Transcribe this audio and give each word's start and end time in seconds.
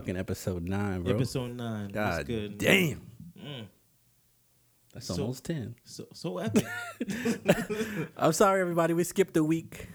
fucking 0.00 0.16
episode 0.16 0.66
nine, 0.66 1.02
bro. 1.02 1.14
episode 1.14 1.54
nine. 1.56 1.88
God 1.88 2.26
good? 2.26 2.56
damn. 2.58 3.02
Mm. 3.38 3.66
That's 4.94 5.06
So- 5.06 5.20
almost 5.20 5.44
10. 5.44 5.74
So 5.84 6.06
so 6.14 6.38
epic. 6.38 6.64
I'm 8.16 8.32
sorry, 8.32 8.60
everybody. 8.62 8.94
We 8.94 9.04
skipped 9.04 9.36
a 9.36 9.44
week. 9.44 9.88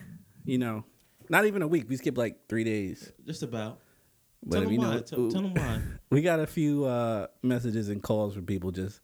You 0.43 0.59
know, 0.59 0.85
not 1.27 1.45
even 1.47 1.63
a 1.63 1.67
week. 1.67 1.89
We 1.89 1.97
skipped 1.97 2.17
like 2.19 2.47
three 2.47 2.63
days. 2.63 3.11
Just 3.25 3.41
about. 3.41 3.79
But 4.43 4.57
tell 4.57 4.63
them 4.65 4.73
you 4.73 4.79
why. 4.79 4.93
know, 4.93 4.99
tell, 4.99 5.31
tell 5.31 5.41
them 5.41 5.53
why. 5.55 5.81
we 6.11 6.21
got 6.21 6.39
a 6.39 6.45
few 6.45 6.85
uh, 6.85 7.27
messages 7.41 7.89
and 7.89 8.01
calls 8.03 8.35
from 8.35 8.45
people 8.45 8.69
just 8.69 9.01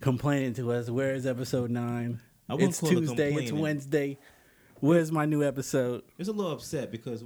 complaining 0.00 0.54
to 0.54 0.72
us. 0.72 0.88
Where 0.88 1.14
is 1.14 1.26
episode 1.26 1.70
nine? 1.70 2.20
I 2.48 2.54
It's 2.54 2.80
Tuesday. 2.80 3.34
It's. 3.34 3.52
Wednesday. 3.52 4.18
Where's 4.80 5.12
my 5.12 5.26
new 5.26 5.44
episode? 5.44 6.02
It's 6.18 6.30
a 6.30 6.32
little 6.32 6.52
upset 6.52 6.90
because. 6.90 7.22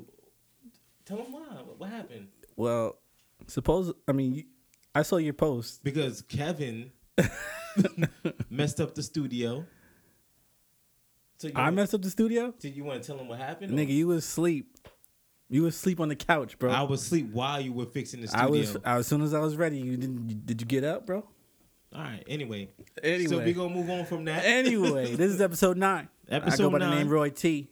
Tell 1.07 1.17
them 1.19 1.33
why. 1.33 1.41
What, 1.65 1.79
what 1.81 1.91
happened? 1.91 2.29
Well, 2.57 2.99
suppose 3.47 3.93
I 4.07 4.13
mean 4.13 4.35
you, 4.35 4.45
I 4.95 5.03
saw 5.03 5.17
your 5.17 5.35
post. 5.35 5.83
Because 5.85 6.23
Kevin 6.23 6.91
messed 8.51 8.81
up 8.81 8.95
the 8.95 9.03
studio. 9.03 9.65
So 11.39 11.51
I 11.55 11.71
messed 11.71 11.95
up 11.95 12.01
the 12.03 12.11
studio, 12.11 12.55
Did 12.59 12.75
you 12.77 12.85
want 12.85 13.03
to 13.03 13.07
tell 13.07 13.19
him 13.19 13.29
what 13.29 13.39
happened? 13.39 13.73
or- 13.73 13.77
nigga. 13.77 13.91
You 13.91 14.09
was 14.09 14.25
asleep. 14.25 14.75
You 15.49 15.63
was 15.63 15.77
asleep 15.77 16.01
on 16.01 16.09
the 16.09 16.17
couch, 16.17 16.59
bro. 16.59 16.71
I 16.73 16.83
was 16.83 17.03
asleep 17.03 17.31
while 17.33 17.61
you 17.61 17.73
were 17.73 17.87
fixing 17.87 18.21
the 18.21 18.27
studio. 18.29 18.47
I 18.47 18.51
was. 18.51 18.77
I, 18.85 18.97
as 18.97 19.07
soon 19.07 19.23
as 19.23 19.33
I 19.33 19.39
was 19.39 19.57
ready, 19.57 19.79
you 19.79 19.97
didn't. 19.97 20.29
You, 20.29 20.35
did 20.35 20.61
you 20.61 20.67
get 20.67 20.83
up, 20.83 21.07
bro? 21.07 21.25
All 21.95 22.03
right. 22.03 22.25
Anyway. 22.27 22.71
Anyway. 23.03 23.27
So 23.29 23.39
we 23.39 23.53
gonna 23.53 23.73
move 23.73 23.89
on 23.91 24.07
from 24.07 24.25
that. 24.25 24.45
Anyway, 24.45 25.15
this 25.15 25.31
is 25.31 25.41
episode 25.41 25.77
nine. 25.77 26.09
Episode 26.29 26.55
I 26.55 26.57
go 26.65 26.71
by 26.71 26.79
the 26.81 26.91
name. 26.91 27.09
Roy 27.09 27.31
T. 27.31 27.69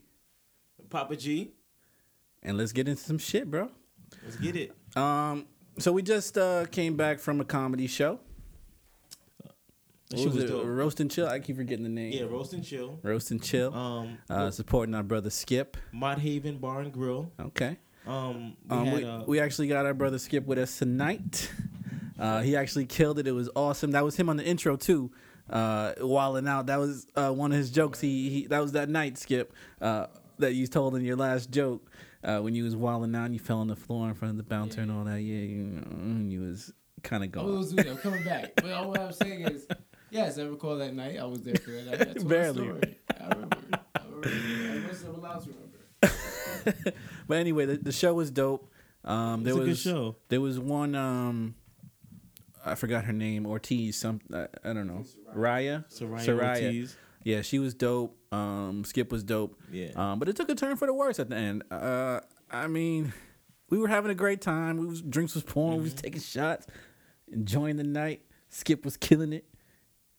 Papa 0.88 1.16
G. 1.16 1.50
And 2.44 2.56
let's 2.58 2.72
get 2.72 2.88
into 2.88 3.02
some 3.02 3.18
shit, 3.18 3.50
bro. 3.50 3.70
Let's 4.22 4.36
get 4.36 4.56
it. 4.56 4.72
Um, 4.96 5.46
so 5.78 5.92
we 5.92 6.02
just 6.02 6.36
uh 6.38 6.66
came 6.66 6.96
back 6.96 7.18
from 7.18 7.40
a 7.40 7.44
comedy 7.44 7.86
show. 7.86 8.20
What 10.10 10.26
was 10.26 10.34
was 10.34 10.44
it? 10.44 10.50
Roast 10.52 11.00
and 11.00 11.10
chill. 11.10 11.26
I 11.26 11.40
keep 11.40 11.56
forgetting 11.56 11.82
the 11.82 11.88
name. 11.90 12.12
Yeah, 12.12 12.24
roast 12.24 12.52
and 12.52 12.62
chill. 12.64 13.00
Roast 13.02 13.30
and 13.30 13.42
chill. 13.42 13.74
Um, 13.74 14.18
uh, 14.30 14.50
supporting 14.50 14.94
our 14.94 15.02
brother 15.02 15.30
Skip. 15.30 15.76
Mott 15.92 16.18
Haven 16.20 16.58
Bar 16.58 16.82
and 16.82 16.92
Grill. 16.92 17.32
Okay. 17.40 17.78
Um, 18.06 18.56
we 18.68 18.76
Um, 18.76 18.84
had 18.86 18.96
we, 18.96 19.04
uh, 19.04 19.22
we 19.26 19.40
actually 19.40 19.66
got 19.68 19.86
our 19.86 19.94
brother 19.94 20.18
Skip 20.18 20.46
with 20.46 20.58
us 20.58 20.78
tonight. 20.78 21.50
Uh, 22.16 22.40
he 22.42 22.54
actually 22.54 22.86
killed 22.86 23.18
it. 23.18 23.26
It 23.26 23.32
was 23.32 23.50
awesome. 23.56 23.90
That 23.90 24.04
was 24.04 24.14
him 24.14 24.28
on 24.28 24.36
the 24.36 24.44
intro 24.44 24.76
too. 24.76 25.10
Uh, 25.50 25.94
wilding 26.00 26.46
out. 26.46 26.66
That 26.66 26.76
was 26.78 27.08
uh, 27.16 27.32
one 27.32 27.50
of 27.50 27.58
his 27.58 27.72
jokes. 27.72 28.00
He, 28.00 28.30
he 28.30 28.46
that 28.46 28.60
was 28.60 28.70
that 28.72 28.88
night 28.88 29.18
Skip 29.18 29.52
uh, 29.80 30.06
that 30.38 30.54
you 30.54 30.68
told 30.68 30.94
in 30.94 31.02
your 31.04 31.16
last 31.16 31.50
joke 31.50 31.90
uh, 32.24 32.40
when 32.40 32.54
you 32.54 32.64
was 32.64 32.74
wilding 32.74 33.14
out. 33.14 33.26
and 33.26 33.34
You 33.34 33.40
fell 33.40 33.58
on 33.58 33.68
the 33.68 33.76
floor 33.76 34.08
in 34.08 34.14
front 34.14 34.30
of 34.32 34.36
the 34.38 34.42
bouncer 34.42 34.80
and 34.80 34.90
all 34.90 35.04
that. 35.04 35.20
Yeah, 35.20 35.38
you, 35.40 35.64
know, 35.64 36.30
you 36.30 36.40
was 36.40 36.72
kind 37.02 37.22
of 37.22 37.28
I 37.28 37.32
going. 37.32 37.56
was 37.58 37.72
I'm 37.76 37.96
coming 37.98 38.24
back. 38.24 38.52
But 38.56 38.72
all 38.72 38.88
what 38.90 39.00
I'm 39.00 39.12
saying 39.12 39.42
is, 39.42 39.66
yes, 40.10 40.38
I 40.38 40.42
recall 40.44 40.76
that 40.78 40.94
night. 40.94 41.18
I 41.18 41.24
was 41.24 41.42
there 41.42 41.54
for 41.56 41.70
that 41.70 41.84
night. 41.86 41.98
That's 41.98 42.24
Barely. 42.24 42.64
story. 42.66 42.98
I 43.20 43.28
remember. 43.28 43.56
I 43.72 44.00
remember. 44.08 44.28
I 44.28 44.86
guess 44.88 45.04
I'm 45.04 45.14
allowed 45.14 45.44
to 45.44 45.50
remember. 45.50 46.92
but 47.28 47.36
anyway, 47.36 47.66
the, 47.66 47.76
the 47.76 47.92
show 47.92 48.14
was 48.14 48.30
dope. 48.30 48.70
Um, 49.04 49.42
there 49.44 49.52
It's 49.52 49.58
a 49.58 49.66
was 49.68 49.82
good 49.84 49.90
show. 49.90 50.16
there 50.28 50.40
was 50.40 50.58
one. 50.58 50.94
Um, 50.94 51.54
I 52.64 52.74
forgot 52.74 53.04
her 53.04 53.12
name. 53.12 53.44
Ortiz. 53.46 53.96
Some 53.98 54.20
I, 54.32 54.46
I 54.64 54.72
don't 54.72 54.86
know. 54.86 55.04
Raya. 55.36 55.84
Soraya, 55.92 56.38
Ortiz. 56.38 56.96
Yeah, 57.24 57.42
she 57.42 57.58
was 57.58 57.74
dope. 57.74 58.16
Um, 58.32 58.84
Skip 58.84 59.10
was 59.10 59.24
dope. 59.24 59.58
Yeah. 59.72 59.88
Um, 59.96 60.18
but 60.18 60.28
it 60.28 60.36
took 60.36 60.48
a 60.50 60.54
turn 60.54 60.76
for 60.76 60.86
the 60.86 60.94
worse 60.94 61.18
at 61.18 61.28
the 61.30 61.36
end. 61.36 61.64
Uh, 61.70 62.20
I 62.50 62.66
mean, 62.68 63.12
we 63.70 63.78
were 63.78 63.88
having 63.88 64.10
a 64.10 64.14
great 64.14 64.40
time. 64.40 64.76
We 64.76 64.86
was 64.86 65.00
drinks 65.02 65.34
was 65.34 65.42
pouring. 65.42 65.78
We 65.78 65.84
was 65.84 65.92
Mm-hmm. 65.94 66.00
taking 66.02 66.20
shots, 66.20 66.66
enjoying 67.32 67.76
the 67.76 67.84
night. 67.84 68.22
Skip 68.50 68.84
was 68.84 68.96
killing 68.96 69.32
it. 69.32 69.44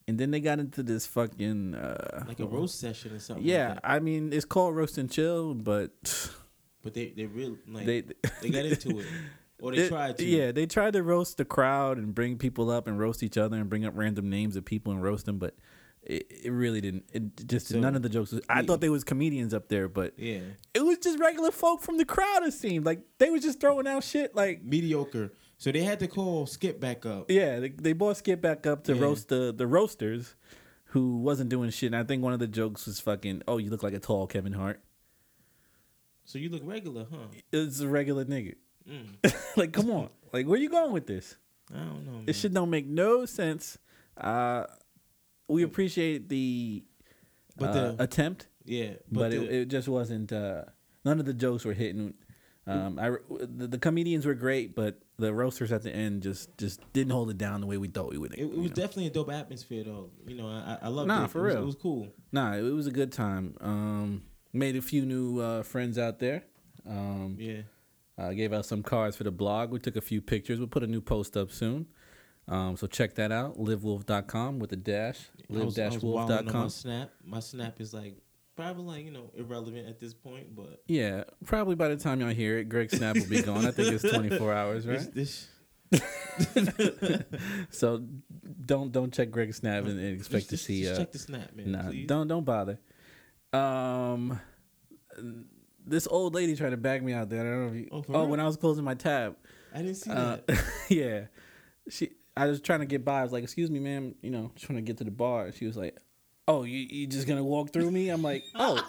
And 0.08 0.20
then 0.20 0.30
they 0.32 0.40
got 0.40 0.60
into 0.60 0.84
this 0.84 1.08
fucking 1.08 1.74
uh, 1.74 2.26
like 2.28 2.40
a 2.40 2.46
roast 2.46 2.80
session 2.80 3.14
or 3.16 3.20
something. 3.20 3.44
yeah. 3.46 3.70
like. 3.70 3.80
I 3.84 4.00
mean, 4.00 4.32
it's 4.34 4.46
called 4.46 4.76
roast 4.76 4.98
and 5.00 5.10
chill, 5.10 5.54
but 5.56 5.92
but 6.84 6.94
they 6.94 7.10
they 7.16 7.26
real 7.26 7.58
like 7.68 7.86
they 7.88 8.02
they, 8.42 8.50
got 8.50 8.66
into 8.66 9.00
it, 9.00 9.06
or 9.62 9.72
they 9.72 9.84
It- 9.84 9.90
tried 9.90 10.18
to. 10.20 10.26
Yeah, 10.26 10.52
they 10.52 10.68
tried 10.68 10.94
to 10.94 11.02
roast 11.02 11.38
the 11.38 11.46
crowd 11.46 11.98
and 11.98 12.14
bring 12.14 12.38
people 12.38 12.70
up 12.70 12.88
and 12.88 13.00
roast 13.00 13.24
each 13.24 13.36
other 13.38 13.58
and 13.58 13.68
bring 13.68 13.84
up 13.84 13.94
random 13.96 14.30
names 14.30 14.56
of 14.56 14.64
people 14.66 14.92
and 14.94 15.02
roast 15.02 15.26
them, 15.26 15.40
but 15.40 15.56
it, 16.06 16.26
it 16.46 16.52
really 16.52 16.82
didn't. 16.82 17.06
It 17.12 17.48
just 17.48 17.68
So, 17.68 17.80
none 17.80 17.96
of 17.96 18.02
the 18.02 18.10
jokes. 18.10 18.32
Was, 18.32 18.42
I 18.50 18.62
we- 18.62 18.68
thought 18.68 18.82
they 18.82 18.90
was 18.90 19.04
comedians 19.04 19.54
up 19.54 19.68
there, 19.70 19.88
but 19.88 20.14
yeah, 20.18 20.40
it 20.74 20.82
was 20.86 20.98
just 21.00 21.20
regular 21.20 21.52
folk 21.52 21.82
from 21.82 21.98
the 21.98 22.06
crowd. 22.06 22.44
It 22.44 22.54
seemed 22.54 22.86
like 22.86 23.02
they 23.18 23.30
was 23.30 23.42
just 23.44 23.60
throwing 23.60 23.88
out 23.88 24.04
shit. 24.04 24.36
Like 24.36 24.64
mediocre. 24.64 25.32
So 25.58 25.72
they 25.72 25.84
had 25.84 26.00
to 26.00 26.08
call 26.08 26.46
Skip 26.48 26.80
back 26.82 27.06
up. 27.06 27.32
yeah, 27.32 27.60
they, 27.60 27.70
they 27.70 27.94
brought 27.94 28.18
Skip 28.18 28.42
back 28.42 28.68
up 28.68 28.84
to 28.86 28.94
Yeah. 28.96 29.02
roast 29.02 29.30
the 29.30 29.54
the 29.56 29.66
roasters, 29.68 30.36
who 30.90 31.18
wasn't 31.20 31.50
doing 31.50 31.70
shit. 31.70 31.88
And 31.94 31.96
I 31.96 32.04
think 32.04 32.24
one 32.24 32.34
of 32.34 32.40
the 32.40 32.48
jokes 32.48 32.86
was 32.86 33.00
fucking. 33.00 33.44
Oh, 33.48 33.58
you 33.58 33.70
look 33.70 33.82
like 33.84 33.94
a 33.94 34.00
tall 34.00 34.28
Kevin 34.28 34.54
Hart. 34.54 34.82
So 36.26 36.40
you 36.40 36.50
look 36.50 36.62
regular, 36.66 37.06
huh? 37.10 37.28
It's 37.54 37.80
a 37.82 37.88
regular 37.88 38.26
nigga. 38.26 38.56
Mm. 38.90 39.36
like, 39.58 39.72
come 39.74 39.92
on. 39.92 40.10
Like, 40.34 40.48
where 40.48 40.60
you 40.60 40.70
going 40.70 40.92
with 40.92 41.06
this? 41.08 41.36
I 41.74 41.78
don't 41.80 42.06
know. 42.06 42.12
Man. 42.14 42.24
It 42.28 42.36
shit 42.36 42.54
don't 42.54 42.70
make 42.70 42.88
no 42.88 43.26
sense. 43.26 43.78
Uh, 44.18 44.66
we 45.48 45.64
appreciate 45.64 46.30
the, 46.30 46.84
But 47.58 47.70
uh, 47.70 47.92
the- 47.94 48.04
attempt, 48.04 48.48
yeah, 48.66 48.94
but, 49.12 49.20
but, 49.20 49.34
it, 49.34 49.40
the, 49.50 49.56
it 49.62 49.66
just 49.68 49.88
wasn't. 49.88 50.32
Uh, 50.32 50.64
none 51.04 51.20
of 51.20 51.26
the 51.26 51.34
jokes 51.34 51.66
were 51.66 51.74
hitting. 51.74 52.14
Um, 52.68 52.98
I 52.98 53.12
the, 53.30 53.68
the 53.68 53.78
comedians 53.78 54.26
were 54.26 54.34
great, 54.34 54.76
but 54.76 55.00
the 55.18 55.32
roasters 55.32 55.72
at 55.72 55.84
the 55.84 55.96
end 55.96 56.24
just 56.24 56.58
just 56.58 56.82
didn't 56.94 57.12
hold 57.12 57.30
it 57.30 57.38
down 57.38 57.62
the 57.62 57.68
way 57.68 57.78
we 57.78 57.88
thought 57.90 58.10
we 58.10 58.18
would. 58.18 58.34
it, 58.34 58.40
it 58.40 58.50
was 58.58 58.70
know. 58.72 58.76
definitely 58.76 59.06
a 59.08 59.12
dope 59.12 59.32
atmosphere 59.32 59.84
though. 59.84 60.10
You 60.26 60.36
know, 60.36 60.48
I 60.48 60.80
I 60.82 60.88
loved 60.88 61.08
Nah, 61.10 61.26
it. 61.26 61.30
for 61.30 61.42
it 61.42 61.44
was, 61.50 61.54
real. 61.54 61.64
It 61.64 61.66
was 61.68 61.76
cool. 61.76 62.08
nah, 62.32 62.54
it 62.56 62.62
was 62.64 62.88
a 62.88 62.92
good 62.92 63.12
time. 63.12 63.56
Um, 63.62 64.24
made 64.52 64.76
a 64.76 64.82
few 64.82 65.06
new 65.06 65.40
uh, 65.40 65.62
friends 65.62 66.00
out 66.00 66.18
there. 66.20 66.44
Um, 66.88 67.36
Yeah. 67.40 67.62
Uh, 68.18 68.32
gave 68.32 68.52
out 68.54 68.66
some 68.66 68.82
cards 68.82 69.16
for 69.18 69.26
the 69.26 69.32
blog. 69.32 69.72
We 69.72 69.78
took 69.80 69.98
a 69.98 70.02
few 70.02 70.22
pictures. 70.22 70.58
We'll 70.58 70.70
put 70.70 70.84
a 70.84 70.88
new 70.88 71.02
post 71.02 71.36
up 71.36 71.52
soon. 71.52 71.86
Um, 72.48 72.78
so 72.78 72.86
check 72.88 73.16
that 73.16 73.32
out. 73.32 73.58
Livewolf.com 73.58 74.60
with 74.60 74.72
a 74.72 74.76
dash. 74.76 75.20
I 75.50 75.64
was, 75.64 75.78
I 75.80 75.86
was 75.90 76.04
wilding 76.04 76.28
my 76.28 76.36
Live-wolf.com. 76.36 76.70
snap. 76.70 77.10
My 77.24 77.40
snap 77.40 77.82
is 77.82 77.94
like 77.94 78.18
probably 78.56 78.84
like 78.84 79.06
you 79.06 79.12
know 79.12 79.32
irrelevant 79.36 79.88
at 79.88 80.00
this 80.00 80.14
point, 80.14 80.56
but 80.56 80.82
Yeah, 80.88 81.24
probably 81.46 81.76
by 81.76 81.88
the 81.90 81.98
time 81.98 82.22
y'all 82.22 82.30
hear 82.30 82.58
it, 82.60 82.70
Greg 82.70 82.90
Snap 82.92 83.16
will 83.16 83.26
be 83.28 83.42
gone. 83.42 83.66
I 83.66 83.72
think 83.72 83.92
it's 83.94 84.04
24 84.14 84.54
hours, 84.54 84.86
right? 84.88 85.12
this, 85.14 85.48
this 85.92 86.04
So 87.72 88.04
don't 88.66 88.92
don't 88.92 89.14
check 89.14 89.32
Greg 89.32 89.54
Snap 89.54 89.86
and, 89.86 90.00
and 90.00 90.16
expect 90.16 90.50
just, 90.50 90.50
to 90.50 90.58
see. 90.58 90.84
just 90.84 90.96
Uh, 90.96 90.98
check 91.00 91.12
the 91.12 91.20
snap, 91.20 91.56
man. 91.56 91.72
nah, 91.72 91.84
please. 91.90 92.08
don't 92.08 92.28
don't 92.28 92.44
bother. 92.46 92.80
Um, 93.54 94.40
this 95.86 96.08
old 96.08 96.34
lady 96.36 96.56
tried 96.56 96.72
to 96.72 96.78
bag 96.78 97.04
me 97.04 97.14
out 97.14 97.30
there. 97.30 97.42
I 97.42 97.44
don't 97.44 97.62
know 97.62 97.68
if 97.70 97.76
you. 97.76 97.90
Oh, 97.92 98.06
Oh, 98.22 98.26
when 98.26 98.40
I 98.40 98.46
was 98.46 98.58
closing 98.58 98.84
my 98.84 98.96
tab. 98.96 99.36
I 99.74 99.78
didn't 99.80 99.96
see 99.96 100.12
Uh, 100.12 100.38
that. 100.48 100.64
yeah, 100.90 101.26
she. 101.90 102.12
I 102.38 102.48
was 102.48 102.62
trying 102.62 102.82
to 102.82 102.86
get 102.86 103.06
by. 103.06 103.20
I 103.20 103.24
was 103.24 103.32
like, 103.32 103.44
"Excuse 103.44 103.70
me, 103.72 103.80
ma'am. 103.80 104.16
You 104.22 104.32
know, 104.32 104.52
just 104.56 104.66
trying 104.66 104.78
to 104.78 104.82
get 104.82 104.98
to 104.98 105.04
the 105.04 105.12
bar." 105.12 105.52
She 105.52 105.66
was 105.66 105.78
like, 105.78 105.98
"Oh, 106.48 106.64
you 106.64 106.80
you 106.90 107.08
just 107.08 107.28
gonna 107.28 107.44
walk 107.44 107.72
through 107.72 107.92
me?" 107.92 108.10
I'm 108.10 108.22
like, 108.22 108.44
"Oh." 108.56 108.82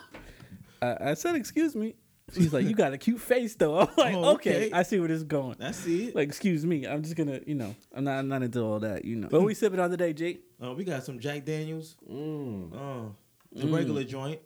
I, 0.83 1.11
I 1.11 1.15
said, 1.15 1.37
excuse 1.37 1.75
me. 1.75 1.95
She's 2.35 2.53
like, 2.53 2.67
you 2.67 2.75
got 2.75 2.93
a 2.93 2.99
cute 2.99 3.21
face 3.21 3.55
though. 3.55 3.79
I'm 3.81 3.89
like, 3.97 4.15
Oh, 4.15 4.35
okay. 4.35 4.67
okay. 4.67 4.73
I 4.73 4.83
see 4.83 4.99
where 4.99 5.09
this 5.09 5.19
is 5.19 5.25
going. 5.25 5.57
I 5.63 5.71
see 5.71 6.09
it. 6.09 6.17
Like, 6.17 6.29
excuse 6.29 6.67
me. 6.67 6.85
I'm 6.85 7.03
just 7.03 7.15
gonna, 7.17 7.41
you 7.47 7.55
know, 7.55 7.75
I'm 7.95 8.05
not, 8.05 8.19
I'm 8.19 8.29
not 8.29 8.43
into 8.43 8.61
all 8.61 8.81
that, 8.81 9.05
you 9.05 9.17
know. 9.17 9.29
What 9.29 9.43
we 9.43 9.55
sipping 9.55 9.79
on 9.79 9.91
today, 9.91 10.13
Jake? 10.13 10.43
Uh, 10.63 10.75
we 10.75 10.85
got 10.85 11.05
some 11.05 11.19
Jack 11.21 11.45
Daniels. 11.45 11.97
Mm. 12.11 12.73
Uh, 12.75 13.11
the 13.53 13.69
regular 13.69 14.05
joint. 14.05 14.41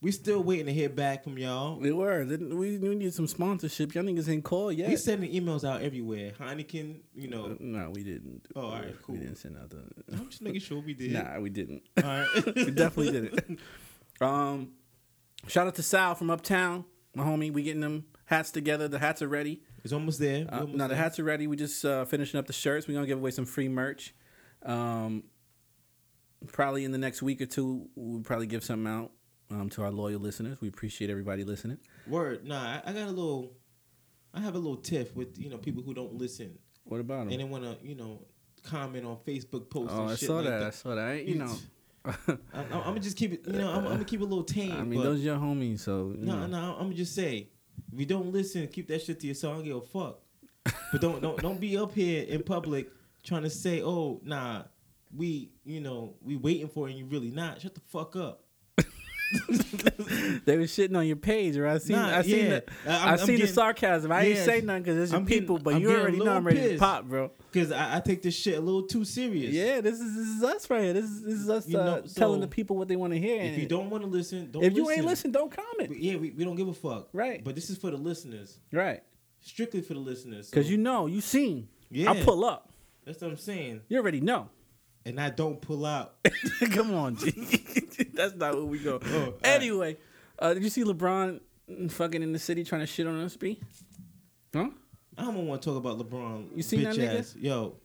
We 0.00 0.12
still 0.12 0.44
waiting 0.44 0.66
to 0.66 0.72
hear 0.72 0.88
back 0.88 1.24
from 1.24 1.38
y'all. 1.38 1.76
We 1.76 1.90
were. 1.90 2.24
We, 2.24 2.78
we 2.78 2.94
need 2.94 3.12
some 3.12 3.26
sponsorship. 3.26 3.94
Y'all 3.94 4.04
niggas 4.04 4.28
ain't 4.28 4.44
called 4.44 4.74
yet. 4.74 4.88
We 4.88 4.96
sending 4.96 5.32
emails 5.32 5.68
out 5.68 5.82
everywhere. 5.82 6.32
Heineken, 6.38 7.00
you 7.16 7.28
know. 7.28 7.56
no, 7.58 7.90
we 7.90 8.04
didn't. 8.04 8.46
Oh, 8.54 8.60
all 8.60 8.70
right, 8.72 8.94
cool. 9.02 9.16
We 9.16 9.22
didn't 9.22 9.38
send 9.38 9.56
out 9.56 9.70
the. 9.70 9.82
I'm 10.12 10.28
just 10.28 10.40
making 10.40 10.60
sure 10.60 10.80
we 10.80 10.94
did. 10.94 11.12
Nah, 11.12 11.40
we 11.40 11.50
didn't. 11.50 11.82
All 11.96 12.04
right. 12.04 12.28
we 12.54 12.70
definitely 12.70 13.10
didn't. 13.10 13.58
Um, 14.20 14.72
shout 15.48 15.66
out 15.66 15.74
to 15.76 15.82
Sal 15.82 16.14
from 16.14 16.30
Uptown, 16.30 16.84
my 17.16 17.24
homie. 17.24 17.52
We 17.52 17.64
getting 17.64 17.80
them 17.80 18.04
hats 18.26 18.52
together. 18.52 18.86
The 18.86 19.00
hats 19.00 19.20
are 19.20 19.28
ready. 19.28 19.62
it's 19.82 19.92
almost 19.92 20.20
there. 20.20 20.46
Uh, 20.48 20.60
almost 20.60 20.76
now 20.76 20.86
the 20.86 20.96
hats 20.96 21.18
are 21.18 21.24
ready. 21.24 21.48
We 21.48 21.56
just 21.56 21.84
uh, 21.84 22.04
finishing 22.04 22.38
up 22.38 22.46
the 22.46 22.52
shirts. 22.52 22.86
We're 22.86 22.94
gonna 22.94 23.08
give 23.08 23.18
away 23.18 23.32
some 23.32 23.46
free 23.46 23.68
merch. 23.68 24.14
Um, 24.64 25.24
probably 26.46 26.84
in 26.84 26.92
the 26.92 26.98
next 26.98 27.20
week 27.20 27.40
or 27.40 27.46
two, 27.46 27.88
we'll 27.96 28.22
probably 28.22 28.46
give 28.46 28.62
something 28.62 28.92
out 28.92 29.10
um, 29.50 29.68
to 29.70 29.82
our 29.82 29.90
loyal 29.90 30.20
listeners. 30.20 30.60
We 30.60 30.68
appreciate 30.68 31.10
everybody 31.10 31.44
listening. 31.44 31.78
Word. 32.06 32.46
Nah, 32.46 32.60
I, 32.62 32.82
I 32.86 32.92
got 32.92 33.08
a 33.08 33.10
little. 33.10 33.52
I 34.34 34.40
have 34.40 34.54
a 34.54 34.58
little 34.58 34.76
tiff 34.76 35.14
with 35.16 35.38
you 35.38 35.48
know 35.48 35.56
people 35.56 35.82
who 35.82 35.94
don't 35.94 36.14
listen 36.14 36.58
What 36.84 37.00
about 37.00 37.24
them? 37.24 37.28
and 37.32 37.40
they 37.40 37.44
want 37.44 37.64
to 37.64 37.76
you 37.86 37.94
know 37.94 38.22
comment 38.62 39.06
on 39.06 39.16
Facebook 39.26 39.70
posts. 39.70 39.94
Oh, 39.96 40.02
and 40.02 40.10
I 40.10 40.16
shit 40.16 40.26
saw 40.26 40.36
like 40.36 40.44
that. 40.44 40.62
I 40.62 40.70
saw 40.70 40.94
that. 40.94 41.08
I- 41.08 41.12
You 41.14 41.34
know, 41.36 41.56
I'm, 42.04 42.38
I'm 42.54 42.82
gonna 42.82 43.00
just 43.00 43.16
keep 43.16 43.32
it. 43.32 43.40
You 43.46 43.52
know, 43.54 43.70
I'm, 43.70 43.78
I'm 43.78 43.92
gonna 43.92 44.04
keep 44.04 44.20
it 44.20 44.24
a 44.24 44.26
little 44.26 44.44
tame. 44.44 44.72
I 44.72 44.82
mean, 44.84 45.02
those 45.02 45.20
your 45.24 45.36
homies. 45.36 45.80
So 45.80 46.14
no, 46.16 46.40
know. 46.40 46.46
no, 46.46 46.74
I'm 46.76 46.84
gonna 46.84 46.94
just 46.94 47.14
say, 47.14 47.48
if 47.92 47.98
you 47.98 48.06
don't 48.06 48.32
listen, 48.32 48.66
keep 48.68 48.88
that 48.88 49.02
shit 49.02 49.18
to 49.20 49.26
yourself. 49.26 49.54
I 49.54 49.56
don't 49.56 49.64
give 49.64 49.76
a 49.76 49.80
fuck. 49.80 50.20
But 50.92 51.00
don't 51.00 51.20
don't 51.22 51.40
don't 51.40 51.60
be 51.60 51.76
up 51.78 51.94
here 51.94 52.24
in 52.24 52.42
public 52.42 52.88
trying 53.22 53.42
to 53.42 53.50
say, 53.50 53.82
oh, 53.82 54.20
nah, 54.22 54.62
we 55.16 55.50
you 55.64 55.80
know 55.80 56.14
we 56.22 56.36
waiting 56.36 56.68
for 56.68 56.86
it 56.88 56.92
and 56.92 56.98
you 57.00 57.06
really 57.06 57.30
not. 57.30 57.60
Shut 57.60 57.74
the 57.74 57.80
fuck 57.80 58.14
up. 58.16 58.44
they 60.44 60.56
was 60.56 60.70
shitting 60.70 60.96
on 60.96 61.06
your 61.06 61.16
page, 61.16 61.56
or 61.56 61.66
I 61.66 61.78
seen, 61.78 61.96
Nah, 61.96 62.18
I 62.18 62.22
seen, 62.22 62.44
yeah. 62.46 62.60
the, 62.84 62.90
I- 62.90 63.12
I 63.12 63.16
seen 63.16 63.40
the 63.40 63.46
sarcasm. 63.46 64.10
I 64.10 64.22
ain't 64.24 64.36
Yeah. 64.38 64.44
say 64.44 64.60
nothing 64.62 64.82
because 64.84 64.98
it's 64.98 65.12
your 65.12 65.20
I'm 65.20 65.26
getting- 65.26 65.42
people, 65.42 65.58
but 65.58 65.74
I'm 65.74 65.82
you 65.82 65.90
already 65.90 66.18
know 66.18 66.32
I'm 66.32 66.46
ready 66.46 66.60
to 66.72 66.78
pop, 66.78 67.04
bro. 67.04 67.30
Because 67.52 67.72
I, 67.72 67.96
I 67.96 68.00
take 68.00 68.22
this 68.22 68.34
shit 68.34 68.56
a 68.58 68.60
little 68.60 68.82
too 68.82 69.04
serious. 69.04 69.52
Yeah, 69.52 69.80
this 69.80 70.00
is 70.00 70.14
this 70.16 70.26
is 70.28 70.42
us 70.42 70.68
right 70.70 70.82
here. 70.84 70.92
This 70.94 71.04
is, 71.04 71.22
this 71.22 71.34
is 71.34 71.50
us 71.50 71.66
uh, 71.74 71.84
know, 71.84 72.02
telling 72.14 72.40
the 72.40 72.48
people 72.48 72.76
what 72.76 72.88
they 72.88 72.96
want 72.96 73.12
to 73.12 73.18
hear. 73.18 73.42
If 73.42 73.58
you 73.58 73.66
don't 73.66 73.90
want 73.90 74.02
to 74.04 74.08
listen, 74.10 74.50
don't 74.50 74.62
if 74.64 74.74
you 74.74 74.90
ain't 74.90 75.04
listen, 75.04 75.30
don't 75.30 75.50
comment. 75.50 75.98
Yeah, 75.98 76.16
we, 76.16 76.30
we 76.30 76.44
don't 76.44 76.56
give 76.56 76.68
a 76.68 76.74
fuck. 76.74 77.08
Right. 77.12 77.42
But 77.44 77.54
this 77.54 77.70
is 77.70 77.78
for 77.78 77.90
the 77.90 77.96
listeners. 77.96 78.58
Right, 78.72 79.02
Strictly 79.40 79.80
for 79.82 79.94
the 79.94 80.00
listeners. 80.00 80.50
because 80.50 80.66
So 80.66 80.70
you 80.72 80.78
know, 80.78 81.06
you 81.06 81.20
seen. 81.20 81.68
Yeah. 81.90 82.10
I 82.10 82.22
pull 82.22 82.44
up. 82.44 82.70
That's 83.06 83.20
what 83.22 83.30
I'm 83.30 83.36
saying. 83.38 83.80
You 83.88 83.98
already 83.98 84.20
know. 84.20 84.50
And 85.04 85.18
I 85.20 85.30
don't 85.30 85.60
pull 85.60 85.86
out. 85.86 86.14
Come 86.72 86.92
on, 86.94 87.16
G. 87.16 87.30
That's 88.14 88.34
not 88.34 88.54
where 88.54 88.64
we 88.64 88.78
go. 88.78 89.00
Oh, 89.04 89.14
all 89.18 89.24
right. 89.26 89.34
anyway, 89.42 89.96
uh, 90.38 90.54
did 90.54 90.62
you 90.62 90.68
see 90.70 90.84
LeBron 90.84 91.40
fucking 91.90 92.22
in 92.22 92.32
the 92.32 92.38
city 92.38 92.64
trying 92.64 92.82
to 92.82 92.86
shit 92.86 93.06
on 93.06 93.18
us, 93.20 93.36
B? 93.36 93.60
Huh? 94.54 94.68
I 95.16 95.24
don't 95.24 95.46
want 95.46 95.62
to 95.62 95.68
talk 95.70 95.76
about 95.78 95.98
LeBron. 95.98 96.56
You 96.56 96.62
seen 96.62 96.82
that 96.84 96.94
nigga? 96.96 97.18
ass. 97.20 97.34
Yo, 97.38 97.76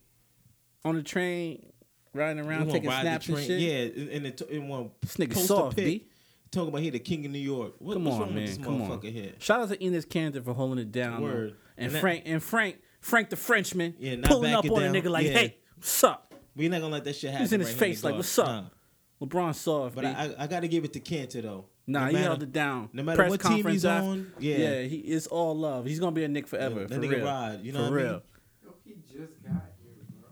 On 0.86 0.96
the 0.96 1.02
train, 1.04 1.66
riding 2.14 2.46
around 2.46 2.70
taking 2.70 2.90
snaps 2.92 3.28
and 3.30 3.38
shit. 3.40 3.60
Yeah, 3.60 4.02
and, 4.04 4.10
and 4.10 4.26
it, 4.28 4.42
in 4.50 4.68
one 4.68 4.92
This 5.02 5.16
nigga 5.18 5.32
a 5.36 5.40
soft, 5.40 5.78
B. 5.78 6.08
Talking 6.52 6.70
about 6.70 6.82
he 6.82 6.90
the 6.92 7.00
king 7.00 7.26
of 7.26 7.32
New 7.32 7.40
York. 7.40 7.74
What, 7.80 7.94
Come 7.94 8.06
what's 8.06 8.16
on, 8.16 8.22
wrong 8.22 8.36
man. 8.36 8.44
with 8.44 8.58
this 8.58 8.64
Come 8.66 8.82
on. 8.82 9.02
here? 9.02 9.32
Shout 9.40 9.62
out 9.62 9.70
to 9.70 9.78
Enes 9.78 10.06
Kanter 10.06 10.44
for 10.44 10.54
holding 10.54 10.78
it 10.80 10.92
down. 10.92 11.22
Word. 11.24 11.56
And, 11.78 11.88
And 11.88 11.96
that- 11.96 12.02
Frank 12.02 12.24
and 12.26 12.44
Frank 12.44 12.78
Frank 13.02 13.30
the 13.32 13.36
Frenchman 13.36 13.96
Yeah, 13.98 14.18
pulling 14.24 14.54
up 14.54 14.64
on 14.70 14.84
a 14.84 14.86
down. 14.86 14.94
nigga 14.94 15.10
like, 15.10 15.26
Yeah. 15.26 15.34
hey, 15.34 15.58
what's 15.78 16.04
up? 16.04 16.33
We 16.56 16.68
not 16.70 16.82
gonna 16.82 16.94
let 16.94 17.04
that 17.06 17.16
shit 17.16 17.32
happen. 17.32 17.44
He's 17.46 17.54
in 17.54 17.60
his 17.62 17.70
right 17.70 17.78
face 17.80 18.04
like, 18.04 18.16
what's 18.16 18.38
up? 18.40 18.48
Nah. 18.48 18.64
LeBron 19.26 19.56
soft, 19.56 19.96
But 19.96 20.06
I 20.06 20.48
got 20.48 20.60
to 20.62 20.68
give 20.68 20.84
it 20.84 20.92
to 20.94 21.00
Kanter 21.00 21.42
though. 21.44 21.66
nah, 21.88 22.02
No 22.02 22.06
he 22.08 22.14
matter- 22.14 22.26
held 22.26 22.44
it 22.44 22.52
down. 22.52 22.90
No 22.92 23.04
matter 23.04 23.16
Press 23.18 23.30
what 23.32 23.42
team 23.42 23.66
he's 23.68 23.86
after- 23.86 24.06
on, 24.08 24.32
yeah, 24.40 24.58
Yeah, 24.58 24.82
he 24.82 24.98
it's 24.98 25.28
all 25.28 25.58
love. 25.58 25.86
He's 25.86 26.00
gonna 26.00 26.12
be 26.12 26.24
a 26.26 26.28
Knick 26.28 26.48
forever. 26.48 26.82
Yeah, 26.82 26.88
for 26.88 26.94
that 26.96 27.02
nigga 27.02 27.16
real. 27.18 27.26
ride, 27.26 27.60
you 27.64 27.72
know 27.72 27.88
for 27.88 27.92
what 27.92 27.94
I 27.94 28.04
mean? 28.04 28.06
real. 28.06 28.22
Yo, 28.64 28.74
he 28.84 28.94
just 29.08 29.42
got 29.44 29.64
here, 29.82 29.94
bro. 30.20 30.30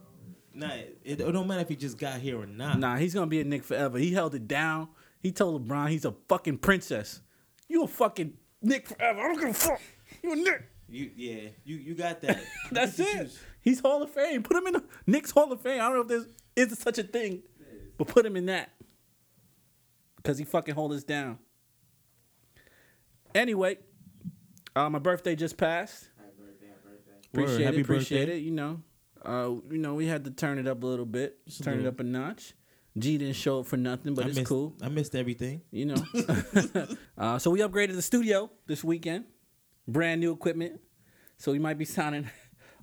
Nah, 0.53 0.73
it, 0.73 0.99
it 1.21 1.31
don't 1.31 1.47
matter 1.47 1.61
if 1.61 1.69
he 1.69 1.75
just 1.77 1.97
got 1.97 2.19
here 2.19 2.39
or 2.41 2.45
not. 2.45 2.77
Nah, 2.79 2.97
he's 2.97 3.13
gonna 3.13 3.27
be 3.27 3.39
a 3.39 3.43
Knick 3.45 3.63
forever. 3.63 3.97
He 3.97 4.11
held 4.13 4.35
it 4.35 4.47
down. 4.47 4.89
He 5.21 5.31
told 5.31 5.65
LeBron 5.67 5.89
he's 5.89 6.03
a 6.05 6.13
fucking 6.27 6.57
princess. 6.57 7.21
You 7.69 7.83
a 7.83 7.87
fucking 7.87 8.33
Knick 8.61 8.89
forever. 8.89 9.21
I 9.21 9.23
don't 9.27 9.39
give 9.39 9.49
a 9.49 9.53
fuck. 9.53 9.79
You 10.21 10.33
a 10.33 10.35
Knick. 10.35 10.63
You 10.89 11.09
yeah, 11.15 11.41
you 11.63 11.77
you 11.77 11.95
got 11.95 12.19
that. 12.21 12.43
That's 12.71 12.99
You 12.99 13.05
can 13.05 13.25
it. 13.27 13.39
Choose. 13.63 13.77
He's 13.77 13.79
Hall 13.79 14.01
of 14.03 14.11
Fame. 14.11 14.43
Put 14.43 14.57
him 14.57 14.67
in 14.67 14.73
the 14.73 14.83
Knicks 15.07 15.31
Hall 15.31 15.51
of 15.51 15.61
Fame. 15.61 15.81
I 15.81 15.85
don't 15.85 15.95
know 15.95 16.01
if 16.01 16.07
there's 16.07 16.25
is 16.55 16.77
such 16.79 16.97
a 16.97 17.03
thing, 17.03 17.43
but 17.97 18.07
put 18.07 18.25
him 18.25 18.35
in 18.35 18.47
that 18.47 18.71
because 20.17 20.37
he 20.37 20.45
fucking 20.45 20.75
hold 20.75 20.93
us 20.93 21.03
down. 21.03 21.39
Anyway, 23.33 23.77
uh, 24.75 24.89
my 24.89 24.99
birthday 24.99 25.35
just 25.35 25.57
passed. 25.57 26.09
Happy 26.17 26.31
birthday, 26.37 26.67
happy 26.67 26.79
birthday. 26.83 27.11
Word, 27.33 27.43
Appreciate 27.43 27.65
happy 27.65 27.77
it. 27.77 27.81
Appreciate 27.81 28.19
birthday. 28.25 28.37
it. 28.37 28.43
You 28.43 28.51
know, 28.51 28.81
uh, 29.25 29.49
you 29.71 29.77
know, 29.77 29.93
we 29.93 30.07
had 30.07 30.25
to 30.25 30.31
turn 30.31 30.59
it 30.59 30.67
up 30.67 30.83
a 30.83 30.85
little 30.85 31.05
bit, 31.05 31.45
Just 31.45 31.61
a 31.61 31.63
turn 31.63 31.79
it 31.79 31.85
up 31.85 31.99
a 31.99 32.03
notch. 32.03 32.53
G 32.97 33.17
didn't 33.17 33.35
show 33.37 33.61
up 33.61 33.67
for 33.67 33.77
nothing, 33.77 34.13
but 34.15 34.25
I 34.25 34.27
it's 34.27 34.37
missed, 34.37 34.49
cool. 34.49 34.75
I 34.81 34.89
missed 34.89 35.15
everything. 35.15 35.61
You 35.71 35.85
know. 35.85 36.05
uh, 37.17 37.39
so 37.39 37.49
we 37.49 37.59
upgraded 37.59 37.93
the 37.93 38.01
studio 38.01 38.51
this 38.67 38.83
weekend. 38.83 39.25
Brand 39.87 40.19
new 40.19 40.33
equipment. 40.33 40.81
So 41.37 41.53
we 41.53 41.59
might 41.59 41.77
be 41.77 41.85
sounding 41.85 42.29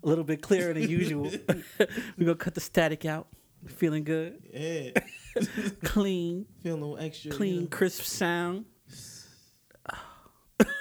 a 0.02 0.08
little 0.08 0.24
bit 0.24 0.42
clearer 0.42 0.72
than 0.72 0.88
usual. 0.88 1.24
We're 1.78 1.86
gonna 2.20 2.34
cut 2.36 2.54
the 2.54 2.60
static 2.60 3.04
out. 3.04 3.28
Feeling 3.66 4.04
good. 4.04 4.38
Yeah, 4.52 4.90
Clean, 5.84 6.46
feeling 6.62 6.82
a 6.82 6.86
little 6.86 7.04
extra. 7.04 7.30
clean, 7.32 7.54
You 7.54 7.60
know? 7.62 7.66
crisp 7.68 8.02
sound. 8.04 8.64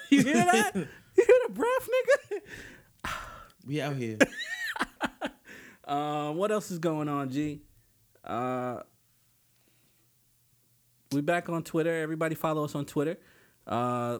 you 0.10 0.24
hear 0.24 0.34
that? 0.36 0.76
You 0.76 0.86
hear 1.16 1.36
the 1.48 1.54
breath, 1.54 1.90
nigga? 1.90 3.12
We 3.66 3.82
out 3.82 3.96
here. 3.96 4.18
Um, 5.86 6.36
what 6.38 6.52
else 6.52 6.70
is 6.72 6.80
going 6.80 7.10
on, 7.10 7.30
G? 7.32 7.62
Uh, 8.24 8.82
we 11.12 11.22
back 11.22 11.50
on 11.50 11.64
Twitter. 11.64 11.94
Everybody 12.02 12.36
follow 12.36 12.64
us 12.64 12.76
on 12.76 12.86
Twitter. 12.86 13.18
Uh, 13.66 14.20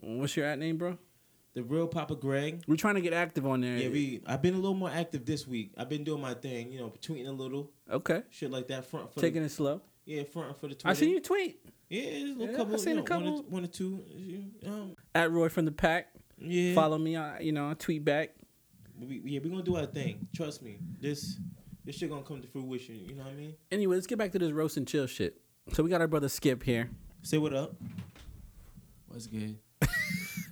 what's 0.00 0.36
your 0.36 0.46
at 0.46 0.58
name, 0.58 0.78
bro? 0.78 0.96
The 1.54 1.62
real 1.62 1.86
Papa 1.86 2.16
Greg. 2.16 2.64
We're 2.66 2.76
trying 2.76 2.96
to 2.96 3.00
get 3.00 3.12
active 3.12 3.46
on 3.46 3.60
there. 3.60 3.76
Yeah, 3.76 3.88
we. 3.88 4.20
I've 4.26 4.42
been 4.42 4.54
a 4.54 4.58
little 4.58 4.74
more 4.74 4.90
active 4.90 5.24
this 5.24 5.46
week. 5.46 5.72
I've 5.78 5.88
been 5.88 6.02
doing 6.02 6.20
my 6.20 6.34
thing. 6.34 6.72
You 6.72 6.80
know, 6.80 6.92
tweeting 7.00 7.28
a 7.28 7.32
little 7.32 7.70
okay. 7.90 8.22
shit 8.30 8.50
like 8.50 8.66
that. 8.68 8.84
Front 8.86 9.12
for 9.14 9.20
Taking 9.20 9.42
the, 9.42 9.46
it 9.46 9.50
slow. 9.52 9.80
yeah, 10.04 10.24
front 10.24 10.58
for 10.58 10.66
the 10.66 10.74
Twitter. 10.74 10.88
I 10.88 10.94
seen 10.94 11.10
you 11.10 11.20
tweet 11.20 11.60
Yeah, 11.88 12.02
there's 12.10 12.22
a 12.22 12.26
little 12.26 12.46
Yeah, 12.48 12.56
couple. 12.56 12.74
I 12.74 12.78
seen 12.78 12.96
you 12.96 13.02
a 13.04 13.08
know, 13.08 13.16
One, 13.16 13.24
couple. 13.24 13.38
or, 13.38 13.42
one 13.50 13.64
or 13.64 13.68
two. 13.68 14.04
Um, 14.66 14.96
at 15.14 15.30
Roy 15.30 15.48
from 15.48 15.64
the 15.64 15.70
Pack. 15.72 16.08
yeah. 16.38 16.74
Follow 16.74 16.98
me. 16.98 17.16
I, 17.16 17.38
you 17.38 17.52
know, 17.52 17.70
I 17.70 17.74
tweet 17.74 18.04
back. 18.04 18.30
We, 19.00 19.22
yeah, 19.24 19.40
we're 19.42 19.50
gonna 19.50 19.62
do 19.62 19.76
our 19.76 19.86
thing. 19.86 20.26
Trust 20.34 20.60
me. 20.62 20.78
This 21.00 21.38
this 21.84 21.96
shit 21.96 22.10
gonna 22.10 22.22
come 22.24 22.42
to 22.42 22.48
fruition. 22.48 22.96
You 22.96 23.14
know 23.14 23.22
what 23.24 23.32
I 23.32 23.36
mean? 23.36 23.54
Anyway, 23.70 23.94
let's 23.94 24.08
get 24.08 24.18
back 24.18 24.32
to 24.32 24.40
this 24.40 24.50
roast 24.50 24.76
and 24.76 24.88
chill 24.88 25.06
shit. 25.06 25.40
So 25.72 25.84
we 25.84 25.90
got 25.90 26.00
our 26.00 26.08
brother 26.08 26.28
Skip 26.28 26.64
here. 26.64 26.90
Say 27.22 27.38
what 27.38 27.54
up. 27.54 27.76
What's 29.06 29.28
good? 29.28 29.56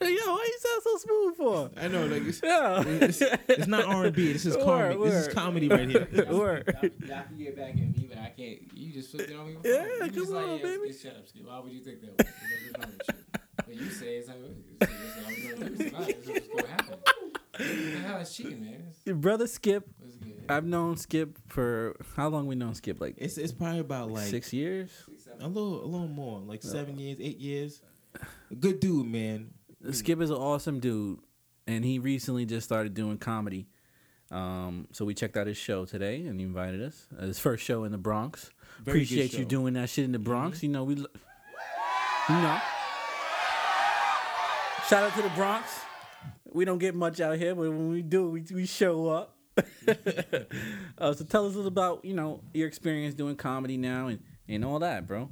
Yo, 0.08 0.32
why 0.32 0.48
you 0.48 0.58
sound 0.60 0.82
so 0.82 0.96
smooth 0.98 1.36
for? 1.36 1.70
I 1.76 1.88
know, 1.88 2.06
like 2.06 2.22
it's, 2.24 2.40
Yeah. 2.42 2.82
it's, 2.86 3.22
it's 3.48 3.66
not 3.66 3.84
R 3.84 4.04
and 4.06 4.14
B. 4.14 4.32
This 4.32 4.46
is 4.46 4.56
Word, 4.64 4.64
comedy. 4.96 5.10
This 5.10 5.26
is 5.26 5.34
comedy 5.34 5.68
right 5.68 5.88
here. 5.88 6.08
Word. 6.30 6.76
Y'all, 6.82 6.90
y'all 7.08 7.22
can 7.24 7.38
get 7.38 7.56
back 7.56 7.70
at 7.70 7.76
me, 7.76 8.06
but 8.08 8.18
I 8.18 8.32
can't. 8.36 8.58
You 8.74 8.92
just 8.92 9.10
flipped 9.10 9.30
it 9.30 9.36
on 9.36 9.46
me. 9.46 9.54
Before. 9.54 9.70
Yeah, 9.70 9.84
you 9.84 9.98
come 10.00 10.10
just 10.10 10.32
on, 10.32 10.50
like, 10.50 10.60
yeah, 10.62 10.66
baby. 10.68 10.82
It's, 10.88 10.94
it's 10.96 11.02
shut 11.04 11.16
up, 11.16 11.28
Skip. 11.28 11.46
Why 11.46 11.58
would 11.60 11.72
you 11.72 11.80
think 11.80 12.00
that? 12.00 12.18
Was? 12.18 12.86
What's 12.86 13.08
you? 13.08 13.14
But 13.56 13.74
you 13.76 13.90
say 13.90 14.16
it's, 14.16 14.28
like, 14.28 14.36
it's, 14.80 14.92
it's, 14.92 15.24
all 15.24 15.32
we're 15.32 15.54
gonna 15.54 15.70
do. 15.70 15.84
It's 15.84 15.92
not. 15.92 16.08
It's 16.08 16.28
what's 16.28 16.48
gonna 16.48 16.68
happen. 16.68 16.98
What 17.52 18.18
the 18.24 18.30
cheating, 18.32 18.62
man? 18.62 18.82
Your 19.04 19.16
brother 19.16 19.46
Skip. 19.46 19.88
I've 20.48 20.64
known 20.64 20.96
Skip 20.96 21.38
for 21.48 21.96
how 22.16 22.28
long? 22.28 22.46
We 22.46 22.54
known 22.54 22.74
Skip 22.74 23.00
like 23.00 23.14
It's 23.18 23.38
it's 23.38 23.52
probably 23.52 23.78
about 23.78 24.10
like 24.10 24.26
six 24.26 24.52
years. 24.52 24.90
Six, 25.06 25.28
a 25.40 25.46
little 25.48 25.84
a 25.84 25.86
little 25.86 26.08
more, 26.08 26.40
like 26.40 26.62
seven 26.62 26.98
years, 26.98 27.18
eight 27.20 27.38
years. 27.38 27.80
Good 28.58 28.80
dude, 28.80 29.06
man. 29.06 29.50
Skip 29.90 30.20
is 30.20 30.30
an 30.30 30.36
awesome 30.36 30.80
dude, 30.80 31.18
and 31.66 31.84
he 31.84 31.98
recently 31.98 32.46
just 32.46 32.64
started 32.64 32.94
doing 32.94 33.18
comedy. 33.18 33.66
Um, 34.30 34.88
so 34.92 35.04
we 35.04 35.14
checked 35.14 35.36
out 35.36 35.46
his 35.46 35.56
show 35.56 35.84
today, 35.84 36.24
and 36.26 36.38
he 36.40 36.46
invited 36.46 36.82
us. 36.82 37.06
Uh, 37.18 37.26
his 37.26 37.38
first 37.38 37.64
show 37.64 37.84
in 37.84 37.92
the 37.92 37.98
Bronx. 37.98 38.50
Very 38.82 38.98
Appreciate 38.98 39.34
you 39.34 39.44
doing 39.44 39.74
that 39.74 39.90
shit 39.90 40.04
in 40.04 40.12
the 40.12 40.18
Bronx. 40.18 40.62
You 40.62 40.70
know 40.70 40.84
we, 40.84 40.94
lo- 40.94 41.06
you 42.28 42.34
know. 42.34 42.58
Shout 44.88 45.04
out 45.04 45.14
to 45.16 45.22
the 45.22 45.30
Bronx. 45.30 45.68
We 46.52 46.64
don't 46.64 46.78
get 46.78 46.94
much 46.94 47.20
out 47.20 47.38
here, 47.38 47.54
but 47.54 47.62
when 47.62 47.90
we 47.90 48.02
do, 48.02 48.30
we 48.30 48.44
we 48.54 48.66
show 48.66 49.08
up. 49.08 49.36
uh, 50.98 51.12
so 51.12 51.24
tell 51.24 51.46
us 51.46 51.54
a 51.54 51.56
little 51.56 51.66
about 51.66 52.04
you 52.04 52.14
know 52.14 52.40
your 52.54 52.66
experience 52.68 53.14
doing 53.14 53.36
comedy 53.36 53.76
now 53.76 54.06
and 54.08 54.20
and 54.48 54.64
all 54.64 54.78
that, 54.78 55.06
bro. 55.06 55.20
All 55.20 55.28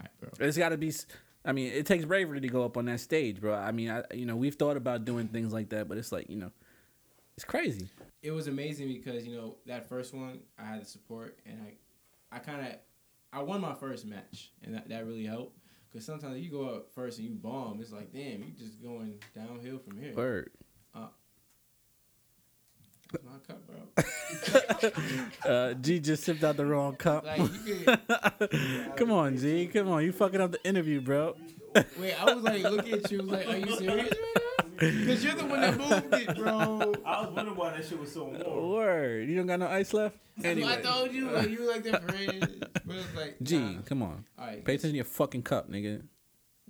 right, 0.00 0.10
bro. 0.20 0.30
There's 0.38 0.56
got 0.56 0.70
to 0.70 0.78
be 0.78 0.92
I 1.44 1.52
mean, 1.52 1.72
it 1.72 1.86
takes 1.86 2.04
bravery 2.04 2.40
to 2.40 2.48
go 2.48 2.64
up 2.64 2.76
on 2.76 2.86
that 2.86 3.00
stage, 3.00 3.40
bro. 3.40 3.54
I 3.54 3.72
mean, 3.72 3.90
I 3.90 4.02
you 4.12 4.26
know 4.26 4.36
we've 4.36 4.54
thought 4.56 4.76
about 4.76 5.04
doing 5.04 5.28
things 5.28 5.52
like 5.52 5.70
that, 5.70 5.88
but 5.88 5.98
it's 5.98 6.12
like 6.12 6.28
you 6.28 6.36
know, 6.36 6.50
it's 7.36 7.44
crazy. 7.44 7.88
it 8.22 8.32
was 8.32 8.48
amazing 8.48 8.88
because 8.88 9.26
you 9.26 9.36
know 9.36 9.56
that 9.66 9.88
first 9.88 10.12
one 10.14 10.40
I 10.58 10.64
had 10.64 10.80
the 10.80 10.84
support 10.84 11.38
and 11.46 11.58
I, 11.62 12.36
I 12.36 12.40
kind 12.40 12.66
of, 12.66 12.74
I 13.32 13.42
won 13.42 13.60
my 13.60 13.74
first 13.74 14.06
match 14.06 14.50
and 14.62 14.74
that, 14.74 14.88
that 14.88 15.06
really 15.06 15.24
helped 15.26 15.56
because 15.88 16.04
sometimes 16.04 16.40
you 16.40 16.50
go 16.50 16.64
up 16.64 16.90
first 16.92 17.18
and 17.18 17.28
you 17.28 17.34
bomb, 17.34 17.80
it's 17.80 17.92
like 17.92 18.12
damn, 18.12 18.42
you 18.42 18.50
just 18.58 18.82
going 18.82 19.14
downhill 19.34 19.78
from 19.78 19.98
here. 20.00 20.14
Word. 20.14 20.50
Uh, 20.94 21.06
That's 23.12 23.24
my 23.24 23.38
cup, 23.46 23.66
bro. 23.66 23.76
Uh, 25.48 25.74
G 25.74 25.98
just 25.98 26.24
sipped 26.24 26.44
out 26.44 26.56
the 26.56 26.66
wrong 26.66 26.94
cup. 26.96 27.24
Like 27.24 27.40
Come 28.96 29.10
on, 29.12 29.36
G. 29.38 29.66
Come 29.66 29.88
on, 29.88 30.04
you 30.04 30.12
fucking 30.12 30.40
up 30.40 30.52
the 30.52 30.64
interview, 30.66 31.00
bro. 31.00 31.36
wait, 31.98 32.14
I 32.20 32.34
was 32.34 32.44
like, 32.44 32.62
look 32.62 32.88
at 32.88 33.10
you, 33.10 33.22
like, 33.22 33.48
are 33.48 33.56
you 33.56 33.76
serious 33.76 34.10
right 34.10 34.12
now? 34.36 34.64
Because 34.78 35.24
you're 35.24 35.34
the 35.34 35.44
one 35.46 35.60
that 35.60 35.76
moved 35.76 36.14
it, 36.14 36.36
bro. 36.36 36.92
I 37.04 37.22
was 37.22 37.30
wondering 37.34 37.56
why 37.56 37.70
that 37.70 37.84
shit 37.84 37.98
was 37.98 38.12
so 38.12 38.24
warm. 38.24 38.70
Word. 38.72 39.28
You 39.28 39.36
don't 39.36 39.46
got 39.46 39.58
no 39.60 39.68
ice 39.68 39.92
left. 39.92 40.16
That's 40.36 40.60
what 40.60 40.78
I 40.78 40.80
told 40.82 41.12
you, 41.12 41.30
like, 41.30 41.50
you 41.50 41.60
were 41.62 41.70
like 41.72 41.82
that 41.84 42.04
friend. 42.04 42.66
But 42.84 42.96
it's 42.96 43.16
like, 43.16 43.36
G, 43.42 43.58
nah. 43.58 43.80
come 43.82 44.02
on. 44.02 44.24
All 44.38 44.46
right, 44.46 44.64
Pay 44.64 44.74
attention 44.74 44.90
to 44.90 44.96
your 44.96 45.04
fucking 45.04 45.42
cup, 45.42 45.70
nigga. 45.70 46.02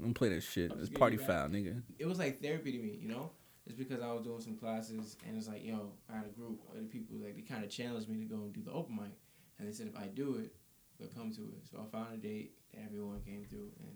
Don't 0.01 0.15
play 0.15 0.29
that 0.31 0.43
shit. 0.43 0.73
It's 0.79 0.89
party 0.91 1.17
foul, 1.17 1.49
nigga. 1.49 1.83
it 1.99 2.07
was 2.07 2.19
like 2.19 2.41
therapy 2.41 2.73
to 2.73 2.79
me, 2.79 2.99
you 3.03 3.09
know? 3.09 3.31
It's 3.69 3.77
because 3.77 4.03
I 4.03 4.11
was 4.13 4.23
doing 4.23 4.41
some 4.41 4.57
classes 4.57 5.17
and 5.27 5.37
it's 5.37 5.47
like, 5.47 5.63
yo, 5.63 5.93
I 6.11 6.17
had 6.17 6.25
a 6.25 6.31
group 6.31 6.59
of 6.75 6.91
people 6.91 7.19
like 7.23 7.37
they 7.37 7.43
kind 7.43 7.63
of 7.63 7.71
challenged 7.71 8.09
me 8.09 8.19
to 8.19 8.25
go 8.25 8.37
and 8.37 8.53
do 8.53 8.63
the 8.63 8.73
open 8.73 8.97
mic, 8.97 9.13
and 9.59 9.69
they 9.69 9.73
said 9.73 9.87
if 9.87 9.97
I 9.97 10.07
do 10.07 10.37
it, 10.37 10.55
they'll 10.99 11.09
come 11.11 11.31
to 11.33 11.43
it. 11.43 11.69
So 11.71 11.79
I 11.79 11.85
found 11.95 12.15
a 12.15 12.17
date, 12.17 12.55
everyone 12.83 13.21
came 13.21 13.45
through, 13.45 13.71
and 13.81 13.93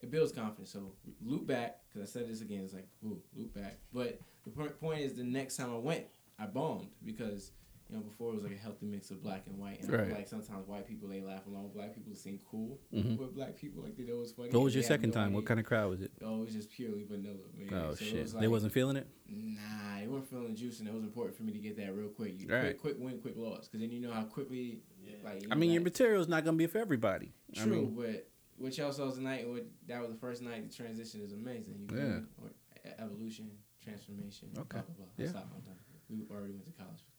it 0.00 0.10
builds 0.10 0.32
confidence. 0.32 0.72
So 0.72 0.92
loop 1.24 1.46
back, 1.46 1.78
because 1.88 2.08
I 2.08 2.12
said 2.12 2.28
this 2.28 2.40
again, 2.42 2.62
it's 2.64 2.74
like, 2.74 2.88
ooh, 3.04 3.22
loop 3.34 3.54
back. 3.54 3.78
But 3.92 4.20
the 4.44 4.50
point 4.50 5.00
is, 5.00 5.14
the 5.14 5.22
next 5.24 5.56
time 5.56 5.72
I 5.72 5.78
went, 5.78 6.04
I 6.38 6.46
bombed 6.46 6.88
because. 7.04 7.52
You 7.92 7.98
know, 7.98 8.04
before 8.04 8.30
it 8.30 8.36
was 8.36 8.42
like 8.44 8.54
a 8.54 8.56
healthy 8.56 8.86
mix 8.86 9.10
of 9.10 9.22
black 9.22 9.42
and 9.46 9.58
white, 9.58 9.82
and 9.82 9.94
I 9.94 9.98
Right. 9.98 10.06
feel 10.06 10.16
like 10.16 10.26
sometimes 10.28 10.66
white 10.66 10.88
people 10.88 11.08
they 11.10 11.20
laugh 11.20 11.46
along. 11.46 11.72
Black 11.74 11.94
people 11.94 12.14
seem 12.14 12.38
cool 12.50 12.80
Mhm. 12.90 13.18
with 13.18 13.34
black 13.34 13.54
people, 13.54 13.82
like 13.82 13.96
they 13.98 14.04
know 14.04 14.22
it's 14.22 14.32
funny. 14.32 14.48
What 14.48 14.60
was 14.60 14.74
your 14.74 14.82
second 14.82 15.10
no 15.10 15.14
time? 15.14 15.34
What 15.34 15.44
kind 15.44 15.60
of 15.60 15.66
crowd 15.66 15.90
was 15.90 16.00
it? 16.00 16.10
Oh, 16.22 16.40
it 16.40 16.44
was 16.46 16.54
just 16.54 16.70
purely 16.70 17.02
vanilla, 17.04 17.36
man. 17.54 17.68
Oh 17.74 17.94
So 17.94 18.02
it 18.02 18.08
shit, 18.08 18.22
was 18.22 18.32
they 18.32 18.48
wasn't 18.48 18.72
feeling 18.72 18.96
it. 18.96 19.06
Nah, 19.28 20.00
they 20.00 20.08
weren't 20.08 20.26
feeling 20.26 20.48
the 20.48 20.54
juice, 20.54 20.78
and 20.80 20.88
it 20.88 20.94
was 20.94 21.02
important 21.02 21.36
for 21.36 21.42
me 21.42 21.52
to 21.52 21.58
get 21.58 21.76
that 21.76 21.94
real 21.94 22.08
quick. 22.08 22.40
You 22.40 22.48
Right. 22.48 22.78
quick, 22.78 22.96
quick 22.96 22.98
win, 22.98 23.20
quick 23.20 23.36
loss, 23.36 23.68
because 23.68 23.80
then 23.82 23.90
you 23.90 24.00
know 24.00 24.10
how 24.12 24.24
quickly. 24.24 24.80
Like, 25.22 25.46
I 25.50 25.54
mean, 25.54 25.70
your 25.70 25.82
material 25.82 26.22
is 26.22 26.28
not 26.28 26.44
gonna 26.46 26.56
be 26.56 26.66
for 26.66 26.78
everybody. 26.78 27.34
I 27.50 27.64
true, 27.64 27.72
mean, 27.82 27.94
but 27.94 28.26
what 28.56 28.76
y'all 28.78 28.90
saw 28.92 29.10
tonight, 29.10 29.44
and 29.44 29.52
what 29.52 29.66
that 29.86 30.00
was 30.00 30.08
the 30.10 30.16
first 30.16 30.40
night. 30.40 30.66
The 30.70 30.74
transition 30.74 31.20
is 31.20 31.32
amazing. 31.34 31.78
You 31.90 31.94
Yeah. 31.94 32.04
win, 32.04 32.28
or 32.38 32.50
evolution, 32.98 33.50
transformation. 33.82 34.48
Okay. 34.56 34.78
Blah, 34.78 34.82
blah, 34.82 34.94
blah. 34.94 35.06
Yeah. 35.18 35.26
Stop. 35.28 35.52
I'm 35.54 35.60
done. 35.60 35.76
We 36.08 36.24
already 36.30 36.52
went 36.52 36.66
to 36.66 36.72
college, 36.72 36.98
so, 36.98 37.04
so 37.08 37.11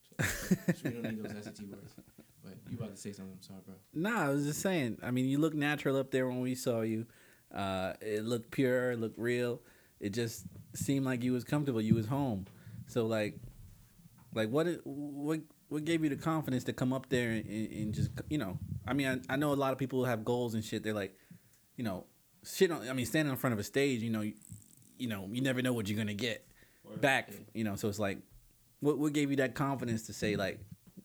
we 0.84 0.92
don't 0.92 1.04
need 1.04 1.24
those 1.24 1.44
SAT 1.44 1.62
words. 1.70 1.94
But 2.44 2.58
you 2.70 2.78
about 2.78 2.96
to 2.96 3.02
say 3.02 3.14
something? 3.14 3.36
I'm 3.36 3.42
sorry, 3.42 3.60
bro. 3.66 3.76
Nah, 3.94 4.26
I 4.26 4.30
was 4.30 4.46
just 4.46 4.62
saying. 4.62 4.98
I 5.02 5.12
mean, 5.12 5.26
you 5.26 5.38
look 5.38 5.54
natural 5.54 5.98
up 5.98 6.12
there 6.12 6.28
when 6.28 6.42
we 6.42 6.56
saw 6.56 6.82
you. 6.82 7.06
Uh, 7.54 7.94
it 8.02 8.24
looked 8.24 8.52
pure, 8.52 8.92
it 8.92 9.00
looked 9.00 9.18
real. 9.18 9.62
It 10.00 10.10
just 10.10 10.46
seemed 10.76 11.06
like 11.06 11.24
you 11.24 11.32
was 11.34 11.44
comfortable. 11.44 11.82
You 11.82 11.96
was 11.96 12.08
home. 12.08 12.46
So 12.88 13.06
like, 13.06 13.40
like 14.34 14.50
what? 14.50 14.68
What? 14.84 15.42
What 15.70 15.86
gave 15.86 16.04
you 16.04 16.10
the 16.10 16.18
confidence 16.18 16.66
to 16.66 16.74
come 16.74 16.94
up 16.94 17.10
there 17.10 17.32
and, 17.32 17.46
and, 17.48 17.72
and 17.72 17.94
just 17.96 18.12
you 18.30 18.38
know? 18.38 18.60
I 18.86 18.94
mean, 18.94 19.08
I, 19.08 19.34
I 19.34 19.38
know 19.38 19.54
a 19.54 19.56
lot 19.56 19.72
of 19.72 19.80
people 19.80 20.06
have 20.06 20.24
goals 20.24 20.54
and 20.54 20.64
shit. 20.64 20.84
They're 20.84 20.94
like, 20.94 21.16
you 21.78 21.84
know, 21.84 22.06
shit. 22.46 22.70
On, 22.70 22.88
I 22.88 22.94
mean, 22.94 23.06
standing 23.06 23.32
in 23.32 23.38
front 23.38 23.54
of 23.54 23.60
a 23.60 23.64
stage, 23.64 24.02
you 24.02 24.12
know, 24.12 24.22
you, 24.22 24.34
you 24.98 25.08
know, 25.08 25.28
you 25.32 25.42
never 25.42 25.62
know 25.62 25.74
what 25.74 25.88
you're 25.88 25.98
gonna 25.98 26.14
get 26.14 26.46
back. 27.00 27.32
You 27.54 27.64
know, 27.64 27.76
so 27.76 27.88
it's 27.88 27.98
like, 27.98 28.20
what 28.84 29.00
what 29.00 29.14
gave 29.14 29.30
you 29.30 29.38
that 29.38 29.56
confidence 29.56 30.04
to 30.08 30.14
say 30.14 30.36
like, 30.36 30.60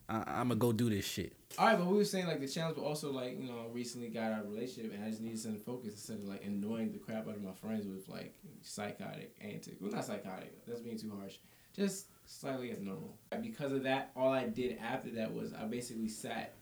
I, 0.09 0.25
I'm 0.27 0.49
gonna 0.49 0.57
go 0.57 0.73
do 0.73 0.91
this 0.91 1.07
shit? 1.07 1.33
All 1.57 1.67
right, 1.67 1.79
but 1.79 1.87
we 1.87 1.97
were 1.97 2.05
saying 2.05 2.27
like 2.27 2.41
the 2.41 2.49
challenge, 2.49 2.77
but 2.77 2.83
also 2.83 3.13
like 3.13 3.41
you 3.41 3.49
know, 3.49 3.67
recently 3.73 4.09
got 4.09 4.33
out 4.33 4.45
of 4.45 4.51
relationship, 4.51 4.93
and 4.93 5.05
I 5.05 5.11
just 5.11 5.23
needed 5.23 5.41
to 5.43 5.55
focus 5.55 5.93
instead 5.93 6.19
of 6.19 6.25
like 6.25 6.45
annoying 6.45 6.93
the 6.93 6.99
crap 6.99 7.29
out 7.29 7.37
of 7.37 7.43
my 7.43 7.53
friends 7.53 7.87
with 7.87 8.09
like 8.09 8.35
psychotic 8.63 9.35
antics. 9.41 9.81
Well, 9.81 9.93
not 9.93 10.05
psychotic. 10.05 10.67
That's 10.67 10.81
being 10.81 10.99
too 10.99 11.13
harsh. 11.19 11.37
Just 11.75 12.07
slightly 12.27 12.73
abnormal. 12.73 13.15
Because 13.41 13.73
of 13.73 13.85
that, 13.85 14.11
all 14.17 14.33
I 14.33 14.47
did 14.47 14.79
after 14.79 15.11
that 15.11 15.33
was 15.33 15.55
I 15.55 15.65
basically 15.65 16.09
sat 16.09 16.55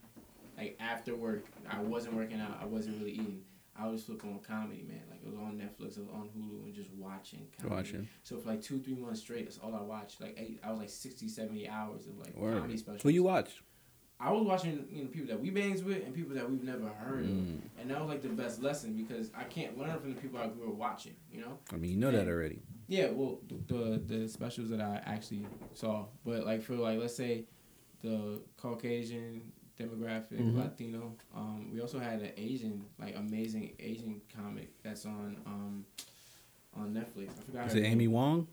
like 0.58 0.76
after 0.78 1.16
work. 1.16 1.44
I 1.70 1.80
wasn't 1.80 2.14
working 2.14 2.40
out. 2.40 2.58
I 2.60 2.66
wasn't 2.66 2.98
really 2.98 3.12
eating. 3.12 3.40
I 3.78 3.88
was 3.88 4.04
flipping 4.04 4.30
on 4.32 4.40
comedy, 4.40 4.84
man. 4.86 5.02
Like 5.10 5.15
it 5.26 5.30
was 5.30 5.38
on 5.38 5.52
Netflix, 5.58 5.96
it 5.98 6.00
was 6.00 6.08
on 6.14 6.28
Hulu, 6.36 6.64
and 6.64 6.74
just 6.74 6.90
watching 6.98 7.46
comedy. 7.60 7.74
Watching. 7.76 8.08
So 8.22 8.38
for 8.38 8.48
like 8.48 8.62
two, 8.62 8.78
three 8.78 8.94
months 8.94 9.20
straight, 9.20 9.44
that's 9.46 9.58
all 9.58 9.74
I 9.74 9.82
watched. 9.82 10.20
Like 10.20 10.36
eight, 10.38 10.60
I 10.64 10.70
was 10.70 10.78
like 10.80 10.90
60, 10.90 11.28
70 11.28 11.68
hours 11.68 12.06
of 12.06 12.18
like 12.18 12.34
Word. 12.36 12.54
comedy 12.58 12.76
specials. 12.76 13.02
Who 13.02 13.08
you 13.10 13.22
watch? 13.22 13.50
I 14.18 14.32
was 14.32 14.46
watching 14.46 14.86
you 14.90 15.02
know 15.04 15.10
people 15.10 15.28
that 15.28 15.38
we 15.38 15.50
bangs 15.50 15.84
with 15.84 16.02
and 16.02 16.14
people 16.14 16.34
that 16.36 16.50
we've 16.50 16.62
never 16.64 16.88
heard 16.88 17.26
Mm. 17.26 17.56
of, 17.58 17.62
and 17.78 17.90
that 17.90 18.00
was 18.00 18.08
like 18.08 18.22
the 18.22 18.30
best 18.30 18.62
lesson 18.62 18.94
because 18.96 19.30
I 19.36 19.44
can't 19.44 19.76
learn 19.76 19.98
from 20.00 20.14
the 20.14 20.20
people 20.20 20.38
I 20.40 20.46
grew 20.46 20.68
up 20.68 20.74
watching. 20.76 21.14
You 21.30 21.42
know? 21.42 21.58
I 21.70 21.76
mean, 21.76 21.90
you 21.90 21.98
know 21.98 22.10
that 22.10 22.26
already. 22.26 22.62
Yeah. 22.88 23.10
Well, 23.10 23.40
the 23.68 24.00
the 24.06 24.26
specials 24.28 24.70
that 24.70 24.80
I 24.80 25.02
actually 25.04 25.44
saw, 25.74 26.06
but 26.24 26.46
like 26.46 26.62
for 26.62 26.76
like 26.76 26.98
let's 26.98 27.14
say 27.14 27.44
the 28.02 28.40
Caucasian 28.56 29.52
demographic, 29.78 30.38
Mhm. 30.40 30.56
Latino. 30.56 31.16
Um, 31.34 31.70
we 31.72 31.80
also 31.80 31.98
had 31.98 32.20
an 32.22 32.32
Asian, 32.36 32.84
like 32.98 33.16
amazing 33.16 33.74
Asian 33.78 34.20
comic 34.34 34.70
that's 34.82 35.04
on 35.06 35.36
um 35.46 35.86
on 36.74 36.92
Netflix. 36.94 37.30
I 37.38 37.42
forgot. 37.42 37.66
Is 37.68 37.74
it 37.74 37.82
name. 37.82 37.98
Ali 37.98 38.08
Wong? 38.08 38.48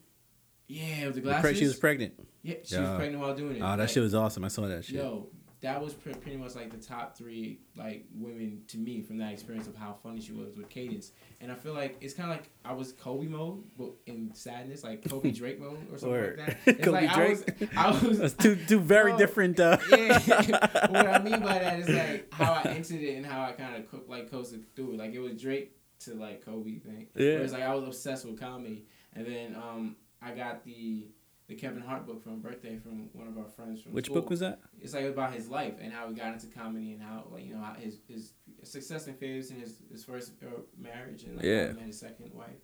Yeah, 0.68 1.06
with 1.08 1.16
the 1.16 1.22
The 1.22 1.28
glasses. 1.28 1.58
she 1.58 1.66
was 1.66 1.76
pregnant. 1.76 2.14
yeah, 2.42 2.56
she 2.64 2.76
Yeah. 2.76 2.90
was 2.92 2.98
pregnant 2.98 3.22
while 3.22 3.36
doing 3.36 3.58
it. 3.58 3.62
Oh, 3.62 3.66
that 3.68 3.80
Like, 3.80 3.90
shit 3.90 4.02
was 4.04 4.16
awesome. 4.16 4.44
I 4.46 4.48
saw 4.48 4.68
that 4.68 4.86
shit. 4.86 4.96
Yo, 4.96 5.28
that 5.64 5.82
was 5.82 5.94
pretty 5.94 6.36
much 6.36 6.56
like 6.56 6.70
the 6.70 6.78
top 6.78 7.18
three 7.18 7.62
like 7.78 8.06
women 8.14 8.62
to 8.68 8.78
me 8.78 9.02
from 9.02 9.18
that 9.18 9.32
experience 9.32 9.66
of 9.66 9.76
how 9.76 9.96
funny 10.04 10.20
she 10.20 10.34
was 10.34 10.56
with 10.58 10.70
Cadence, 10.70 11.12
and 11.40 11.50
I 11.50 11.56
feel 11.56 11.74
like 11.74 11.98
it's 12.02 12.14
kind 12.14 12.30
of 12.30 12.38
like 12.38 12.50
I 12.66 12.74
was 12.74 12.92
Kobe 12.92 13.28
mode, 13.28 13.64
but 13.78 13.92
in 14.06 14.32
sadness, 14.36 14.84
like 14.84 15.10
Kobe 15.10 15.32
Drake 15.40 15.62
mode 15.62 15.78
or 15.90 15.98
something 15.98 16.10
Word. 16.10 16.40
like 16.40 16.66
that. 16.66 16.76
It's 16.76 16.86
Kobe 16.86 17.08
like 17.08 17.18
I 17.18 17.30
was, 17.30 17.44
I 17.78 18.08
was. 18.08 18.20
That's 18.20 18.34
two 18.34 18.58
two 18.68 18.82
very 18.82 19.16
different. 19.16 19.58
Uh, 19.58 19.78
yeah, 19.90 20.20
what 20.90 21.08
I 21.08 21.20
mean 21.20 21.40
by 21.40 21.60
that 21.60 21.80
is 21.80 21.90
like 21.90 22.34
how 22.34 22.54
I 22.54 22.64
entered 22.64 23.02
it 23.02 23.16
and 23.16 23.26
how 23.26 23.46
I 23.46 23.54
kind 23.54 23.78
of 23.78 23.90
cook 23.90 24.06
like 24.10 24.30
coasted 24.30 24.66
through 24.76 24.94
it. 24.94 24.98
Like 24.98 25.14
it 25.14 25.20
was 25.20 25.42
Drake 25.42 25.78
to 26.02 26.14
like 26.14 26.44
Kobe 26.44 26.80
thing. 26.80 27.08
Yeah. 27.16 27.36
Whereas 27.36 27.54
like 27.54 27.64
I 27.64 27.74
was 27.74 27.86
obsessed 27.86 28.26
with 28.26 28.38
comedy, 28.38 28.84
and 29.14 29.26
then 29.26 29.56
um 29.56 29.96
I 30.22 30.34
got 30.34 30.66
the 30.66 31.08
the 31.48 31.56
Kevin 31.56 31.82
Hart 31.82 32.06
book 32.06 32.24
from 32.24 32.40
birthday 32.40 32.78
from 32.78 33.10
one 33.14 33.28
of 33.28 33.38
our 33.38 33.48
friends 33.50 33.82
from 33.82 33.92
Which 33.94 34.06
school. 34.06 34.16
book 34.22 34.30
was 34.30 34.40
that? 34.40 34.60
It's 34.82 34.94
like 34.94 35.06
about 35.06 35.34
his 35.34 35.50
life 35.50 35.76
and 35.82 35.92
how 35.92 36.08
he 36.08 36.14
got 36.16 36.34
into 36.34 36.48
comedy 36.48 36.94
and 36.94 37.02
how 37.02 37.26
like 37.32 37.44
you 37.46 37.54
know 37.54 37.62
how 37.62 37.74
his 37.74 38.00
his 38.08 38.34
success 38.64 39.08
and 39.08 39.18
failures 39.18 39.52
in 39.52 39.60
his 39.60 39.78
his 39.92 40.04
first 40.06 40.34
uh, 40.46 40.62
marriage 40.78 41.24
and 41.24 41.36
like 41.38 41.46
Yeah. 41.46 41.72
met 41.74 41.86
his 41.86 42.00
second 42.00 42.34
wife. 42.34 42.62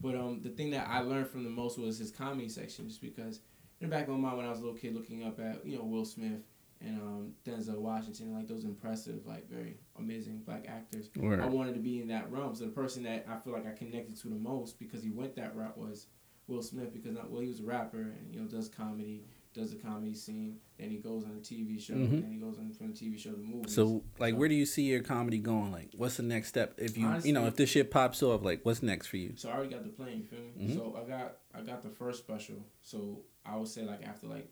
But 0.00 0.14
um 0.14 0.40
the 0.42 0.50
thing 0.50 0.70
that 0.70 0.86
I 0.88 1.00
learned 1.00 1.28
from 1.28 1.44
the 1.44 1.50
most 1.50 1.78
was 1.78 1.98
his 1.98 2.10
comedy 2.10 2.48
section, 2.48 2.88
just 2.88 3.00
because 3.00 3.40
in 3.80 3.88
the 3.88 3.94
back 3.96 4.04
of 4.04 4.10
my 4.10 4.16
mind 4.18 4.36
when 4.38 4.46
I 4.46 4.50
was 4.50 4.58
a 4.58 4.62
little 4.62 4.78
kid 4.78 4.94
looking 4.94 5.24
up 5.24 5.40
at 5.40 5.64
you 5.66 5.78
know 5.78 5.84
Will 5.84 6.04
Smith 6.04 6.42
and 6.80 7.00
um 7.00 7.32
Denzel 7.44 7.78
Washington 7.78 8.34
like 8.34 8.46
those 8.46 8.64
impressive 8.64 9.26
like 9.26 9.48
very 9.48 9.78
amazing 9.98 10.42
black 10.44 10.66
actors. 10.68 11.08
Word. 11.16 11.40
I 11.40 11.46
wanted 11.46 11.74
to 11.74 11.80
be 11.80 12.00
in 12.02 12.08
that 12.08 12.30
realm. 12.30 12.54
So 12.54 12.64
the 12.66 12.70
person 12.72 13.02
that 13.04 13.26
I 13.28 13.36
feel 13.38 13.52
like 13.54 13.66
I 13.66 13.72
connected 13.72 14.16
to 14.20 14.28
the 14.28 14.36
most 14.36 14.78
because 14.78 15.02
he 15.02 15.10
went 15.10 15.34
that 15.36 15.56
route 15.56 15.76
was 15.78 16.06
Will 16.48 16.62
Smith 16.62 16.92
because 16.92 17.12
not, 17.14 17.30
well 17.30 17.40
he 17.42 17.48
was 17.48 17.60
a 17.60 17.64
rapper 17.64 18.00
and 18.00 18.32
you 18.34 18.40
know 18.40 18.46
does 18.46 18.68
comedy, 18.68 19.24
does 19.54 19.70
the 19.70 19.76
comedy 19.76 20.14
scene, 20.14 20.56
then 20.78 20.90
he 20.90 20.96
goes 20.96 21.24
on 21.24 21.30
a 21.32 21.40
TV 21.40 21.78
show, 21.78 21.94
Mhm. 21.94 22.24
and 22.24 22.32
he 22.32 22.38
goes 22.38 22.58
on 22.58 22.72
from 22.72 22.88
the 22.88 22.94
TV 22.94 23.18
show 23.18 23.30
to 23.32 23.36
movies. 23.38 23.74
So, 23.74 24.02
like, 24.18 24.34
where 24.36 24.48
do 24.48 24.54
you 24.54 24.64
see 24.66 24.82
your 24.84 25.02
comedy 25.02 25.38
going? 25.38 25.72
Like, 25.72 25.90
what's 25.96 26.16
the 26.16 26.22
next 26.22 26.48
step? 26.48 26.74
If 26.78 26.96
you, 26.96 27.12
you 27.24 27.32
know, 27.32 27.46
if 27.46 27.56
this 27.56 27.68
shit 27.70 27.90
pops 27.90 28.22
off, 28.22 28.42
like, 28.42 28.64
what's 28.64 28.82
next 28.82 29.08
for 29.08 29.16
you? 29.18 29.32
So 29.36 29.48
I 29.50 29.54
already 29.54 29.70
got 29.74 29.82
the 29.84 29.90
plan. 29.90 30.18
You 30.18 30.24
feel 30.24 30.40
me? 30.40 30.52
Mhm. 30.68 30.74
So 30.74 30.96
I 30.96 31.08
got 31.08 31.38
I 31.54 31.62
got 31.62 31.82
the 31.82 31.90
first 31.90 32.18
special. 32.20 32.56
So 32.82 33.24
I 33.44 33.56
would 33.56 33.68
say 33.68 33.84
like 33.84 34.06
after 34.06 34.26
like 34.26 34.48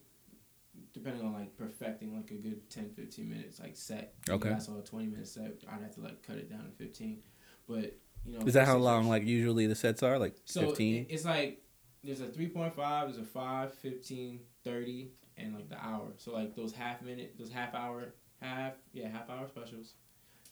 depending 0.93 1.23
on 1.25 1.33
like 1.33 1.57
perfecting 1.57 2.15
like 2.17 2.31
a 2.31 2.35
good 2.35 2.69
10, 2.71 2.91
15 2.91 3.29
minutes 3.29 3.61
like 3.61 3.77
set. 3.77 4.15
Okay. 4.29 4.51
I 4.51 4.59
saw 4.59 4.79
a 4.79 4.83
twenty 4.83 5.07
minute 5.07 5.29
set. 5.29 5.53
I'd 5.71 5.81
have 5.83 5.95
to 5.95 6.01
like 6.01 6.23
cut 6.23 6.37
it 6.37 6.51
down 6.51 6.65
to 6.65 6.71
fifteen. 6.73 7.23
But 7.67 7.99
you 8.25 8.39
know. 8.39 8.45
Is 8.45 8.55
that 8.55 8.67
how 8.67 8.77
long, 8.79 9.07
like, 9.07 9.25
usually 9.25 9.69
the 9.69 9.77
sets 9.77 10.03
are? 10.03 10.19
Like, 10.19 10.35
So 10.47 10.63
15? 10.63 10.97
it- 11.03 11.07
it's 11.11 11.25
like 11.25 11.63
there's 12.07 12.21
a 12.21 12.27
3.5, 12.27 12.75
there's 13.05 13.19
a 13.19 13.23
5, 13.23 13.75
15, 13.75 14.41
30, 14.65 15.09
and 15.39 15.55
like 15.55 15.69
the 15.69 15.79
hour. 15.85 16.09
So 16.17 16.33
like 16.33 16.55
those 16.55 16.73
half 16.73 17.03
minute, 17.03 17.35
those 17.39 17.51
half 17.53 17.75
hour, 17.75 18.15
half 18.41 18.73
yeah, 18.93 19.09
half 19.09 19.29
hour 19.29 19.47
specials, 19.49 19.95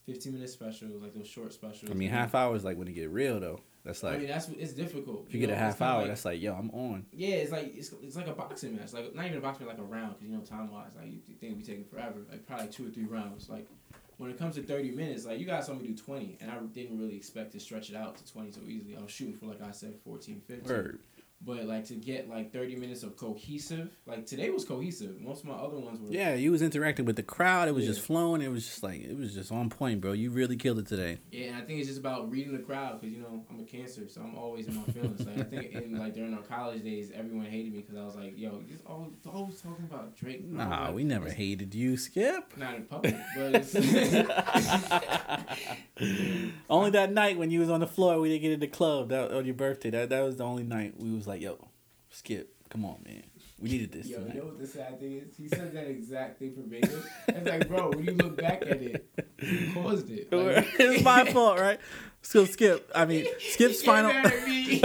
15 0.06 0.32
minute 0.34 0.50
specials, 0.50 1.02
like 1.02 1.14
those 1.14 1.26
short 1.28 1.52
specials. 1.52 1.90
I 1.90 1.94
mean, 1.94 2.10
half 2.10 2.34
hour 2.34 2.54
is 2.56 2.64
like 2.64 2.76
when 2.76 2.86
you 2.86 2.92
get 2.94 3.10
real, 3.10 3.40
though. 3.40 3.60
That's 3.84 4.02
like 4.02 4.14
I 4.14 4.18
mean 4.18 4.28
that's 4.28 4.48
it's 4.48 4.72
difficult. 4.72 5.26
if 5.28 5.34
you 5.34 5.40
get 5.40 5.50
know, 5.50 5.56
a 5.56 5.58
half 5.58 5.82
hour, 5.82 5.98
like- 6.00 6.08
that's 6.08 6.24
like, 6.24 6.40
yo, 6.40 6.54
I'm 6.54 6.70
on. 6.70 7.04
yeah, 7.12 7.34
it's 7.36 7.52
like 7.52 7.76
it's, 7.76 7.92
it's 8.02 8.16
like 8.16 8.28
a 8.28 8.32
boxing 8.32 8.74
match, 8.76 8.94
like 8.94 9.14
not 9.14 9.26
even 9.26 9.36
a 9.36 9.40
boxing 9.42 9.66
match, 9.66 9.76
like 9.76 9.86
a 9.86 9.88
round, 9.88 10.14
because 10.14 10.26
you 10.26 10.34
know 10.34 10.42
time 10.42 10.72
wise, 10.72 10.92
like 10.96 11.06
you 11.06 11.20
think 11.38 11.52
it'd 11.52 11.58
be 11.58 11.64
taking 11.64 11.84
forever, 11.84 12.20
like 12.30 12.46
probably 12.46 12.68
two 12.68 12.86
or 12.86 12.90
three 12.90 13.04
rounds. 13.04 13.50
Like 13.50 13.68
when 14.16 14.30
it 14.30 14.38
comes 14.38 14.54
to 14.54 14.62
thirty 14.62 14.90
minutes, 14.90 15.26
like 15.26 15.38
you 15.38 15.44
guys 15.44 15.66
saw 15.66 15.74
me 15.74 15.86
do 15.86 15.94
twenty, 15.94 16.38
and 16.40 16.50
I 16.50 16.56
didn't 16.72 16.98
really 16.98 17.14
expect 17.14 17.52
to 17.52 17.60
stretch 17.60 17.90
it 17.90 17.96
out 17.96 18.16
to 18.16 18.32
twenty 18.32 18.52
so 18.52 18.60
easily. 18.66 18.96
I 18.96 19.02
was 19.02 19.10
shooting 19.10 19.34
for 19.34 19.46
like 19.46 19.60
I 19.62 19.72
said, 19.72 19.96
14, 20.02 20.40
15. 20.48 20.66
Word. 20.74 21.00
But 21.46 21.64
like 21.66 21.84
to 21.88 21.94
get 21.94 22.28
like 22.30 22.52
thirty 22.52 22.74
minutes 22.74 23.02
of 23.02 23.16
cohesive, 23.16 23.90
like 24.06 24.24
today 24.24 24.48
was 24.50 24.64
cohesive. 24.64 25.20
Most 25.20 25.40
of 25.42 25.48
my 25.48 25.54
other 25.54 25.78
ones 25.78 26.00
were. 26.00 26.10
Yeah, 26.10 26.34
you 26.34 26.50
was 26.52 26.62
interacting 26.62 27.04
with 27.04 27.16
the 27.16 27.22
crowd. 27.22 27.68
It 27.68 27.74
was 27.74 27.84
Yeah. 27.84 27.90
just 27.90 28.00
flowing. 28.06 28.40
It 28.40 28.50
was 28.50 28.64
just 28.64 28.82
like 28.82 29.02
it 29.02 29.14
was 29.16 29.34
just 29.34 29.52
on 29.52 29.68
point, 29.68 30.00
bro. 30.00 30.12
You 30.12 30.30
really 30.30 30.56
killed 30.56 30.78
it 30.78 30.86
today. 30.86 31.18
Yeah, 31.30 31.48
and 31.48 31.56
I 31.56 31.60
think 31.60 31.80
it's 31.80 31.88
just 31.88 32.00
about 32.00 32.30
reading 32.30 32.56
the 32.56 32.62
crowd 32.62 33.00
because 33.00 33.14
you 33.14 33.20
know 33.20 33.44
I'm 33.50 33.60
a 33.60 33.64
cancer, 33.64 34.08
so 34.08 34.22
I'm 34.22 34.36
always 34.36 34.68
in 34.68 34.76
my 34.76 34.82
feelings. 34.84 35.26
like 35.26 35.38
I 35.38 35.42
think 35.42 35.72
in 35.74 35.98
like 35.98 36.14
during 36.14 36.32
our 36.32 36.42
college 36.42 36.82
days, 36.82 37.10
everyone 37.14 37.44
hated 37.46 37.72
me 37.72 37.80
because 37.80 37.96
I 37.96 38.04
was 38.06 38.16
like, 38.16 38.38
"Yo, 38.38 38.62
you 38.66 38.78
always, 38.86 39.12
always 39.30 39.60
talking 39.60 39.84
about 39.84 40.16
Drake." 40.16 40.40
Was 40.44 40.52
Nah, 40.52 40.86
like, 40.86 40.94
we 40.94 41.04
never 41.04 41.28
hated 41.30 41.74
you, 41.74 41.98
Skip. 41.98 42.56
Not 42.56 42.74
in 42.76 42.84
public, 42.84 43.16
but 43.36 43.66
only 46.70 46.90
that 46.90 47.12
night 47.12 47.38
when 47.38 47.50
you 47.50 47.60
was 47.60 47.70
on 47.70 47.80
the 47.80 47.86
floor, 47.86 48.20
we 48.20 48.28
didn't 48.28 48.42
get 48.42 48.52
in 48.52 48.60
the 48.60 48.66
club 48.66 49.08
that, 49.10 49.32
on 49.32 49.44
your 49.44 49.54
birthday. 49.54 49.90
That 49.90 50.08
that 50.10 50.20
was 50.22 50.36
the 50.36 50.44
only 50.44 50.62
night 50.62 50.94
we 50.98 51.10
was 51.12 51.26
like, 51.26 51.33
"Yo, 51.40 51.68
Skip, 52.10 52.54
come 52.70 52.84
on, 52.84 52.96
man, 53.06 53.22
we 53.60 53.70
needed 53.70 53.92
this 53.92 54.06
Yo, 54.06 54.18
you 54.26 54.34
know 54.34 54.44
what 54.46 54.58
the 54.58 54.66
sad 54.66 54.98
thing 55.00 55.12
is? 55.26 55.36
He 55.36 55.48
said 55.48 55.72
that 55.72 55.86
exact 55.88 56.38
thing 56.38 56.54
for 56.54 56.62
verbatim. 56.62 57.02
It's 57.28 57.48
like, 57.48 57.68
bro, 57.68 57.90
when 57.90 58.04
you 58.04 58.12
look 58.12 58.36
back 58.36 58.62
at 58.62 58.82
it, 58.82 59.06
you 59.40 59.72
caused 59.72 60.10
it. 60.10 60.32
Like, 60.32 60.66
it's 60.78 61.02
my 61.04 61.24
fault, 61.32 61.58
right? 61.60 61.80
So 62.22 62.44
Skip, 62.46 62.90
I 62.94 63.04
mean, 63.04 63.26
Skip's 63.38 63.80
He 63.80 63.86
final. 63.86 64.10
get 64.12 64.24
mad 64.24 64.32
at 64.32 64.46
me. 64.46 64.82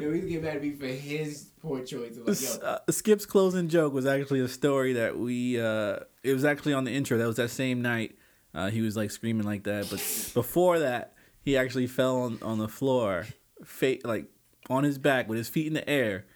Yo, 0.00 0.12
he's 0.12 0.24
getting 0.24 0.42
mad 0.42 0.56
at 0.56 0.62
me 0.62 0.70
for 0.72 0.86
his 0.86 1.50
poor 1.60 1.80
choice. 1.84 2.16
I'm 2.16 2.24
Like, 2.24 2.40
yo, 2.40 2.50
uh, 2.62 2.78
Skip's 2.90 3.26
closing 3.26 3.68
joke 3.68 3.92
was 3.92 4.06
actually 4.06 4.40
a 4.40 4.48
story 4.48 4.92
that 4.94 5.18
we. 5.18 5.60
uh 5.60 6.00
It 6.22 6.32
was 6.34 6.44
actually 6.44 6.72
on 6.72 6.84
the 6.84 6.92
intro. 6.92 7.18
That 7.18 7.26
was 7.26 7.36
that 7.36 7.50
same 7.50 7.82
night. 7.82 8.16
Uh, 8.54 8.70
he 8.70 8.80
was 8.80 8.96
like 8.96 9.10
screaming 9.10 9.46
like 9.46 9.64
that, 9.64 9.88
but 9.90 9.98
before 10.34 10.80
that, 10.80 11.14
he 11.42 11.56
actually 11.56 11.86
fell 11.86 12.22
on, 12.22 12.38
on 12.42 12.58
the 12.58 12.66
floor, 12.68 13.26
fa- 13.64 13.98
like 14.04 14.26
on 14.68 14.84
his 14.84 14.98
back 14.98 15.28
with 15.28 15.38
his 15.38 15.48
feet 15.48 15.66
in 15.66 15.74
the 15.74 15.88
air. 15.88 16.26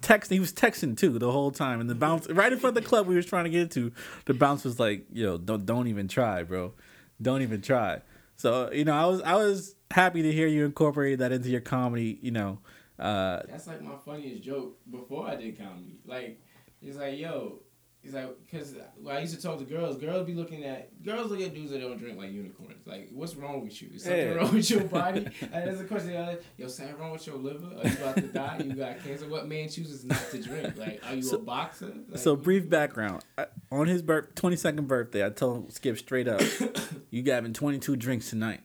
Texting, 0.00 0.32
he 0.32 0.40
was 0.40 0.52
texting 0.52 0.96
too 0.96 1.16
the 1.18 1.30
whole 1.30 1.52
time, 1.52 1.80
and 1.80 1.88
the 1.88 1.94
bounce 1.94 2.28
right 2.28 2.52
in 2.52 2.58
front 2.58 2.76
of 2.76 2.82
the 2.82 2.88
club 2.88 3.06
we 3.06 3.14
was 3.14 3.24
trying 3.24 3.44
to 3.44 3.50
get 3.50 3.62
into. 3.62 3.92
The 4.26 4.34
bounce 4.34 4.64
was 4.64 4.80
like, 4.80 5.06
"Yo, 5.12 5.38
don't 5.38 5.64
don't 5.64 5.86
even 5.86 6.08
try, 6.08 6.42
bro. 6.42 6.72
Don't 7.20 7.42
even 7.42 7.62
try." 7.62 8.00
So 8.36 8.72
you 8.72 8.84
know, 8.84 8.94
I 8.94 9.06
was 9.06 9.22
I 9.22 9.36
was 9.36 9.76
happy 9.92 10.22
to 10.22 10.32
hear 10.32 10.48
you 10.48 10.64
incorporate 10.64 11.20
that 11.20 11.30
into 11.30 11.50
your 11.50 11.60
comedy. 11.60 12.18
You 12.20 12.32
know, 12.32 12.58
uh, 12.98 13.42
That's 13.48 13.66
like 13.66 13.82
my 13.82 13.96
funniest 14.04 14.42
joke 14.42 14.78
before 14.90 15.28
I 15.28 15.36
did 15.36 15.58
comedy. 15.58 15.98
Like, 16.04 16.40
it's 16.80 16.96
like, 16.96 17.18
yo, 17.18 17.60
it's 18.04 18.14
like, 18.14 18.28
because 18.50 18.74
I 19.08 19.20
used 19.20 19.34
to 19.36 19.40
talk 19.40 19.58
to 19.60 19.64
girls, 19.64 19.96
girls 19.96 20.26
be 20.26 20.34
looking 20.34 20.64
at, 20.64 21.02
girls 21.04 21.30
look 21.30 21.40
at 21.40 21.54
dudes 21.54 21.70
that 21.70 21.80
don't 21.80 21.98
drink 21.98 22.18
like 22.18 22.32
unicorns. 22.32 22.84
Like, 22.84 23.08
what's 23.12 23.36
wrong 23.36 23.62
with 23.62 23.80
you? 23.80 23.90
Is 23.94 24.02
something 24.02 24.20
Yeah. 24.20 24.32
wrong 24.34 24.52
with 24.54 24.68
your 24.70 24.84
body? 24.84 25.18
and 25.40 25.68
that's 25.68 25.80
a 25.80 25.84
question. 25.84 26.16
uh, 26.16 26.34
Yo, 26.58 26.66
something 26.66 26.96
wrong 26.98 27.12
with 27.12 27.24
your 27.26 27.36
liver? 27.36 27.66
Are 27.66 27.86
you 27.88 27.94
about 27.96 28.16
to 28.16 28.22
die? 28.22 28.60
You 28.64 28.74
got 28.74 28.98
cancer? 29.04 29.28
What 29.28 29.46
man 29.48 29.68
chooses 29.68 30.04
not 30.04 30.20
to 30.32 30.42
drink? 30.42 30.76
Like, 30.76 31.00
are 31.06 31.14
you 31.14 31.22
So- 31.22 31.36
a 31.36 31.40
boxer? 31.40 31.92
Like, 32.08 32.18
So 32.18 32.34
brief 32.34 32.68
background. 32.68 33.22
I- 33.38 33.46
On 33.70 33.86
his 33.86 34.02
birth, 34.02 34.34
22nd 34.34 34.88
birthday, 34.88 35.24
I 35.24 35.30
told 35.30 35.72
Skip 35.72 35.96
straight 35.96 36.26
up, 36.28 36.40
"You 37.10 37.22
got 37.22 37.34
having 37.34 37.52
22 37.52 37.94
drinks 37.96 38.28
tonight, 38.30 38.60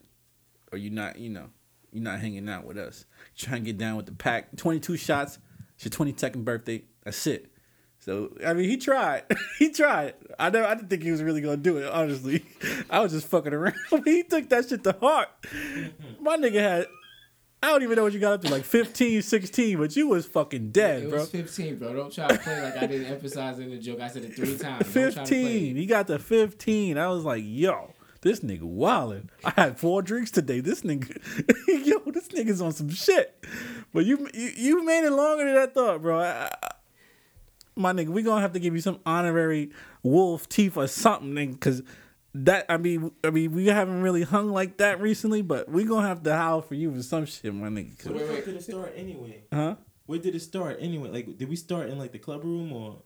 or 0.71 0.77
you 0.79 0.89
not? 0.89 1.17
You 1.19 1.29
know, 1.29 1.49
you're 1.91 2.03
not 2.03 2.19
hanging 2.19 2.49
out 2.49 2.65
with 2.65 2.77
us. 2.77 3.05
Trying 3.37 3.63
to 3.63 3.65
get 3.67 3.77
down 3.77 3.97
with 3.97 4.07
the 4.07 4.11
pack. 4.13 4.55
22 4.57 4.97
shots. 4.97 5.37
It's 5.75 5.85
your 5.85 5.91
22nd 5.91 6.43
birthday. 6.43 6.83
That's 7.03 7.25
it." 7.27 7.51
So 8.07 8.31
I 8.45 8.53
mean, 8.53 8.69
he 8.69 8.77
tried. 8.77 9.23
he 9.59 9.69
tried. 9.69 10.13
I 10.39 10.49
know. 10.49 10.65
I 10.65 10.75
didn't 10.75 10.89
think 10.89 11.03
he 11.03 11.11
was 11.11 11.21
really 11.21 11.41
gonna 11.41 11.57
do 11.57 11.75
it. 11.77 11.89
Honestly, 11.91 12.45
I 12.89 13.01
was 13.01 13.11
just 13.11 13.27
fucking 13.27 13.53
around. 13.53 13.75
he 14.05 14.23
took 14.23 14.47
that 14.49 14.69
shit 14.69 14.83
to 14.85 14.95
heart. 14.99 15.27
Mm-hmm. 15.43 16.23
My 16.23 16.37
nigga 16.37 16.59
had. 16.61 16.87
I 17.61 17.69
don't 17.71 17.81
even 17.81 17.95
know 17.95 18.03
what 18.03 18.13
you 18.13 18.19
got 18.19 18.33
up 18.33 18.41
to, 18.43 18.49
like 18.51 18.63
15, 18.63 19.23
16, 19.23 19.79
but 19.79 19.95
you 19.95 20.07
was 20.07 20.27
fucking 20.27 20.69
dead, 20.69 21.03
It 21.03 21.09
bro. 21.09 21.21
was 21.21 21.31
15, 21.31 21.77
bro. 21.77 21.91
Don't 21.91 22.13
try 22.13 22.27
to 22.27 22.37
play 22.37 22.61
like 22.61 22.77
I 22.77 22.85
didn't 22.85 23.07
emphasize 23.07 23.57
in 23.57 23.71
the 23.71 23.79
joke. 23.79 23.99
I 23.99 24.09
said 24.09 24.25
it 24.25 24.35
three 24.35 24.55
times. 24.59 24.85
Don't 24.93 25.11
try 25.11 25.23
to 25.23 25.29
play. 25.29 25.41
15. 25.63 25.75
He 25.75 25.85
got 25.87 26.05
to 26.07 26.19
15. 26.19 26.99
I 26.99 27.07
was 27.07 27.23
like, 27.25 27.41
yo, 27.43 27.93
this 28.21 28.41
nigga 28.41 28.61
wildin'. 28.61 29.29
I 29.43 29.53
had 29.55 29.79
four 29.79 30.03
drinks 30.03 30.29
today. 30.29 30.59
This 30.59 30.83
nigga, 30.83 31.17
yo, 31.67 31.99
this 32.11 32.27
nigga's 32.27 32.61
on 32.61 32.73
some 32.73 32.89
shit. 32.89 33.43
But 33.91 34.05
you 34.05 34.29
you, 34.35 34.51
you 34.55 34.85
made 34.85 35.03
it 35.05 35.11
longer 35.11 35.43
than 35.45 35.57
I 35.57 35.65
thought, 35.65 36.03
bro. 36.03 36.19
I, 36.19 36.49
I- 36.53 36.71
my 37.77 37.93
nigga, 37.93 38.09
we 38.09 38.21
gonna 38.23 38.41
have 38.41 38.53
to 38.53 38.59
give 38.59 38.73
you 38.73 38.81
some 38.81 38.99
honorary 39.05 39.71
wolf 40.03 40.47
teeth 40.49 40.77
or 40.77 40.87
something, 40.87 41.31
nigga, 41.33 41.59
cause 41.59 41.81
that 42.33 42.65
I 42.69 42.77
mean 42.77 43.11
I 43.23 43.29
mean 43.31 43.51
we 43.53 43.67
haven't 43.67 44.01
really 44.01 44.23
hung 44.23 44.49
like 44.49 44.77
that 44.77 44.99
recently, 45.01 45.41
but 45.41 45.69
we 45.69 45.85
gonna 45.85 46.07
have 46.07 46.23
to 46.23 46.35
howl 46.35 46.61
for 46.61 46.75
you 46.75 46.93
for 46.93 47.01
some 47.01 47.25
shit, 47.25 47.53
my 47.53 47.67
nigga. 47.69 47.97
'cause- 47.97 48.11
Where 48.13 48.27
the 48.27 48.33
fuck 48.33 48.45
did 48.45 48.55
it 48.55 48.63
start 48.63 48.93
anyway? 48.95 49.43
huh? 49.51 49.75
Where 50.05 50.19
did 50.19 50.35
it 50.35 50.39
start 50.41 50.77
anyway? 50.79 51.09
Like, 51.09 51.37
did 51.37 51.49
we 51.49 51.55
start 51.55 51.89
in 51.89 51.97
like 51.97 52.11
the 52.11 52.19
club 52.19 52.43
room 52.43 52.71
or 52.71 53.01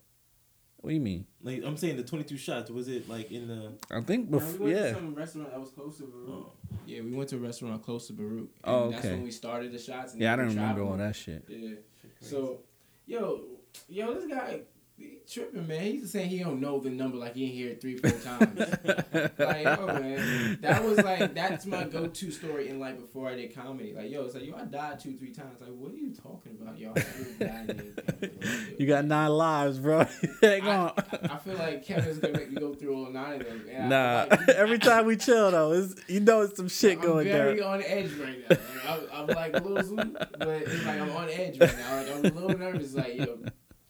What 0.78 0.90
do 0.90 0.94
you 0.96 1.00
mean? 1.02 1.26
like 1.44 1.64
I'm 1.64 1.78
saying 1.78 1.98
the 1.98 2.04
22 2.04 2.38
shots? 2.38 2.70
Was 2.72 2.88
it 2.88 3.08
like 3.08 3.32
in 3.32 3.48
the? 3.48 3.72
I 3.90 4.02
think 4.02 4.30
Nah, 4.30 4.40
before, 4.40 4.68
we 4.68 4.74
went 4.74 4.78
yeah. 4.86 4.90
to 4.90 4.96
some 4.96 5.16
restaurant 5.16 5.52
that 5.52 5.60
was 5.60 5.70
close 5.72 5.98
to 5.98 6.04
Baruch. 6.04 6.28
Oh. 6.30 6.52
Yeah, 6.86 7.02
we 7.02 7.12
went 7.14 7.30
to 7.30 7.36
a 7.38 7.40
restaurant 7.40 7.82
close 7.84 8.08
to 8.08 8.14
Baruch. 8.14 8.50
And 8.64 8.76
Oh, 8.76 8.92
That's 8.92 9.06
when 9.06 9.24
we 9.24 9.32
started 9.32 9.72
the 9.72 9.80
shots. 9.80 10.14
And 10.14 10.22
Yeah, 10.22 10.34
I 10.34 10.36
don't 10.36 10.48
remember 10.50 10.82
all 10.82 10.98
traveled. 10.98 11.00
that 11.00 11.16
shit. 11.16 11.46
Yeah. 11.48 11.76
So, 12.20 12.62
yo, 13.06 13.42
yo, 13.88 14.14
this 14.14 14.26
guy 14.28 14.62
he 15.02 15.18
tripping, 15.28 15.68
man. 15.68 15.82
He's 15.82 16.12
saying 16.12 16.30
he 16.30 16.40
don't 16.40 16.60
know 16.60 16.80
the 16.80 16.90
number 16.90 17.18
like 17.18 17.36
he 17.36 17.48
hear 17.48 17.70
it 17.72 17.82
three, 17.82 17.98
four 17.98 18.12
times. 18.12 18.60
like, 19.40 19.64
yo, 19.64 19.88
man, 19.88 20.60
that 20.62 20.84
was 20.84 20.98
like 21.00 21.34
that's 21.34 21.66
my 21.66 21.86
go-to 21.86 22.32
story 22.32 22.70
in 22.70 22.80
life 22.80 23.00
before 23.00 23.30
I 23.30 23.36
did 23.36 23.56
comedy. 23.56 23.94
Like, 23.96 24.12
yo, 24.12 24.26
it's 24.26 24.36
like 24.36 24.46
yo, 24.46 24.56
I 24.56 24.66
died 24.66 25.00
two, 25.00 25.14
three 25.18 25.32
times. 25.32 25.62
Like, 25.62 25.72
what 25.72 25.92
are 25.92 25.96
you 25.96 26.14
talking 26.14 26.58
about, 26.62 26.78
yo? 26.78 26.94
I 26.96 27.06
really 27.18 27.34
died 27.40 27.70
in 27.70 27.94
comedy. 28.06 28.76
You 28.78 28.88
got 28.88 29.06
nine 29.06 29.30
lives, 29.32 29.80
bro. 29.80 30.06
Hang 30.42 30.68
I, 30.68 30.76
on. 30.76 30.94
I 31.24 31.38
feel 31.38 31.56
like 31.56 31.84
Kevin's 31.84 32.20
gonna 32.20 32.38
make 32.38 32.52
me 32.52 32.60
go 32.60 32.74
through 32.74 32.96
all 32.96 33.10
nine 33.12 33.42
of 33.42 33.48
them. 33.48 33.66
And 33.72 33.90
Nah, 33.90 34.28
like, 34.30 34.50
every 34.50 34.78
time 34.80 35.06
we 35.06 35.18
chill 35.18 35.52
though, 35.52 35.72
it's, 35.72 35.96
you 36.08 36.20
know 36.20 36.42
it's 36.42 36.58
some 36.58 36.70
shit 36.70 37.00
I'm 37.00 37.04
going 37.06 37.28
very 37.28 37.60
down. 37.60 37.76
on 37.76 37.84
edge 37.84 38.12
right 38.14 38.38
now. 38.40 38.48
Like, 38.50 38.62
I'm, 38.88 39.00
I'm 39.14 39.28
like 39.36 39.56
a 39.56 39.64
little 39.64 39.96
but 39.96 40.48
it's 40.48 40.86
like 40.86 41.02
I'm 41.02 41.12
on 41.12 41.30
edge 41.30 41.60
right 41.60 41.78
now. 41.78 41.96
Like 41.96 42.10
I'm 42.12 42.20
a 42.26 42.40
little 42.40 42.58
nervous, 42.58 42.94
like 42.94 43.16
yo, 43.18 43.40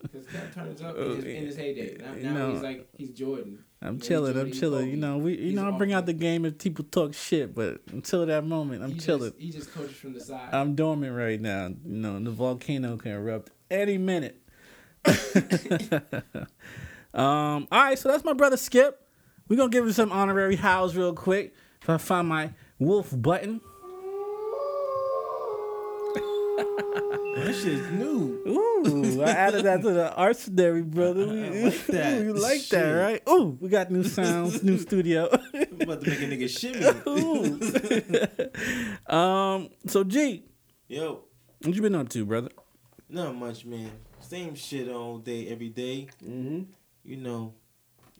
because 0.01 0.25
Kev 0.25 0.53
turns 0.53 0.81
up 0.81 0.97
in 0.97 1.15
his, 1.15 1.23
in 1.23 1.45
his 1.45 1.55
heyday. 1.55 1.97
Now, 1.99 2.13
now 2.13 2.33
know. 2.33 2.51
he's 2.53 2.61
like 2.61 2.87
he's 2.97 3.11
Jordan. 3.11 3.63
I'm 3.81 3.95
Yeah, 3.97 4.07
chilling. 4.07 4.37
I'm 4.37 4.51
chilling. 4.51 4.89
You 4.89 4.97
know, 4.97 5.17
we 5.17 5.33
you 5.37 5.45
He's 5.47 5.55
know 5.55 5.67
I 5.73 5.77
bring 5.77 5.93
out 5.93 6.05
the 6.05 6.13
game 6.13 6.45
if 6.45 6.57
people 6.57 6.85
talk 6.85 7.13
shit, 7.13 7.55
but 7.55 7.81
until 7.91 8.25
that 8.25 8.45
moment, 8.45 8.83
I'm 8.83 8.91
he 8.91 8.99
chilling. 8.99 9.31
Just, 9.31 9.41
he 9.41 9.49
just 9.51 9.73
coaches 9.73 9.95
from 9.95 10.13
the 10.13 10.19
side. 10.19 10.53
I'm 10.53 10.75
dormant 10.75 11.15
right 11.15 11.39
now. 11.41 11.67
You 11.67 11.77
know, 11.85 12.19
the 12.19 12.31
volcano 12.31 12.97
can 12.97 13.11
erupt 13.11 13.51
any 13.69 13.97
minute. 13.97 14.41
um. 17.13 17.67
All 17.71 17.83
right, 17.83 17.97
so 17.97 18.09
that's 18.09 18.23
my 18.23 18.33
brother 18.33 18.57
Skip. 18.57 19.07
We're 19.47 19.57
gonna 19.57 19.69
give 19.69 19.85
him 19.85 19.93
some 19.93 20.11
honorary 20.11 20.55
hows 20.55 20.95
real 20.95 21.13
quick. 21.13 21.53
If 21.81 21.89
I 21.89 21.97
find 21.97 22.27
my 22.27 22.51
wolf 22.79 23.09
button. 23.11 23.61
That 27.35 27.55
shit's 27.55 27.89
new. 27.91 28.41
Ooh, 28.47 29.21
I 29.23 29.31
added 29.31 29.65
that 29.65 29.81
to 29.81 29.91
the 29.91 30.13
arsenal, 30.13 30.83
brother. 30.83 31.27
We, 31.27 31.45
I 31.45 31.49
like 31.49 31.85
that. 31.87 32.21
you 32.21 32.33
like 32.33 32.67
that, 32.69 32.91
right? 32.91 33.21
Ooh, 33.29 33.57
we 33.59 33.69
got 33.69 33.89
new 33.91 34.03
sounds, 34.03 34.63
new 34.63 34.77
studio. 34.77 35.29
I'm 35.53 35.81
about 35.81 36.01
to 36.01 36.09
make 36.09 36.19
a 36.19 36.23
nigga 36.23 36.49
shimmy. 36.49 36.85
Ooh. 37.07 37.59
um. 39.15 39.69
So 39.87 40.03
G, 40.03 40.43
Yo, 40.87 41.23
what 41.61 41.73
you 41.73 41.81
been 41.81 41.95
up 41.95 42.09
to, 42.09 42.25
brother? 42.25 42.49
not 43.07 43.35
much, 43.35 43.65
man. 43.65 43.91
Same 44.19 44.55
shit 44.55 44.89
all 44.89 45.17
day, 45.17 45.47
every 45.47 45.69
day. 45.69 46.07
Mm-hmm. 46.23 46.63
You 47.03 47.17
know, 47.17 47.53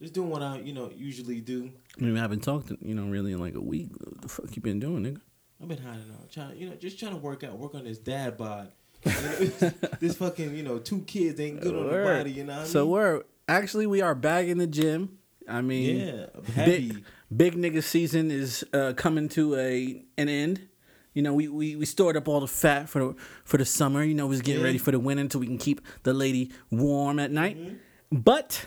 just 0.02 0.14
doing 0.14 0.30
what 0.30 0.42
I, 0.42 0.60
you 0.60 0.74
know, 0.74 0.90
usually 0.96 1.42
do. 1.42 1.72
I 2.00 2.04
mean, 2.04 2.18
I 2.18 2.22
haven't 2.22 2.42
talked, 2.44 2.68
to, 2.70 2.78
you 2.82 2.96
know, 2.96 3.06
really 3.08 3.34
in 3.34 3.40
like 3.40 3.56
a 3.56 3.62
week. 3.62 3.90
What 4.00 4.22
the 4.22 4.28
fuck 4.30 4.56
you 4.56 4.62
been 4.62 4.80
doing, 4.80 5.04
nigga? 5.04 5.22
I've 5.62 5.68
been 5.68 5.78
hiding 5.78 6.12
out, 6.12 6.32
trying, 6.32 6.58
you 6.58 6.70
know, 6.70 6.76
just 6.76 6.98
trying 7.00 7.12
to 7.12 7.18
work 7.18 7.44
out, 7.44 7.58
work 7.58 7.76
on 7.76 7.84
this 7.84 8.00
dad 8.00 8.38
bod. 8.38 8.72
This 9.04 10.16
fucking, 10.18 10.56
you 10.56 10.64
know, 10.64 10.80
two 10.80 11.02
kids 11.02 11.40
ain't 11.40 11.62
good 11.62 11.76
on 11.76 11.88
the 11.88 12.04
body. 12.04 12.32
You 12.32 12.44
know 12.46 12.54
what 12.58 12.62
I 12.64 12.66
So 12.68 12.84
mean? 12.84 12.92
we're 12.92 13.24
actually 13.48 13.88
we 13.88 14.02
are 14.02 14.16
back 14.16 14.46
in 14.48 14.58
the 14.58 14.68
gym. 14.68 15.18
I 15.48 15.62
mean, 15.62 16.08
yeah, 16.08 16.26
big 16.66 17.04
big 17.36 17.56
nigga 17.56 17.84
season 17.84 18.32
is 18.32 18.64
uh, 18.74 18.94
coming 18.96 19.28
to 19.30 19.56
a 19.56 20.04
an 20.18 20.30
end. 20.30 20.68
You 21.14 21.24
know, 21.24 21.34
we, 21.34 21.50
we, 21.50 21.76
we 21.76 21.86
stored 21.86 22.16
up 22.16 22.30
all 22.30 22.40
the 22.40 22.48
fat 22.48 22.88
for 22.88 23.00
the 23.00 23.16
for 23.44 23.58
the 23.58 23.66
summer. 23.66 24.02
You 24.04 24.14
know, 24.14 24.28
we 24.28 24.32
was 24.32 24.42
getting 24.42 24.62
Yeah. 24.62 24.68
ready 24.68 24.78
for 24.78 24.92
the 24.92 25.00
winter 25.00 25.22
until 25.22 25.42
we 25.42 25.48
can 25.48 25.58
keep 25.58 25.82
the 26.04 26.14
lady 26.14 26.52
warm 26.70 27.20
at 27.20 27.32
night. 27.32 27.58
Mm-hmm. 27.58 28.18
But 28.18 28.66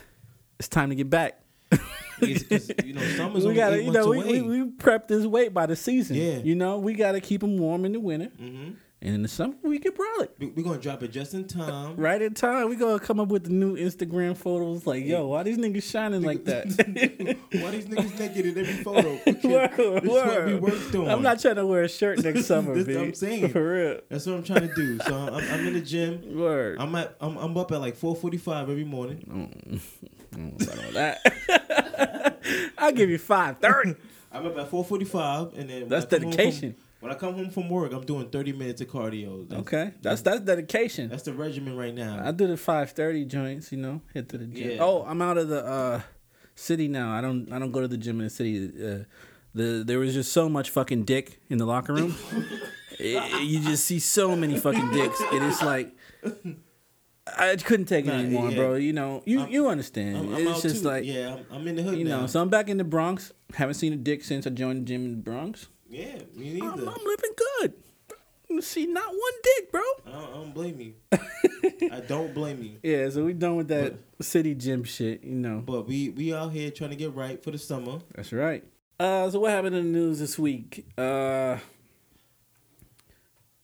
it's 0.59 0.67
time 0.67 0.89
to 0.89 0.95
get 0.95 1.09
back. 1.09 1.41
It's 2.21 2.69
you 2.85 2.93
know, 2.93 3.01
summer's 3.17 3.45
we 3.47 3.53
gotta, 3.55 3.81
you 3.81 3.91
know, 3.91 4.09
we, 4.09 4.23
we, 4.23 4.41
we 4.41 4.69
prep 4.71 5.07
this 5.07 5.25
weight 5.25 5.53
by 5.53 5.65
the 5.65 5.75
season. 5.75 6.15
Yeah. 6.17 6.37
You 6.37 6.55
know, 6.55 6.77
we 6.77 6.93
gotta 6.93 7.19
keep 7.19 7.41
them 7.41 7.57
warm 7.57 7.83
in 7.83 7.93
the 7.93 7.99
winter, 7.99 8.31
mm-hmm. 8.39 8.73
And 9.05 9.13
in 9.13 9.21
the 9.21 9.27
summer 9.27 9.53
we 9.61 9.79
brolic. 9.79 10.29
We, 10.39 10.47
we're 10.47 10.63
gonna 10.63 10.79
drop 10.79 11.03
it 11.03 11.09
just 11.11 11.33
in 11.33 11.47
time. 11.47 11.95
Right 12.05 12.21
in 12.21 12.33
time, 12.33 12.69
we 12.69 12.75
gonna 12.75 12.99
come 12.99 13.19
up 13.19 13.27
with 13.29 13.43
the 13.45 13.51
new 13.51 13.77
Instagram 13.77 14.35
photos. 14.35 14.85
Like, 14.87 15.05
yo, 15.05 15.27
why 15.27 15.43
these 15.43 15.57
niggas 15.57 15.83
shining 15.83 16.23
like 16.23 16.45
that? 16.45 16.65
Why 17.51 17.71
these 17.71 17.85
niggas 17.85 18.19
naked 18.19 18.45
in 18.45 18.57
every 18.57 18.83
photo? 18.83 19.11
word, 19.11 19.23
This 19.35 19.43
is 19.45 20.09
what 20.09 20.45
we 20.45 20.53
word. 20.55 20.61
worked 20.61 20.95
on. 20.95 21.09
I'm 21.09 21.21
not 21.21 21.39
trying 21.39 21.55
to 21.55 21.65
wear 21.65 21.83
a 21.83 21.89
shirt 21.89 22.23
next 22.23 22.45
summer, 22.45 22.81
This 22.81 22.97
I'm 22.97 23.13
saying. 23.13 23.49
for 23.49 23.73
real. 23.73 23.99
That's 24.09 24.25
what 24.25 24.35
I'm 24.35 24.43
trying 24.43 24.67
to 24.67 24.73
do. 24.75 24.99
So 24.99 25.15
I'm, 25.15 25.33
I'm 25.35 25.67
in 25.67 25.73
the 25.73 25.81
gym. 25.81 26.37
Word. 26.37 26.77
I'm 26.79 26.93
at. 26.95 27.15
I'm, 27.21 27.37
I'm 27.37 27.57
up 27.57 27.71
at 27.71 27.79
like 27.79 27.97
4:45 27.97 28.63
every 28.63 28.83
morning. 28.83 29.51
Mm, 29.71 29.81
I 30.33 30.35
don't 30.35 30.59
know 30.59 30.65
about 30.73 30.85
all 30.85 30.91
that. 30.91 32.71
I'll 32.77 32.91
give 32.91 33.09
you 33.09 33.17
five 33.17 33.59
thirty. 33.59 33.95
I'm 34.31 34.45
up 34.47 34.57
at 34.57 34.69
4:45, 34.69 35.57
and 35.57 35.69
then 35.69 35.87
That's 35.89 36.05
dedication. 36.05 36.73
From, 36.73 36.81
when 37.05 37.13
I 37.15 37.17
come 37.19 37.35
home 37.35 37.49
from 37.51 37.69
work, 37.69 37.93
I'm 37.93 38.03
doing 38.05 38.29
30 38.29 38.53
minutes 38.53 38.81
of 38.81 38.87
cardio. 38.87 39.47
That's, 39.47 39.61
Okay, 39.61 39.93
that's 40.01 40.21
that's 40.21 40.41
dedication. 40.41 41.09
That's 41.09 41.23
the 41.23 41.33
regimen 41.33 41.77
right 41.77 41.93
now. 41.93 42.21
I 42.25 42.31
do 42.31 42.47
the 42.47 42.57
five 42.57 42.91
thirty 42.91 43.23
joints. 43.25 43.71
You 43.71 43.77
know, 43.77 44.01
hit 44.13 44.27
to 44.29 44.37
the 44.37 44.45
gym. 44.45 44.71
Yeah. 44.71 44.77
Oh, 44.81 45.03
I'm 45.07 45.21
out 45.21 45.37
of 45.37 45.47
the 45.49 45.63
uh, 45.65 46.01
city 46.55 46.87
now. 46.87 47.11
I 47.17 47.21
don't 47.21 47.51
I 47.53 47.59
don't 47.59 47.71
go 47.71 47.81
to 47.81 47.87
the 47.87 47.97
gym 47.97 48.19
in 48.19 48.25
the 48.25 48.29
city. 48.29 48.55
Uh, 48.67 49.03
the 49.53 49.83
there 49.85 49.99
was 49.99 50.13
just 50.13 50.33
so 50.33 50.49
much 50.49 50.69
fucking 50.71 51.03
dick 51.05 51.39
in 51.49 51.57
the 51.59 51.65
locker 51.65 51.93
room. 51.93 52.15
It- 52.97 53.43
you 53.43 53.59
just 53.59 53.83
see 53.83 53.99
so 53.99 54.37
many 54.37 54.57
fucking 54.57 54.91
dicks, 54.91 55.19
and 55.33 55.43
it's 55.43 55.61
like. 55.61 55.93
I 57.37 57.55
couldn't 57.55 57.87
take 57.87 58.05
it 58.05 58.09
Nah, 58.09 58.19
anymore, 58.19 58.51
yeah. 58.51 58.55
bro. 58.57 58.75
You 58.75 58.93
know, 58.93 59.23
you 59.25 59.39
I'm- 59.41 59.51
you 59.51 59.67
understand. 59.67 60.15
I'm, 60.17 60.35
I'm 60.35 60.47
it's 60.47 60.57
out 60.57 60.61
just 60.61 60.81
too. 60.83 60.87
like 60.87 61.03
yeah, 61.05 61.37
I'm, 61.51 61.57
I'm 61.61 61.67
in 61.67 61.75
the 61.75 61.83
hood 61.83 61.97
you 61.97 62.05
now. 62.05 62.21
know. 62.21 62.27
So 62.27 62.39
I'm 62.39 62.49
back 62.49 62.69
in 62.69 62.77
the 62.77 62.83
Bronx. 62.83 63.33
Haven't 63.55 63.73
seen 63.75 63.93
a 63.93 63.95
dick 63.97 64.23
since 64.23 64.45
I 64.45 64.51
joined 64.51 64.81
the 64.81 64.85
gym 64.85 65.05
in 65.05 65.11
the 65.11 65.21
Bronx. 65.23 65.67
Yeah, 65.95 66.17
me 66.35 66.59
I'm, 66.61 66.71
I'm 66.73 67.05
living 67.05 67.31
good. 67.37 67.73
See, 68.61 68.85
not 68.85 69.07
one 69.07 69.33
dick, 69.43 69.71
bro. 69.71 69.81
I 70.05 70.11
don't, 70.11 70.23
I 70.23 70.33
don't 70.33 70.53
blame 70.53 70.79
you. 70.81 70.93
I 71.91 71.99
don't 72.01 72.33
blame 72.33 72.61
you. 72.61 72.79
Yeah, 72.83 73.09
so 73.09 73.23
we 73.23 73.31
done 73.33 73.55
with 73.55 73.69
that 73.69 73.93
city 74.21 74.55
gym 74.55 74.83
shit. 74.83 75.23
You 75.23 75.35
know, 75.35 75.63
But 75.65 75.87
we 75.87 76.09
we 76.09 76.33
out 76.33 76.51
here 76.51 76.69
trying 76.69 76.89
to 76.89 76.95
get 76.97 77.15
right 77.15 77.41
for 77.41 77.51
the 77.51 77.57
summer. 77.57 77.99
that's 78.13 78.33
right. 78.33 78.63
Uh, 78.99 79.29
so 79.29 79.39
what 79.39 79.51
happened 79.51 79.75
in 79.75 79.91
the 79.91 79.99
news 79.99 80.19
this 80.19 80.37
week? 80.37 80.85
Uh, 80.97 81.57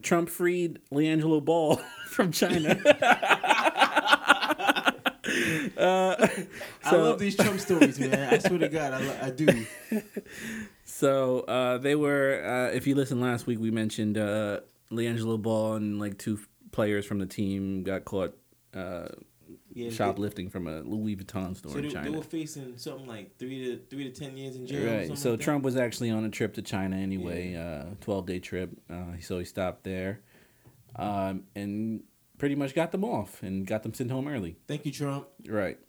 Trump 0.01 0.29
freed 0.29 0.79
LiAngelo 0.91 1.43
Ball 1.43 1.75
from 2.07 2.31
China. 2.31 2.79
uh, 5.77 6.27
I 6.83 6.95
love 6.95 7.19
these 7.19 7.35
Trump 7.35 7.59
stories, 7.59 7.99
man. 7.99 8.33
I 8.33 8.37
swear 8.39 8.59
to 8.59 8.69
God, 8.69 8.93
I, 8.93 8.99
lo- 8.99 9.17
I 9.21 9.29
do. 9.29 9.65
So 11.01 11.39
uh, 11.41 11.79
they 11.79 11.95
were. 11.95 12.43
Uh, 12.45 12.75
if 12.75 12.85
you 12.85 12.93
listened 12.93 13.21
last 13.21 13.47
week, 13.47 13.59
we 13.59 13.71
mentioned 13.71 14.19
uh, 14.19 14.59
LiAngelo 14.91 15.41
Ball 15.41 15.73
and 15.73 15.99
like 15.99 16.19
two 16.19 16.39
players 16.71 17.07
from 17.07 17.17
the 17.17 17.25
team 17.25 17.81
got 17.81 18.05
caught 18.05 18.37
uh, 18.75 19.07
Yeah, 19.73 19.89
shoplifting 19.89 20.51
from 20.51 20.67
a 20.67 20.81
Louis 20.81 21.15
Vuitton 21.15 21.57
store 21.57 21.71
so 21.71 21.77
in 21.79 21.85
they, 21.85 21.89
China. 21.89 22.11
they 22.11 22.15
were 22.15 22.23
facing 22.23 22.77
something 22.77 23.07
like 23.07 23.35
three 23.39 23.65
to 23.65 23.79
three 23.89 24.11
to 24.11 24.11
ten 24.11 24.37
years 24.37 24.55
in 24.55 24.67
jail. 24.67 24.93
Right. 24.93 25.17
So 25.17 25.31
like. 25.31 25.39
Trump 25.39 25.63
was 25.63 25.75
actually 25.75 26.11
on 26.11 26.23
a 26.23 26.29
trip 26.29 26.53
to 26.53 26.61
China 26.61 26.95
anyway, 26.97 27.55
uh, 27.55 27.95
twelve 28.01 28.27
day 28.27 28.37
trip. 28.37 28.69
Uh, 28.87 29.17
so 29.21 29.39
he 29.39 29.45
stopped 29.45 29.83
there, 29.83 30.21
um, 30.97 31.45
and 31.55 32.03
pretty 32.37 32.53
much 32.53 32.75
got 32.75 32.91
them 32.91 33.03
off 33.03 33.41
and 33.41 33.65
got 33.65 33.81
them 33.81 33.95
sent 33.95 34.11
home 34.11 34.27
early. 34.27 34.55
Thank 34.67 34.85
you, 34.85 34.91
Trump. 34.91 35.27
Right. 35.47 35.79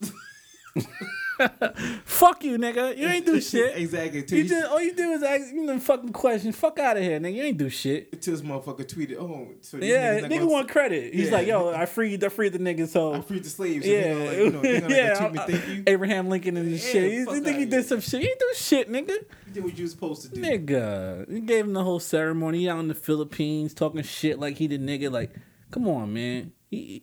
Fuck 2.04 2.44
you, 2.44 2.58
nigga. 2.58 2.96
You 2.96 3.06
ain't 3.06 3.24
do 3.24 3.40
shit. 3.40 3.76
exactly. 3.76 4.20
You 4.36 4.44
just 4.46 4.70
all 4.70 4.80
you 4.80 4.94
do 4.94 5.12
is 5.12 5.22
ask 5.22 5.52
you 5.52 5.62
know 5.64 5.78
fucking 5.78 6.12
questions. 6.12 6.54
Fuck 6.56 6.78
out 6.78 6.96
of 6.98 7.02
here, 7.02 7.18
nigga. 7.18 7.34
You 7.34 7.42
ain't 7.44 7.56
do 7.58 7.70
shit. 7.70 8.20
till 8.20 8.34
this 8.34 8.42
motherfucker 8.42 8.84
tweeted, 8.84 9.16
"Oh, 9.18 9.48
so 9.62 9.78
Yeah, 9.78 10.20
nigga 10.20 10.46
want 10.48 10.68
credit. 10.68 11.14
He's 11.14 11.28
Yeah. 11.30 11.32
like, 11.36 11.46
yo, 11.46 11.70
I 11.70 11.86
freed, 11.86 12.22
I 12.22 12.28
freed 12.28 12.52
the 12.52 12.58
nigga. 12.58 12.86
So 12.88 13.14
I 13.14 13.20
freed 13.22 13.44
the 13.44 13.48
slaves. 13.48 13.86
So 13.86 13.90
yeah, 13.90 14.14
like, 14.14 14.36
you 14.36 14.50
know, 14.50 14.62
yeah. 14.88 15.14
treat 15.18 15.32
me. 15.32 15.38
I- 15.38 15.46
Thank. 15.46 15.88
Abraham 15.88 16.28
Lincoln 16.28 16.56
and 16.58 16.68
his 16.68 16.84
Yeah, 16.86 16.92
shit. 16.92 17.12
You 17.12 17.40
think 17.40 17.56
he 17.58 17.64
did 17.64 17.72
here. 17.72 17.82
some 17.84 18.00
shit? 18.00 18.20
He 18.20 18.34
do 18.38 18.52
shit, 18.54 18.90
nigga. 18.90 19.08
You 19.46 19.52
did 19.54 19.64
what 19.64 19.76
you 19.78 19.84
was 19.84 19.92
supposed 19.92 20.22
to 20.22 20.28
do. 20.28 20.42
Nigga, 20.42 21.30
he 21.32 21.40
gave 21.40 21.64
him 21.64 21.72
the 21.72 21.84
whole 21.84 22.00
ceremony. 22.00 22.58
He 22.60 22.68
out 22.68 22.80
in 22.80 22.88
the 22.88 22.94
Philippines 22.94 23.72
talking 23.72 24.02
shit 24.02 24.38
like 24.38 24.58
he 24.58 24.66
the 24.66 24.78
nigga. 24.78 25.10
Like, 25.10 25.34
come 25.70 25.88
on, 25.88 26.12
man. 26.12 26.52
He, 26.70 27.02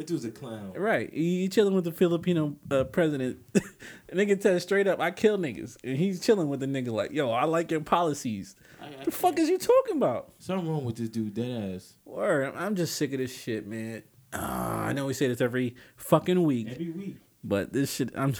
That 0.00 0.06
dude's 0.06 0.24
a 0.24 0.30
clown. 0.30 0.72
right, 0.76 1.12
he, 1.12 1.42
he 1.42 1.48
chilling 1.50 1.74
with 1.74 1.84
the 1.84 1.92
Filipino 1.92 2.56
uh, 2.70 2.84
president. 2.84 3.36
nigga 4.10 4.40
tell 4.40 4.58
straight 4.58 4.86
up, 4.86 4.98
I 4.98 5.10
kill 5.10 5.36
niggas, 5.36 5.76
and 5.84 5.94
he's 5.94 6.20
chilling 6.20 6.48
with 6.48 6.60
the 6.60 6.66
nigga 6.66 6.88
like, 6.88 7.12
yo, 7.12 7.30
I 7.30 7.44
like 7.44 7.70
your 7.70 7.82
policies. 7.82 8.56
I, 8.80 8.86
I 8.86 9.04
The 9.04 9.10
fuck 9.10 9.38
is 9.38 9.50
you 9.50 9.58
talking 9.58 9.96
about? 9.96 10.32
Something 10.38 10.70
wrong 10.70 10.86
with 10.86 10.96
this 10.96 11.10
dude. 11.10 11.34
Dead 11.34 11.74
ass. 11.74 11.96
Word, 12.06 12.54
I'm 12.56 12.76
just 12.76 12.94
sick 12.96 13.12
of 13.12 13.18
this 13.18 13.42
shit, 13.42 13.66
man. 13.66 14.02
Ah, 14.32 14.86
I 14.86 14.94
know 14.94 15.04
we 15.04 15.12
say 15.12 15.28
this 15.28 15.42
every 15.42 15.76
fucking 15.96 16.42
week, 16.44 16.68
Every 16.70 16.88
week. 16.88 17.16
but 17.44 17.74
this 17.74 17.92
shit, 17.94 18.08
I'm. 18.16 18.32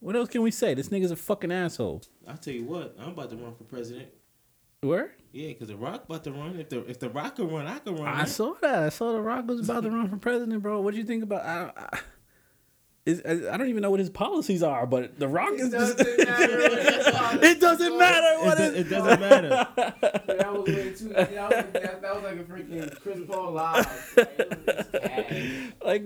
What 0.00 0.16
else 0.16 0.30
can 0.30 0.40
we 0.40 0.50
say? 0.50 0.72
This 0.72 0.88
nigga's 0.88 1.10
a 1.10 1.16
fucking 1.16 1.52
asshole. 1.52 2.04
I 2.26 2.36
tell 2.36 2.54
you 2.54 2.64
what, 2.64 2.96
I'm 2.98 3.10
about 3.10 3.28
to 3.30 3.36
run 3.36 3.54
for 3.54 3.64
president. 3.64 4.08
Where? 4.80 5.14
Yeah, 5.36 5.48
because 5.48 5.68
the 5.68 5.76
Rock 5.76 6.04
about 6.04 6.24
to 6.24 6.32
run. 6.32 6.58
If 6.58 6.70
the 6.70 6.88
if 6.88 6.98
the 6.98 7.10
Rock 7.10 7.36
can 7.36 7.48
run, 7.50 7.66
I 7.66 7.78
can 7.78 7.94
run. 7.94 8.06
I 8.08 8.18
right? 8.20 8.28
saw 8.28 8.54
that. 8.62 8.84
I 8.84 8.88
saw 8.88 9.12
the 9.12 9.20
Rock 9.20 9.46
was 9.46 9.68
about 9.68 9.82
to 9.82 9.90
run 9.90 10.08
for 10.08 10.16
president, 10.16 10.62
bro. 10.62 10.80
What 10.80 10.92
do 10.94 10.98
you 10.98 11.04
think 11.04 11.22
about? 11.22 11.44
I, 11.44 11.72
I, 11.76 11.98
is, 13.04 13.20
I 13.22 13.52
I 13.52 13.58
don't 13.58 13.68
even 13.68 13.82
know 13.82 13.90
what 13.90 14.00
his 14.00 14.08
policies 14.08 14.62
are, 14.62 14.86
but 14.86 15.18
the 15.18 15.28
Rock 15.28 15.52
is. 15.56 15.68
Doesn't 15.72 15.98
matter 16.26 16.58
what 16.58 16.72
his 16.94 17.14
policies 17.14 17.50
it 17.50 17.60
doesn't 17.60 17.98
matter 17.98 18.26
It, 18.40 18.44
what 18.46 18.56
do- 18.56 18.62
his. 18.64 18.74
it 18.74 18.88
doesn't 18.88 19.20
matter. 19.20 19.68
That 20.26 20.52
was 20.54 20.66
way 20.68 20.92
too. 20.94 21.08
That 21.10 21.30
was, 21.30 21.72
that, 21.82 22.02
that 22.02 22.14
was 22.14 22.24
like 22.24 22.38
a 22.38 22.44
freaking 22.44 23.00
Chris 23.02 23.18
Paul 23.28 23.52
live. 23.52 24.14
Like, 24.16 24.28
it 24.38 24.66
was 24.66 24.76
just 24.76 24.92
gas. 24.92 25.72
like 25.84 26.04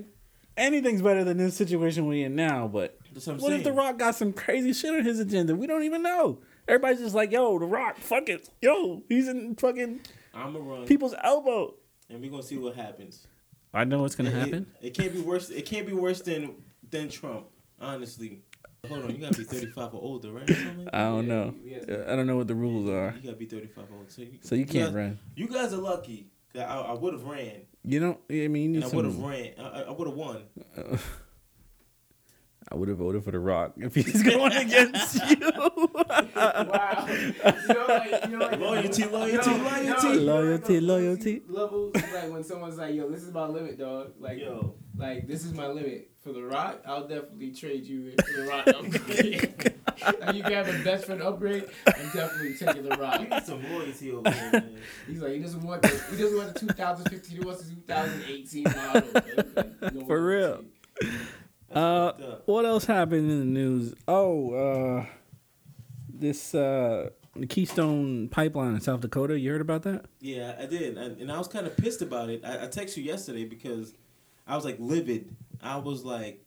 anything's 0.56 1.02
better 1.02 1.22
than 1.24 1.36
this 1.36 1.56
situation 1.56 2.06
we 2.06 2.22
in 2.22 2.34
now. 2.34 2.66
But 2.68 2.98
what 3.12 3.26
what 3.26 3.40
saying. 3.40 3.52
if 3.58 3.64
the 3.64 3.72
Rock 3.72 3.96
got 3.98 4.14
some 4.16 4.32
crazy 4.32 4.72
shit 4.72 4.92
on 4.92 5.04
his 5.04 5.20
agenda? 5.20 5.54
We 5.54 5.66
don't 5.68 5.84
even 5.84 6.02
know. 6.02 6.40
Everybody's 6.70 7.00
just 7.00 7.14
like, 7.16 7.32
yo, 7.32 7.58
the 7.58 7.66
Rock, 7.66 7.98
fuck 7.98 8.28
it, 8.28 8.48
yo, 8.62 9.02
he's 9.08 9.26
in 9.28 9.56
fucking 9.56 10.00
I'm 10.32 10.52
gonna 10.52 10.60
run, 10.64 10.86
people's 10.86 11.14
elbow. 11.22 11.74
and 12.08 12.20
we're 12.20 12.30
gonna 12.30 12.42
see 12.44 12.58
what 12.58 12.76
happens. 12.76 13.26
I 13.74 13.84
know 13.84 14.02
what's 14.02 14.14
gonna 14.14 14.30
It- 14.30 14.34
happen. 14.34 14.66
It, 14.80 14.86
it 14.88 14.94
can't 14.94 15.12
be 15.12 15.20
worse. 15.20 15.50
It 15.50 15.66
can't 15.66 15.86
be 15.86 15.92
worse 15.92 16.20
than 16.22 16.54
than 16.90 17.08
Trump. 17.08 17.46
Honestly. 17.80 18.42
Hold 18.88 19.04
on, 19.04 19.10
you 19.10 19.18
gotta 19.18 19.36
be 19.36 19.44
35 19.44 19.94
or 19.94 20.00
older, 20.02 20.32
right? 20.32 20.48
Or 20.48 20.54
like 20.54 20.88
I 20.94 20.98
don't 21.00 21.26
Yeah, 21.26 21.34
know. 21.34 21.54
he 21.64 21.74
I 21.76 22.16
don't 22.16 22.26
know 22.26 22.36
what 22.36 22.46
the 22.48 22.54
rules 22.54 22.86
that? 22.86 22.92
are. 22.94 23.14
You 23.16 23.24
gotta 23.24 23.36
be 23.36 23.46
35 23.46 23.84
or 23.90 23.96
older. 23.98 24.10
So 24.10 24.22
you, 24.22 24.38
So 24.40 24.54
you 24.54 24.64
can't 24.64 24.86
guys, 24.88 24.94
run. 24.94 25.18
You 25.36 25.48
guys 25.48 25.74
are 25.74 25.78
lucky. 25.78 26.28
that 26.54 26.68
I, 26.68 26.76
I 26.80 26.92
would 26.94 27.12
have 27.14 27.24
ran, 27.24 27.62
You 27.84 28.00
don't. 28.00 28.18
I 28.30 28.48
mean, 28.48 28.62
you 28.62 28.68
need 28.70 28.82
and 28.82 28.92
I 28.92 28.96
would 28.96 29.04
have 29.04 29.18
ran. 29.18 29.50
I, 29.58 29.82
I 29.82 29.90
would 29.90 30.06
have 30.08 30.16
won. 30.16 30.42
I 32.72 32.76
would 32.76 32.88
have 32.88 32.98
voted 32.98 33.24
for 33.24 33.32
the 33.32 33.40
Rock 33.40 33.72
if 33.78 33.94
he's 33.96 34.22
going 34.22 34.52
against 34.64 35.16
you. 35.28 35.50
Wow. 36.36 37.06
You 37.08 37.34
know, 37.74 37.84
like, 37.88 38.24
you 38.26 38.36
know, 38.36 38.46
like, 38.46 38.60
Loyalty, 38.60 39.04
loyalty, 39.06 39.50
you 39.50 39.56
know, 39.58 39.64
loyalty. 39.64 39.80
you 39.80 39.90
know, 39.90 39.90
like 39.96 40.20
Loyalty, 40.20 40.80
loyalty. 40.80 41.42
Levels, 41.48 41.94
like 41.96 42.30
when 42.30 42.44
someone's 42.44 42.78
like, 42.78 42.94
"Yo, 42.94 43.10
this 43.10 43.22
is 43.24 43.32
my 43.32 43.46
limit, 43.46 43.78
dog." 43.78 44.12
Like, 44.20 44.38
Yo, 44.38 44.74
like 44.96 45.26
this 45.26 45.44
is 45.44 45.52
my 45.52 45.66
limit 45.66 46.10
for 46.22 46.32
the 46.32 46.42
Rock. 46.44 46.82
I'll 46.86 47.08
definitely 47.08 47.50
trade 47.52 47.84
you 47.86 48.12
for 48.12 48.40
the 48.40 48.46
Rock 48.48 48.66
upgrade. 48.68 49.74
like 50.20 50.36
you 50.36 50.42
can 50.44 50.52
have 50.52 50.68
a 50.68 50.84
best 50.84 51.06
friend 51.06 51.22
upgrade. 51.22 51.64
I'm 51.88 52.10
definitely 52.14 52.54
taking 52.54 52.88
the 52.88 52.96
Rock. 52.96 53.20
you 53.20 53.28
need 53.28 53.42
some 53.44 53.62
loyalty 53.72 54.12
over 54.12 54.30
here, 54.30 54.50
man. 54.52 54.76
He's 55.08 55.20
like, 55.20 55.32
he 55.32 55.38
doesn't 55.40 55.62
want 55.62 55.82
the, 55.82 55.88
he 55.88 56.22
doesn't 56.22 56.38
want 56.38 56.54
the 56.54 56.60
2015. 56.60 57.36
He 57.38 57.44
wants 57.44 57.62
the 57.64 57.74
2018 57.74 58.62
model. 58.64 59.02
Like, 59.12 59.94
no 59.94 60.06
For 60.06 60.24
real. 60.24 60.46
loyalty. 60.48 60.66
That's 61.00 61.39
Uh, 61.70 62.12
what 62.46 62.64
else 62.64 62.84
happened 62.84 63.30
in 63.30 63.38
the 63.38 63.44
news? 63.44 63.94
Oh, 64.08 64.52
uh, 64.52 65.06
this 66.08 66.54
uh, 66.54 67.10
the 67.36 67.46
Keystone 67.46 68.28
Pipeline 68.28 68.74
in 68.74 68.80
South 68.80 69.00
Dakota. 69.00 69.38
You 69.38 69.52
heard 69.52 69.60
about 69.60 69.82
that? 69.82 70.06
Yeah, 70.20 70.56
I 70.58 70.66
did, 70.66 70.98
and, 70.98 71.20
and 71.20 71.30
I 71.30 71.38
was 71.38 71.48
kind 71.48 71.66
of 71.66 71.76
pissed 71.76 72.02
about 72.02 72.28
it. 72.28 72.44
I, 72.44 72.64
I 72.64 72.66
texted 72.66 72.98
you 72.98 73.04
yesterday 73.04 73.44
because 73.44 73.94
I 74.46 74.56
was 74.56 74.64
like 74.64 74.76
livid. 74.78 75.34
I 75.62 75.76
was 75.76 76.04
like, 76.04 76.44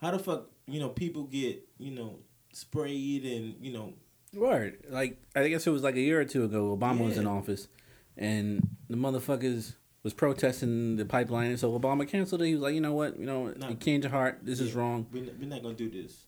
how 0.00 0.10
the 0.10 0.18
fuck, 0.18 0.46
you 0.66 0.80
know, 0.80 0.88
people 0.88 1.24
get, 1.24 1.66
you 1.78 1.90
know, 1.90 2.20
sprayed 2.52 3.24
and 3.24 3.56
you 3.60 3.72
know, 3.72 3.92
Word. 4.34 4.78
Like 4.88 5.22
I 5.34 5.48
guess 5.48 5.66
it 5.66 5.70
was 5.70 5.82
like 5.82 5.96
a 5.96 6.00
year 6.00 6.20
or 6.20 6.24
two 6.24 6.44
ago. 6.44 6.76
Obama 6.76 7.04
was 7.04 7.18
in 7.18 7.26
office, 7.26 7.68
and 8.16 8.66
the 8.88 8.96
motherfuckers 8.96 9.74
was 10.06 10.14
protesting 10.14 10.94
the 10.94 11.04
pipeline, 11.04 11.50
and 11.50 11.58
so 11.58 11.76
Obama 11.76 12.06
canceled 12.06 12.40
it. 12.42 12.46
He 12.46 12.52
was 12.54 12.62
like, 12.62 12.74
you 12.74 12.80
know 12.80 12.92
what, 12.92 13.18
you 13.18 13.26
know, 13.26 13.52
No. 13.56 13.70
you 13.70 13.74
change 13.74 14.04
your 14.04 14.12
heart. 14.12 14.38
This 14.44 14.60
is 14.60 14.72
wrong. 14.72 15.06
we're 15.12 15.24
not, 15.24 15.32
we're 15.40 15.48
not 15.48 15.62
gonna 15.64 15.74
do 15.74 15.90
this, 15.90 16.26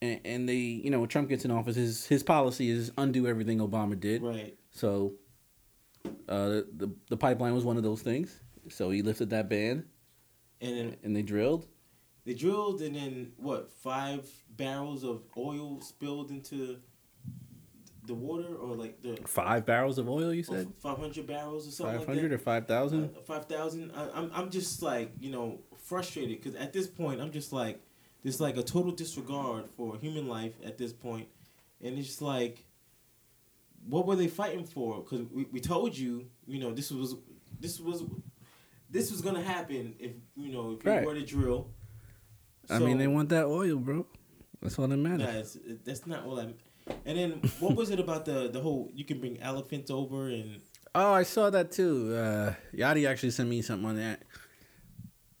And, 0.00 0.20
and 0.24 0.48
they, 0.48 0.54
you 0.56 0.88
know, 0.90 1.00
when 1.00 1.10
Trump 1.10 1.28
gets 1.28 1.44
in 1.44 1.50
office, 1.50 1.76
his 1.76 2.06
his 2.06 2.22
policy 2.22 2.70
is 2.70 2.90
undo 2.96 3.26
everything 3.26 3.58
Obama 3.58 4.00
did. 4.00 4.22
right? 4.22 4.56
So, 4.70 5.12
uh, 6.28 6.48
the, 6.48 6.66
the 6.76 6.88
the 7.10 7.16
pipeline 7.18 7.54
was 7.54 7.64
one 7.64 7.76
of 7.76 7.82
those 7.82 8.00
things. 8.02 8.40
So 8.70 8.88
he 8.90 9.02
lifted 9.02 9.28
that 9.30 9.48
ban, 9.50 9.84
And 10.62 10.76
then 10.78 10.96
and 11.02 11.14
they 11.14 11.22
drilled. 11.22 11.66
they 12.24 12.32
drilled, 12.34 12.80
and 12.80 12.94
then 12.96 13.32
what? 13.36 13.70
Five 13.72 14.26
barrels 14.56 15.04
of 15.04 15.22
oil 15.36 15.80
spilled 15.82 16.30
into 16.30 16.78
the 18.08 18.14
water 18.14 18.54
or 18.56 18.74
like 18.74 19.00
the 19.02 19.16
Five 19.26 19.64
barrels 19.64 19.98
of 19.98 20.08
oil, 20.08 20.34
you 20.34 20.42
said? 20.42 20.66
five 20.80 20.98
hundred 20.98 21.26
barrels 21.26 21.68
or 21.68 21.70
something 21.70 21.98
500 22.00 22.22
like 22.22 22.30
that. 22.30 22.34
or 22.34 22.38
five 22.38 22.66
thousand? 22.66 23.04
Uh, 23.16 23.20
five 23.20 23.44
thousand. 23.44 23.92
I'm 23.94 24.30
I'm 24.34 24.50
just 24.50 24.82
like 24.82 25.12
you 25.20 25.30
know 25.30 25.60
frustrated 25.84 26.42
because 26.42 26.54
at 26.58 26.72
this 26.72 26.86
point 26.88 27.20
I'm 27.20 27.30
just 27.30 27.52
like 27.52 27.80
there's 28.24 28.40
like 28.40 28.56
a 28.56 28.62
total 28.62 28.90
disregard 28.92 29.68
for 29.76 29.96
human 29.98 30.26
life 30.26 30.54
at 30.64 30.76
this 30.78 30.92
point, 30.92 31.28
and 31.82 31.96
it's 31.96 32.08
just 32.08 32.22
like, 32.22 32.64
what 33.86 34.06
were 34.06 34.16
they 34.16 34.26
fighting 34.26 34.64
for? 34.64 35.00
Because 35.02 35.26
we, 35.32 35.44
we 35.52 35.60
told 35.60 35.96
you 35.96 36.26
you 36.46 36.58
know 36.58 36.72
this 36.72 36.90
was 36.90 37.14
this 37.60 37.78
was 37.78 38.02
this 38.90 39.10
was 39.10 39.20
gonna 39.20 39.42
happen 39.42 39.94
if 39.98 40.12
you 40.34 40.50
know 40.52 40.72
if 40.72 40.84
you 40.84 40.90
Right. 40.90 41.04
were 41.04 41.14
to 41.14 41.24
drill. 41.24 41.70
I 42.70 42.78
mean, 42.80 42.98
they 42.98 43.06
want 43.06 43.28
that 43.30 43.44
oil, 43.46 43.76
bro. 43.76 44.06
That's 44.60 44.78
all 44.78 44.88
that 44.88 44.96
matters. 44.96 45.56
Nah, 45.64 45.74
that's 45.84 46.06
not 46.06 46.24
all 46.26 46.38
I. 46.40 46.48
And 47.04 47.18
then 47.18 47.32
what 47.60 47.74
was 47.74 47.90
it 47.90 48.00
about 48.00 48.24
the 48.24 48.48
the 48.48 48.60
whole 48.60 48.90
you 48.94 49.04
can 49.04 49.18
bring 49.20 49.40
elephants 49.40 49.90
over 49.90 50.28
and 50.28 50.60
Oh, 50.94 51.12
I 51.12 51.22
saw 51.22 51.50
that 51.50 51.70
too. 51.70 52.14
Uh, 52.14 52.54
Yachty 52.74 53.06
actually 53.08 53.30
sent 53.30 53.48
me 53.48 53.62
something 53.62 53.88
on 53.88 53.96
that. 53.96 54.22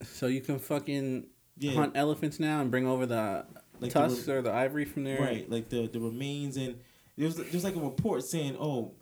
So 0.04 0.26
you 0.26 0.40
can 0.40 0.58
fucking 0.58 1.26
yeah 1.58 1.72
hunt 1.72 1.92
elephants 1.96 2.38
now 2.38 2.60
and 2.60 2.70
bring 2.70 2.86
over 2.86 3.06
the 3.06 3.44
Like 3.80 3.92
the 3.92 4.00
tusks 4.00 4.28
or 4.28 4.42
the 4.42 4.52
ivory 4.52 4.84
from 4.84 5.04
there. 5.04 5.20
right 5.20 5.50
like 5.50 5.68
the 5.68 5.88
the 5.88 5.98
remains 6.00 6.56
and 6.56 6.78
there's 7.16 7.36
there's 7.36 7.64
like 7.64 7.74
a 7.76 7.80
report 7.80 8.22
saying 8.24 8.56
oh 8.60 8.94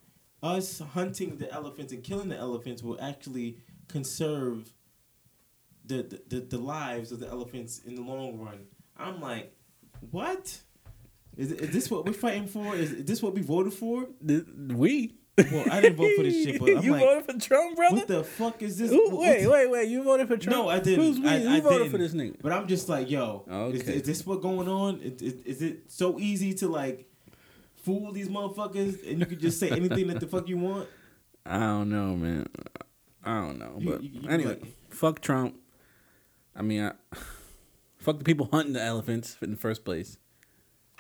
us 0.43 0.79
hunting 0.79 1.37
the 1.39 1.51
elephants 1.53 1.93
and 1.93 2.03
killing 2.03 2.29
the 2.29 2.37
elephants 2.37 2.83
will 2.83 2.99
actually 3.01 3.59
conserve 3.89 4.73
the, 5.85 6.21
the, 6.29 6.41
the 6.41 6.59
lives 6.59 7.13
of 7.13 7.21
the 7.21 7.29
elephants 7.29 7.81
in 7.87 7.95
the 7.95 8.03
long 8.03 8.39
run. 8.39 8.67
I'm 8.97 9.21
like, 9.21 9.55
what? 10.11 10.59
Is, 11.37 11.53
is 11.53 11.71
this 11.71 11.91
what 11.91 12.05
we're 12.07 12.13
fighting 12.13 12.47
for? 12.47 12.75
Is, 12.75 12.93
is 12.93 13.05
this 13.05 13.23
what 13.23 13.35
we 13.35 13.43
voted 13.43 13.73
for? 13.75 14.07
We. 14.23 15.15
Well, 15.39 15.67
I 15.71 15.83
didn't 15.83 15.97
vote 15.97 16.11
for 16.17 16.23
this 16.23 16.45
shit, 16.45 16.59
but 16.59 16.71
I'm 16.79 16.83
you 16.83 16.93
like, 16.93 17.03
voted 17.03 17.27
for 17.27 17.39
Trump, 17.39 17.77
brother. 17.77 17.97
What 17.97 18.09
the 18.09 18.25
fuck 18.25 18.63
is 18.63 18.79
this? 18.79 18.91
Ooh, 18.91 19.11
wait, 19.21 19.47
wait, 19.47 19.71
wait! 19.71 19.89
You 19.89 20.03
voted 20.03 20.29
for 20.29 20.39
Trump? 20.39 20.57
No, 20.57 20.69
I 20.71 20.79
didn't. 20.79 21.05
Who's 21.05 21.21
we? 21.21 21.29
I- 21.29 21.39
Who 21.41 21.49
I 21.49 21.61
voted 21.61 21.79
didn't. 21.79 21.91
for 21.93 21.99
this 21.99 22.15
nigga? 22.15 22.37
But 22.41 22.53
I'm 22.53 22.67
just 22.67 22.89
like, 22.89 23.11
yo, 23.11 23.45
is, 23.75 23.83
Okay. 23.83 23.97
is 23.97 24.03
this 24.05 24.25
what 24.27 24.41
going 24.41 24.67
on? 24.67 25.01
Is, 25.03 25.21
is, 25.21 25.35
is 25.45 25.63
it 25.63 25.91
so 25.93 26.19
easy 26.19 26.55
to 26.55 26.69
like 26.69 27.07
fool 27.75 28.13
these 28.13 28.31
motherfuckers 28.31 29.07
and 29.09 29.21
you 29.21 29.27
can 29.27 29.39
just 29.39 29.61
say 29.61 29.69
anything 29.69 30.07
that 30.07 30.21
the 30.21 30.27
fuck 30.27 30.49
you 30.49 30.57
want? 30.57 30.89
I 31.45 31.59
don't 31.59 31.91
know, 31.91 32.17
man. 32.17 32.47
I 33.23 33.41
don't 33.43 33.59
know, 33.59 33.75
You- 33.79 33.91
but 33.91 34.03
you- 34.03 34.21
you 34.23 34.29
anyway, 34.31 34.59
like- 34.61 34.91
fuck 34.91 35.21
Trump. 35.21 35.57
I 36.55 36.63
mean, 36.63 36.81
I, 36.83 36.93
fuck 37.99 38.17
the 38.17 38.25
people 38.25 38.49
hunting 38.51 38.73
the 38.73 38.83
elephants 38.83 39.37
in 39.43 39.51
the 39.51 39.57
first 39.59 39.85
place. 39.85 40.17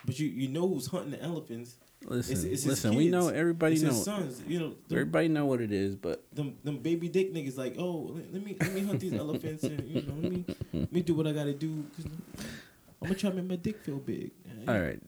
But 0.07 0.19
you 0.19 0.29
you 0.29 0.49
know 0.49 0.69
who's 0.69 0.87
hunting 0.87 1.11
the 1.11 1.23
elephants? 1.23 1.77
Listen, 2.05 2.35
It's, 2.35 2.45
it's 2.45 2.66
listen. 2.66 2.95
We 2.95 3.09
know 3.09 3.29
everybody 3.29 3.75
it's 3.75 3.83
know. 3.83 3.88
his 3.90 4.05
sons. 4.05 4.42
You 4.47 4.61
know, 4.61 4.69
them, 4.69 4.77
Everybody 4.92 5.29
know 5.29 5.47
what 5.47 5.61
it 5.61 5.73
is, 5.73 5.97
but 5.97 6.25
them, 6.33 6.57
them 6.62 6.79
baby 6.79 7.09
dick 7.09 7.35
niggas 7.35 7.59
like, 7.59 7.75
oh, 7.79 8.12
let, 8.14 8.33
let 8.33 8.45
me 8.45 8.57
let 8.61 8.73
me 8.73 8.85
hunt 8.85 9.01
these 9.01 9.14
elephants 9.14 9.64
and 9.64 9.83
you 9.90 10.03
know 10.03 10.14
let 10.23 10.33
me 10.33 10.45
let 10.73 10.92
me 10.92 11.01
do 11.03 11.14
what 11.14 11.27
I 11.27 11.33
gotta 11.33 11.55
do. 11.55 11.85
I'm 13.03 13.09
gonna 13.09 13.14
try 13.14 13.31
to 13.31 13.37
make 13.37 13.47
my 13.49 13.57
dick 13.57 13.81
feel 13.83 13.99
big. 13.99 14.31
all 14.69 14.81
right. 14.81 15.01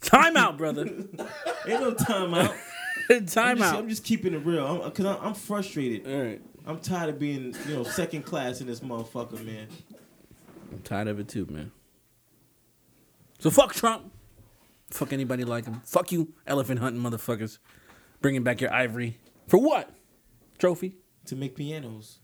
Time 0.00 0.36
out, 0.36 0.58
brother. 0.58 0.82
Ain't 1.66 1.80
no 1.80 1.94
time 1.94 2.34
out. 2.34 2.54
I'm 3.10 3.26
Time 3.26 3.58
just, 3.58 3.72
out. 3.72 3.78
I'm 3.78 3.88
just 3.88 4.04
keeping 4.04 4.34
it 4.34 4.44
real. 4.44 4.66
I'm, 4.82 4.90
Cause 4.92 5.06
I'm, 5.06 5.18
I'm 5.22 5.34
frustrated. 5.34 6.06
All 6.06 6.22
right. 6.22 6.42
I'm 6.66 6.78
tired 6.80 7.10
of 7.10 7.18
being, 7.18 7.54
you 7.68 7.74
know, 7.74 7.82
second 7.84 8.22
class 8.22 8.60
in 8.60 8.66
this 8.66 8.80
motherfucker, 8.80 9.44
man. 9.44 9.66
I'm 10.72 10.78
tired 10.80 11.08
of 11.08 11.20
it 11.20 11.28
too, 11.28 11.46
man. 11.50 11.70
So 13.44 13.50
fuck 13.50 13.74
Trump. 13.74 14.10
Fuck 14.90 15.12
anybody 15.12 15.44
like 15.44 15.66
him. 15.66 15.82
Fuck 15.84 16.12
you, 16.12 16.32
elephant 16.46 16.80
hunting 16.80 17.02
motherfuckers. 17.02 17.58
Bringing 18.22 18.42
back 18.42 18.62
your 18.62 18.72
ivory 18.72 19.18
for 19.48 19.58
what? 19.58 19.90
Trophy. 20.56 20.96
To 21.26 21.36
make 21.36 21.54
pianos. 21.54 22.20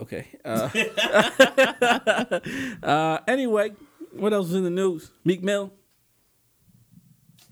Okay. 0.00 0.28
Uh, 0.42 0.70
uh, 2.82 3.18
anyway, 3.28 3.72
what 4.12 4.32
else 4.32 4.48
is 4.48 4.54
in 4.54 4.64
the 4.64 4.70
news? 4.70 5.10
Meek 5.26 5.42
Mill. 5.42 5.74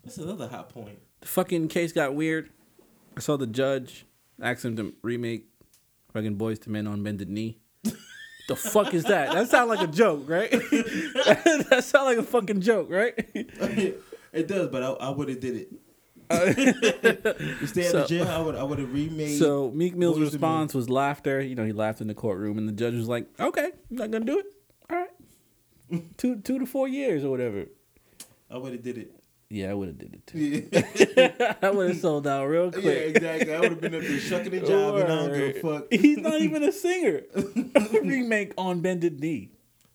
That's 0.03 0.17
another 0.17 0.49
hot 0.49 0.71
point. 0.71 0.99
The 1.21 1.29
fucking 1.29 1.69
case 1.69 1.93
got 1.93 2.15
weird. 2.15 2.49
I 3.19 3.21
saw 3.21 3.37
the 3.37 3.47
judge 3.47 4.07
ask 4.41 4.65
him 4.65 4.77
to 4.77 4.95
remake 5.03 5.45
fucking 6.15 6.39
Boyz 6.39 6.67
II 6.67 6.73
Men 6.73 6.87
on 6.87 7.03
Bended 7.03 7.29
Knee. 7.29 7.59
the 8.49 8.57
fuck 8.57 8.93
is 8.95 9.05
that? 9.05 9.33
That 9.33 9.49
sounds 9.49 9.69
like 9.69 9.81
a 9.81 9.91
joke, 9.91 10.29
right? 10.29 10.51
that 10.51 11.83
sounds 11.85 12.05
like 12.07 12.19
a 12.19 12.23
fucking 12.23 12.61
joke, 12.61 12.91
right? 12.91 13.15
it 13.35 14.49
does, 14.49 14.69
but 14.69 14.83
I, 14.83 14.89
I 14.91 15.11
would 15.11 15.29
have 15.29 15.41
did 15.41 15.57
it. 15.57 15.69
you 17.61 17.67
stay 17.67 17.85
at 17.87 17.91
So- 17.93 18.01
the 18.03 18.07
jail, 18.09 18.29
I 18.29 18.41
would 18.41 18.55
I 18.57 18.63
would 18.63 18.79
have 18.79 18.93
remade. 18.93 19.39
So 19.39 19.71
Meek 19.73 19.95
Mill's 19.95 20.17
Boyz 20.17 20.19
II 20.19 20.23
Men. 20.25 20.33
response 20.33 20.75
was 20.75 20.89
laughter. 20.89 21.41
You 21.41 21.55
know, 21.55 21.65
he 21.65 21.73
laughed 21.73 22.01
in 22.01 22.07
the 22.07 22.15
courtroom, 22.15 22.57
and 22.59 22.67
the 22.69 22.73
judge 22.73 22.95
was 22.95 23.09
like, 23.09 23.27
"Okay, 23.39 23.71
I'm 23.91 23.97
not 23.97 24.11
gonna 24.11 24.25
do 24.25 24.39
it. 24.39 24.47
All 24.91 24.97
right, 24.97 26.17
two 26.17 26.37
two 26.41 26.59
to 26.59 26.67
four 26.67 26.89
years 26.89 27.25
or 27.25 27.31
whatever." 27.31 27.67
I 28.51 28.57
would 28.59 28.73
have 28.73 28.83
did 28.83 28.99
it. 28.99 29.13
Yeah, 29.55 29.71
I 29.71 29.75
would 29.75 29.87
have 29.87 29.99
did 29.99 30.15
it 30.15 30.27
too. 30.27 30.67
Yeah, 30.73 31.55
I 31.63 31.71
would 31.71 31.91
have 31.91 32.01
sold 32.01 32.27
out 32.27 32.47
real 32.47 32.73
quick. 32.73 32.85
yeah 32.85 32.91
exactly. 32.91 33.55
I 33.55 33.61
would 33.61 33.71
have 33.71 33.81
been 33.81 33.95
up 33.95 34.03
there 34.03 34.19
shucking 34.19 34.51
the 34.51 34.59
job, 34.67 34.97
and 34.97 35.05
I 35.05 35.15
don't 35.15 35.33
give 35.33 35.57
a 35.57 35.61
fuck. 35.61 35.87
He's 35.93 36.19
not 36.19 36.41
even 36.41 36.65
a 36.65 36.73
singer. 36.73 37.21
Remake 38.03 38.53
on 38.59 38.81
bended 38.81 39.21
knee. 39.21 39.53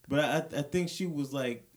But 0.08 0.20
I 0.22 0.60
I 0.60 0.62
think 0.62 0.88
she 0.88 1.06
was 1.06 1.34
like 1.34 1.68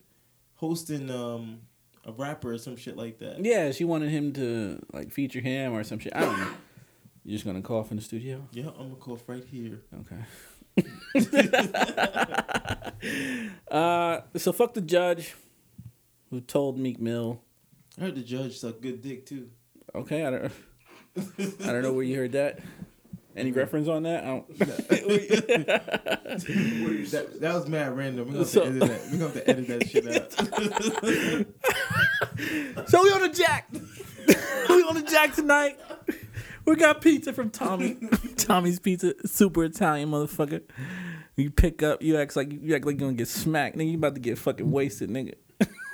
hosting 0.54 1.10
um 1.10 1.62
a 2.04 2.12
rapper 2.12 2.52
or 2.52 2.58
some 2.58 2.76
shit 2.76 2.96
like 2.96 3.18
that. 3.18 3.44
Yeah, 3.44 3.72
she 3.72 3.82
wanted 3.82 4.10
him 4.10 4.32
to 4.34 4.80
like 4.92 5.10
feature 5.10 5.40
him 5.40 5.72
or 5.72 5.82
some 5.82 5.98
shit. 5.98 6.14
I 6.14 6.20
don't 6.20 6.38
know. 6.38 6.50
You're 7.24 7.34
just 7.34 7.44
gonna 7.44 7.62
cough 7.62 7.90
in 7.90 7.96
the 7.96 8.02
studio? 8.04 8.46
Yeah, 8.52 8.68
I'm 8.78 8.90
gonna 8.90 8.94
cough 8.94 9.28
right 9.28 9.44
here. 9.44 9.80
Okay. 10.02 10.22
uh, 13.72 14.20
so 14.36 14.52
fuck 14.52 14.74
the 14.74 14.80
judge 14.80 15.34
who 16.30 16.40
told 16.40 16.78
Meek 16.78 17.00
Mill. 17.00 17.42
I 17.98 18.02
heard 18.02 18.14
the 18.14 18.22
judge 18.22 18.58
suck 18.58 18.80
good 18.80 19.02
dick 19.02 19.26
too. 19.26 19.50
Okay, 19.94 20.24
I 20.24 20.30
don't. 20.30 20.52
I 21.62 21.66
don't 21.66 21.82
know 21.82 21.92
where 21.92 22.04
you 22.04 22.16
heard 22.16 22.32
that. 22.32 22.60
Any 23.36 23.52
reference 23.52 23.88
on 23.88 24.02
that? 24.04 24.24
I 24.24 24.26
don't. 24.26 24.58
that, 27.10 27.36
that 27.40 27.54
was 27.54 27.66
mad 27.68 27.96
random. 27.96 28.26
We're 28.28 28.32
gonna, 28.32 28.38
have 28.40 28.48
So- 28.48 28.60
to 28.62 28.68
edit 28.68 28.80
that. 28.80 29.00
We're 29.10 29.18
gonna 29.18 29.24
have 29.24 29.34
to 29.34 29.50
edit 29.50 29.68
that 29.68 29.88
shit 29.88 30.06
out. 30.08 31.58
So 32.88 33.02
we 33.02 33.10
on 33.10 33.20
the 33.22 33.28
jack. 33.28 33.68
we 34.68 34.82
on 34.82 34.94
the 34.94 35.02
jack 35.02 35.34
tonight. 35.34 35.78
We 36.64 36.76
got 36.76 37.00
pizza 37.00 37.32
from 37.32 37.50
Tommy. 37.50 37.96
Tommy's 38.36 38.78
Pizza, 38.80 39.14
super 39.26 39.64
Italian 39.64 40.10
motherfucker. 40.10 40.62
You 41.36 41.50
pick 41.50 41.82
up, 41.82 42.02
you 42.02 42.16
act 42.18 42.36
like 42.36 42.52
you 42.52 42.74
act 42.74 42.84
like 42.84 42.94
you 42.94 43.00
gonna 43.00 43.12
get 43.14 43.28
smacked, 43.28 43.76
nigga. 43.76 43.90
You 43.90 43.96
about 43.96 44.14
to 44.14 44.20
get 44.20 44.38
fucking 44.38 44.70
wasted, 44.70 45.10
nigga. 45.10 45.34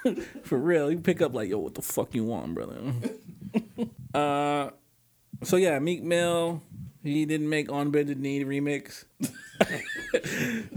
For 0.42 0.58
real, 0.58 0.90
you 0.90 0.98
pick 0.98 1.20
up 1.20 1.34
like, 1.34 1.48
yo, 1.48 1.58
what 1.58 1.74
the 1.74 1.82
fuck 1.82 2.14
you 2.14 2.24
want, 2.24 2.54
brother? 2.54 2.78
uh, 4.14 4.70
so 5.42 5.56
yeah, 5.56 5.78
Meek 5.78 6.02
Mill, 6.02 6.62
he 7.02 7.24
didn't 7.24 7.48
make 7.48 7.70
On 7.70 7.90
Bended 7.90 8.20
Knee 8.20 8.44
remix, 8.44 9.04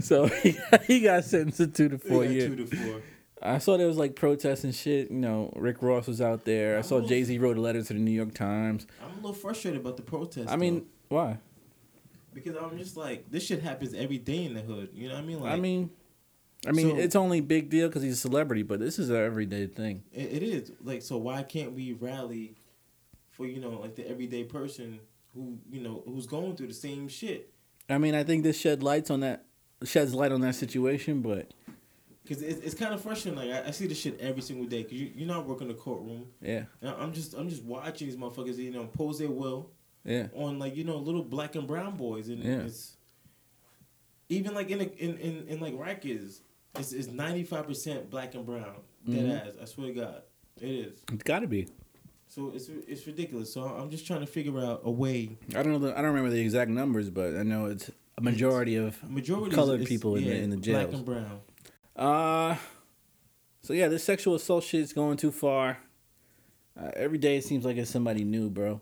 so 0.00 0.26
he, 0.26 0.58
he 0.86 1.00
got 1.00 1.24
sentenced 1.24 1.58
to 1.58 1.66
two 1.66 1.88
to 1.88 1.98
four 1.98 2.24
years. 2.24 2.54
Two 2.54 2.64
to 2.64 2.76
four. 2.76 3.02
I 3.44 3.58
saw 3.58 3.76
there 3.76 3.88
was 3.88 3.96
like 3.96 4.14
protests 4.14 4.62
and 4.62 4.74
shit. 4.74 5.10
You 5.10 5.18
know, 5.18 5.52
Rick 5.56 5.82
Ross 5.82 6.06
was 6.06 6.20
out 6.20 6.44
there. 6.44 6.78
I 6.78 6.82
saw. 6.82 7.00
Jay 7.00 7.24
Z 7.24 7.38
wrote 7.38 7.56
a 7.56 7.60
letter 7.60 7.82
to 7.82 7.92
the 7.92 7.98
New 7.98 8.12
York 8.12 8.34
Times. 8.34 8.86
I'm 9.02 9.12
a 9.12 9.16
little 9.16 9.32
frustrated 9.32 9.80
about 9.80 9.96
the 9.96 10.02
protest. 10.02 10.48
I 10.48 10.56
mean, 10.56 10.86
though, 11.08 11.16
why? 11.16 11.38
because 12.34 12.56
I'm 12.56 12.78
just 12.78 12.96
like 12.96 13.30
this 13.30 13.44
shit 13.44 13.62
happens 13.62 13.94
every 13.94 14.18
day 14.18 14.44
in 14.44 14.54
the 14.54 14.60
hood. 14.60 14.90
You 14.94 15.08
know 15.08 15.14
what 15.14 15.22
I 15.22 15.26
mean? 15.26 15.40
Like, 15.40 15.52
I 15.52 15.56
mean, 15.56 15.90
I 16.66 16.72
mean, 16.72 16.90
So- 16.90 16.96
it's 16.96 17.16
only 17.16 17.40
big 17.40 17.70
deal 17.70 17.88
because 17.88 18.02
he's 18.02 18.14
a 18.14 18.16
celebrity, 18.16 18.62
but 18.62 18.78
this 18.80 18.98
is 18.98 19.10
an 19.10 19.16
everyday 19.16 19.66
thing. 19.66 20.04
It, 20.12 20.32
it 20.34 20.42
is 20.42 20.72
like 20.82 21.02
so. 21.02 21.16
Why 21.18 21.42
can't 21.42 21.72
we 21.72 21.92
rally 21.94 22.54
for 23.30 23.46
you 23.46 23.60
know 23.60 23.70
like 23.80 23.96
the 23.96 24.08
everyday 24.08 24.44
person 24.44 25.00
who 25.34 25.58
you 25.70 25.80
know 25.80 26.02
who's 26.06 26.26
going 26.26 26.54
through 26.56 26.68
the 26.68 26.74
same 26.74 27.08
shit? 27.08 27.50
I 27.90 27.98
mean, 27.98 28.14
I 28.14 28.22
think 28.22 28.44
this 28.44 28.58
shed 28.58 28.82
lights 28.82 29.10
on 29.10 29.20
that, 29.20 29.44
sheds 29.84 30.14
light 30.14 30.30
on 30.30 30.40
that 30.42 30.54
situation. 30.54 31.20
But 31.20 31.50
Because 32.22 32.42
it's, 32.42 32.60
it's 32.64 32.74
kind 32.76 32.94
of 32.94 33.00
frustrating. 33.02 33.38
Like 33.40 33.50
I, 33.64 33.68
I 33.68 33.70
see 33.72 33.88
this 33.88 33.98
shit 33.98 34.20
every 34.20 34.42
single 34.42 34.66
day. 34.66 34.84
Because 34.84 34.98
you 35.00 35.10
you're 35.16 35.26
not 35.28 35.46
working 35.48 35.66
the 35.66 35.74
courtroom. 35.74 36.26
yeah, 36.40 36.64
And 36.80 36.90
I'm 36.90 37.12
just 37.12 37.34
I'm 37.34 37.48
just 37.48 37.64
watching 37.64 38.06
these 38.06 38.16
motherfuckers 38.16 38.56
you 38.58 38.70
know 38.70 38.84
pose 38.84 39.18
their 39.18 39.30
will 39.30 39.70
yeah, 40.04 40.28
on 40.34 40.60
like 40.60 40.76
you 40.76 40.84
know 40.84 40.96
little 40.98 41.24
black 41.24 41.56
and 41.56 41.66
brown 41.66 41.96
boys 41.96 42.28
and 42.28 42.42
Yeah. 42.44 42.60
it's 42.62 42.96
even 44.28 44.54
like 44.54 44.70
in 44.70 44.80
a, 44.80 44.84
in, 44.84 45.18
in 45.18 45.46
in 45.48 45.60
like 45.60 45.74
Rikers, 45.74 46.40
it's 46.78 46.92
it's 46.92 47.08
ninety 47.08 47.44
five 47.44 47.66
percent 47.66 48.10
black 48.10 48.34
and 48.34 48.44
brown. 48.46 48.76
Dead 49.08 49.24
Mhm. 49.24 49.46
ass. 49.48 49.52
I 49.60 49.64
swear 49.64 49.88
to 49.88 49.92
God, 49.94 50.22
it 50.60 50.68
is. 50.70 50.98
it's 51.12 51.22
got 51.24 51.40
to 51.40 51.46
be. 51.46 51.68
So 52.28 52.50
it's 52.54 52.68
it's 52.68 53.06
ridiculous. 53.06 53.52
So 53.52 53.62
I'm 53.64 53.90
just 53.90 54.06
trying 54.06 54.20
to 54.20 54.26
figure 54.26 54.58
out 54.60 54.82
a 54.84 54.90
way. 54.90 55.36
I 55.56 55.62
don't 55.62 55.72
know. 55.72 55.78
The, 55.78 55.92
I 55.92 55.96
don't 56.02 56.06
remember 56.14 56.30
the 56.30 56.40
exact 56.40 56.70
numbers, 56.70 57.10
but 57.10 57.36
I 57.36 57.42
know 57.42 57.66
it's 57.66 57.90
a 58.16 58.22
majority 58.22 58.76
of. 58.76 59.02
Majority 59.10 59.54
Colored 59.54 59.82
is, 59.82 59.88
people 59.88 60.16
in 60.16 60.24
the- 60.24 60.36
in 60.36 60.50
the 60.50 60.56
jails. 60.56 60.84
black 60.84 60.94
and 60.96 61.04
brown. 61.04 61.40
Uh, 61.94 62.56
so 63.62 63.72
yeah, 63.74 63.88
this 63.88 64.02
sexual 64.04 64.34
assault 64.34 64.64
shit 64.64 64.80
is 64.80 64.92
going 64.92 65.16
too 65.18 65.30
far. 65.30 65.78
Uh, 66.80 66.90
every 66.96 67.18
day 67.18 67.36
it 67.36 67.44
seems 67.44 67.64
like 67.66 67.76
it's 67.76 67.90
somebody 67.90 68.24
new, 68.24 68.48
bro. 68.48 68.80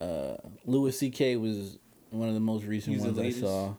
Uh, 0.00 0.36
Louis 0.64 0.96
C.K. 0.96 1.36
was 1.36 1.78
one 2.10 2.28
of 2.28 2.34
the 2.34 2.40
most 2.40 2.64
recent 2.64 2.94
He's 2.94 3.04
ones 3.04 3.18
I 3.18 3.30
saw. 3.30 3.74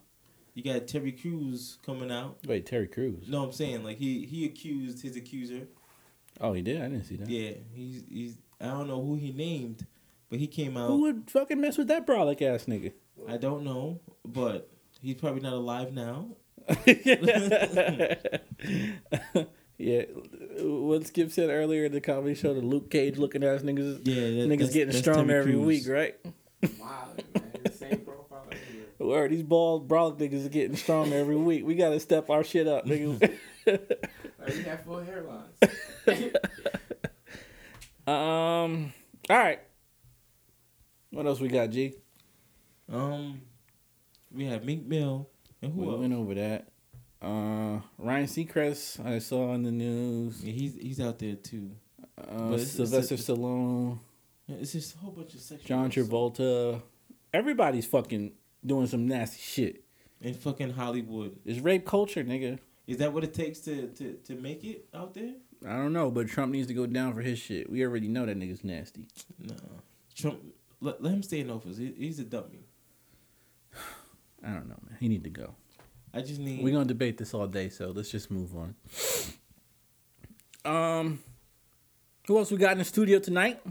You 0.57 0.63
got 0.63 0.87
Terry 0.87 1.11
Crews 1.11 1.77
coming 1.85 2.11
out. 2.11 2.39
Wait, 2.47 2.65
Terry 2.65 2.87
Crews. 2.87 3.27
No, 3.27 3.43
I'm 3.43 3.51
saying 3.51 3.83
like 3.83 3.97
he 3.99 4.25
he 4.25 4.43
accused 4.45 5.03
his 5.03 5.15
accuser. 5.15 5.67
Oh, 6.41 6.53
he 6.53 6.63
did. 6.63 6.81
I 6.81 6.85
didn't 6.89 7.03
see 7.03 7.15
that. 7.17 7.29
Yeah, 7.29 7.51
he's 7.75 8.03
he's 8.09 8.37
I 8.59 8.65
don't 8.69 8.87
know 8.87 8.99
who 9.05 9.13
he 9.17 9.31
named, 9.33 9.85
but 10.31 10.39
he 10.39 10.47
came 10.47 10.75
out. 10.75 10.87
Who 10.87 11.01
would 11.01 11.29
fucking 11.29 11.61
mess 11.61 11.77
with 11.77 11.87
that 11.89 12.07
brolic 12.07 12.41
ass 12.41 12.65
nigga? 12.65 12.93
I 13.29 13.37
don't 13.37 13.63
know, 13.65 13.99
but 14.25 14.71
he's 14.99 15.13
probably 15.13 15.41
not 15.41 15.53
alive 15.53 15.93
now. 15.93 16.29
yeah, 19.77 20.01
what 20.59 21.05
Skip 21.05 21.31
said 21.31 21.49
earlier 21.51 21.85
in 21.85 21.91
the 21.91 22.01
comedy 22.01 22.33
show, 22.33 22.55
the 22.55 22.61
Luke 22.61 22.89
Cage 22.89 23.17
looking 23.19 23.43
ass 23.43 23.61
niggas, 23.61 23.99
Yeah, 24.05 24.15
that, 24.15 24.49
niggas 24.49 24.49
that's- 24.49 24.73
getting 24.73 24.87
that's 24.87 24.97
stronger 24.99 25.27
Terry 25.27 25.39
every 25.39 25.53
Crews. 25.53 25.65
week, 25.65 25.87
right? 25.87 26.15
Wow, 26.79 27.09
man. 27.35 27.46
Word, 29.07 29.31
these 29.31 29.43
bald 29.43 29.87
brolic 29.87 30.17
niggas 30.19 30.45
are 30.45 30.49
getting 30.49 30.75
stronger 30.77 31.15
every 31.17 31.35
week. 31.35 31.65
We 31.65 31.75
gotta 31.75 31.99
step 31.99 32.29
our 32.29 32.43
shit 32.43 32.67
up, 32.67 32.85
nigga. 32.85 33.33
Like, 33.67 34.55
we 34.55 34.63
have 34.63 34.81
full 34.85 35.01
hairlines. 35.03 36.35
um, 38.07 38.93
all 39.29 39.37
right. 39.37 39.59
What 41.11 41.25
else 41.25 41.39
we 41.41 41.49
got, 41.49 41.69
G? 41.71 41.95
Um, 42.89 43.41
we 44.31 44.45
have 44.45 44.63
Meek 44.63 44.85
Mill 44.85 45.27
and 45.61 45.73
who 45.73 45.81
We 45.81 45.87
else? 45.89 45.99
went 45.99 46.13
over 46.13 46.33
that. 46.35 46.67
Uh, 47.21 47.79
Ryan 47.97 48.27
Seacrest, 48.27 49.05
I 49.05 49.19
saw 49.19 49.51
on 49.51 49.63
the 49.63 49.71
news. 49.71 50.41
Yeah, 50.43 50.53
he's 50.53 50.75
he's 50.75 50.99
out 51.01 51.19
there 51.19 51.35
too. 51.35 51.71
Uh, 52.17 52.23
But 52.49 52.53
it's- 52.53 52.71
Sylvester 52.71 53.15
it's- 53.15 53.27
Stallone, 53.29 53.99
It's 54.47 54.71
just 54.71 54.95
a 54.95 54.99
whole 54.99 55.11
bunch 55.11 55.33
of 55.33 55.41
sexual. 55.41 55.67
John. 55.67 55.91
Travolta. 55.91 56.81
Everybody's 57.33 57.85
fucking 57.85 58.31
doing 58.65 58.87
some 58.87 59.07
nasty 59.07 59.41
shit. 59.41 59.83
in 60.21 60.33
fucking 60.33 60.71
Hollywood. 60.71 61.37
It's 61.45 61.59
rape 61.59 61.85
culture, 61.85 62.23
nigga. 62.23 62.59
Is 62.87 62.97
that 62.97 63.11
what 63.13 63.23
it 63.23 63.33
takes 63.33 63.59
to 63.61 63.87
to 63.87 64.13
to 64.25 64.35
make 64.35 64.63
it 64.63 64.85
out 64.93 65.13
there? 65.13 65.33
I 65.65 65.73
don't 65.77 65.93
know, 65.93 66.11
but 66.11 66.27
Trump 66.27 66.51
needs 66.51 66.67
to 66.67 66.73
go 66.73 66.85
down 66.85 67.13
for 67.13 67.21
his 67.21 67.39
shit. 67.39 67.69
We 67.69 67.83
already 67.83 68.07
know 68.07 68.25
that 68.25 68.37
nigga's 68.37 68.63
nasty. 68.63 69.07
No, 69.39 69.55
Trump. 70.15 70.39
Let, 70.79 71.01
let 71.01 71.11
him 71.13 71.23
stay 71.23 71.39
in 71.39 71.49
office. 71.49 71.77
He, 71.77 71.91
he's 71.97 72.19
a 72.19 72.23
dummy. 72.23 72.65
I 74.43 74.49
don't 74.51 74.69
know, 74.69 74.77
man. 74.87 74.97
He 74.99 75.07
need 75.07 75.23
to 75.23 75.31
go. 75.31 75.55
I 76.13 76.21
just 76.21 76.39
need. 76.39 76.63
We're 76.63 76.73
gonna 76.73 76.85
debate 76.85 77.17
this 77.17 77.33
all 77.33 77.47
day, 77.47 77.69
so 77.69 77.91
let's 77.91 78.09
just 78.11 78.29
move 78.31 78.51
on. 78.55 78.75
Um, 80.63 81.19
who 82.27 82.37
else 82.37 82.51
we 82.51 82.57
got 82.57 82.73
in 82.73 82.77
the 82.79 82.85
studio 82.85 83.19
tonight? 83.19 83.61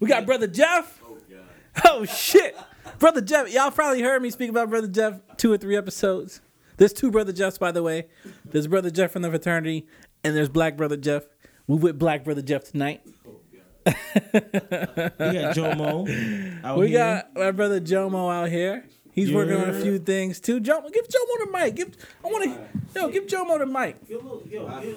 We 0.00 0.08
got 0.08 0.26
brother 0.26 0.46
Jeff. 0.46 1.00
Oh 1.06 1.16
god. 1.30 1.40
Oh 1.86 2.04
shit, 2.04 2.56
brother 2.98 3.20
Jeff. 3.20 3.52
Y'all 3.52 3.70
probably 3.70 4.02
heard 4.02 4.22
me 4.22 4.30
speak 4.30 4.50
about 4.50 4.70
brother 4.70 4.88
Jeff 4.88 5.20
two 5.36 5.52
or 5.52 5.58
three 5.58 5.76
episodes. 5.76 6.40
There's 6.76 6.92
two 6.92 7.10
brother 7.10 7.32
Jeffs, 7.32 7.58
by 7.58 7.70
the 7.72 7.82
way. 7.82 8.06
There's 8.44 8.66
brother 8.66 8.90
Jeff 8.90 9.12
from 9.12 9.22
the 9.22 9.30
fraternity, 9.30 9.86
and 10.24 10.34
there's 10.36 10.48
black 10.48 10.76
brother 10.76 10.96
Jeff. 10.96 11.24
We 11.66 11.76
with 11.76 11.98
black 11.98 12.24
brother 12.24 12.42
Jeff 12.42 12.64
tonight. 12.64 13.02
we 13.86 13.92
got 13.92 15.54
Jomo. 15.54 16.60
Out 16.64 16.78
we 16.78 16.88
here. 16.88 16.98
got 16.98 17.34
my 17.36 17.50
brother 17.50 17.80
Jomo 17.80 18.32
out 18.32 18.48
here. 18.48 18.86
He's 19.12 19.30
working 19.32 19.54
on 19.56 19.68
a 19.70 19.80
few 19.80 19.98
things 19.98 20.40
too. 20.40 20.60
Jomo, 20.60 20.92
give 20.92 21.06
Jomo 21.06 21.44
the 21.44 21.48
mic. 21.52 21.74
Give 21.76 21.90
I 22.24 22.28
want 22.28 22.44
to 22.44 23.00
yo 23.00 23.08
give 23.10 23.26
Jomo 23.26 23.58
the 23.58 23.66
mic. 23.66 23.96
Yo, 24.08 24.42
yo, 24.50 24.80
yo. 24.80 24.96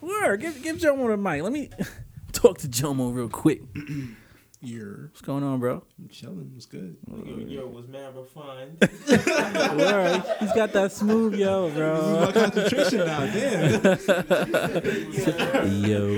Word, 0.00 0.40
give 0.40 0.62
give 0.62 0.76
Jomo 0.76 1.08
the 1.08 1.16
mic. 1.16 1.42
Let 1.42 1.52
me 1.52 1.70
talk 2.32 2.58
to 2.58 2.68
Jomo 2.68 3.12
real 3.14 3.28
quick. 3.28 3.62
You're 4.66 5.10
What's 5.12 5.20
going 5.20 5.44
on, 5.44 5.60
bro? 5.60 5.84
I'm 5.96 6.08
chilling. 6.08 6.50
It's 6.56 6.66
good. 6.66 6.96
Yo, 7.24 7.36
yo 7.36 7.68
was 7.68 7.86
man 7.86 8.12
refined. 8.16 8.78
Word, 8.80 10.24
he's 10.40 10.52
got 10.54 10.72
that 10.72 10.90
smooth 10.90 11.36
yo, 11.36 11.70
bro. 11.70 12.26
My 12.26 12.32
concentration 12.32 12.98
now. 12.98 13.26
Damn. 13.26 13.84
Yo. 15.84 16.08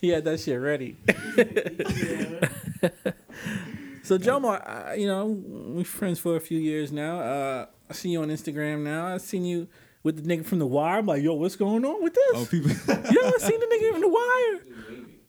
he 0.00 0.08
had 0.08 0.24
that 0.24 0.40
shit 0.40 0.60
ready. 0.60 0.96
so 4.02 4.18
Jomo, 4.18 4.60
I, 4.60 4.94
you 4.94 5.06
know, 5.06 5.26
we 5.26 5.84
friends 5.84 6.18
for 6.18 6.34
a 6.34 6.40
few 6.40 6.58
years 6.58 6.90
now. 6.90 7.20
Uh, 7.20 7.66
I 7.88 7.92
see 7.92 8.08
you 8.08 8.20
on 8.20 8.30
Instagram 8.30 8.82
now. 8.82 9.14
I 9.14 9.18
seen 9.18 9.44
you 9.44 9.68
with 10.02 10.16
the 10.16 10.22
nigga 10.22 10.44
from 10.44 10.58
the 10.58 10.66
Wire. 10.66 10.98
I'm 10.98 11.06
like, 11.06 11.22
yo, 11.22 11.34
what's 11.34 11.54
going 11.54 11.84
on 11.84 12.02
with 12.02 12.14
this? 12.14 12.32
Oh, 12.34 12.48
people. 12.50 12.70
Yo, 12.70 13.28
I 13.28 13.38
seen 13.38 13.60
the 13.60 13.66
nigga 13.66 13.92
from 13.92 14.00
the 14.00 14.08
Wire. 14.08 14.60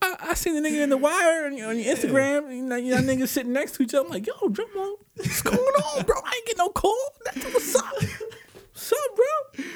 I, 0.01 0.15
I 0.29 0.33
seen 0.33 0.61
the 0.61 0.67
nigga 0.67 0.81
in 0.83 0.89
the 0.89 0.97
Wire 0.97 1.45
on, 1.47 1.53
on 1.61 1.77
your 1.79 1.95
Instagram. 1.95 2.55
You 2.55 2.63
know, 2.63 2.75
you 2.77 2.91
know, 2.95 3.01
niggas 3.01 3.27
sitting 3.29 3.51
next 3.53 3.73
to 3.73 3.83
each 3.83 3.93
other. 3.93 4.05
I'm 4.05 4.11
like, 4.11 4.25
yo, 4.25 4.33
Jomo, 4.33 4.95
what's 5.15 5.41
going 5.41 5.57
on, 5.57 6.05
bro? 6.05 6.15
I 6.25 6.33
ain't 6.35 6.47
get 6.47 6.57
no 6.57 6.69
call. 6.69 6.97
That's 7.25 7.43
what's 7.53 7.75
up. 7.75 7.85
What's 8.73 8.93
up, 8.93 8.99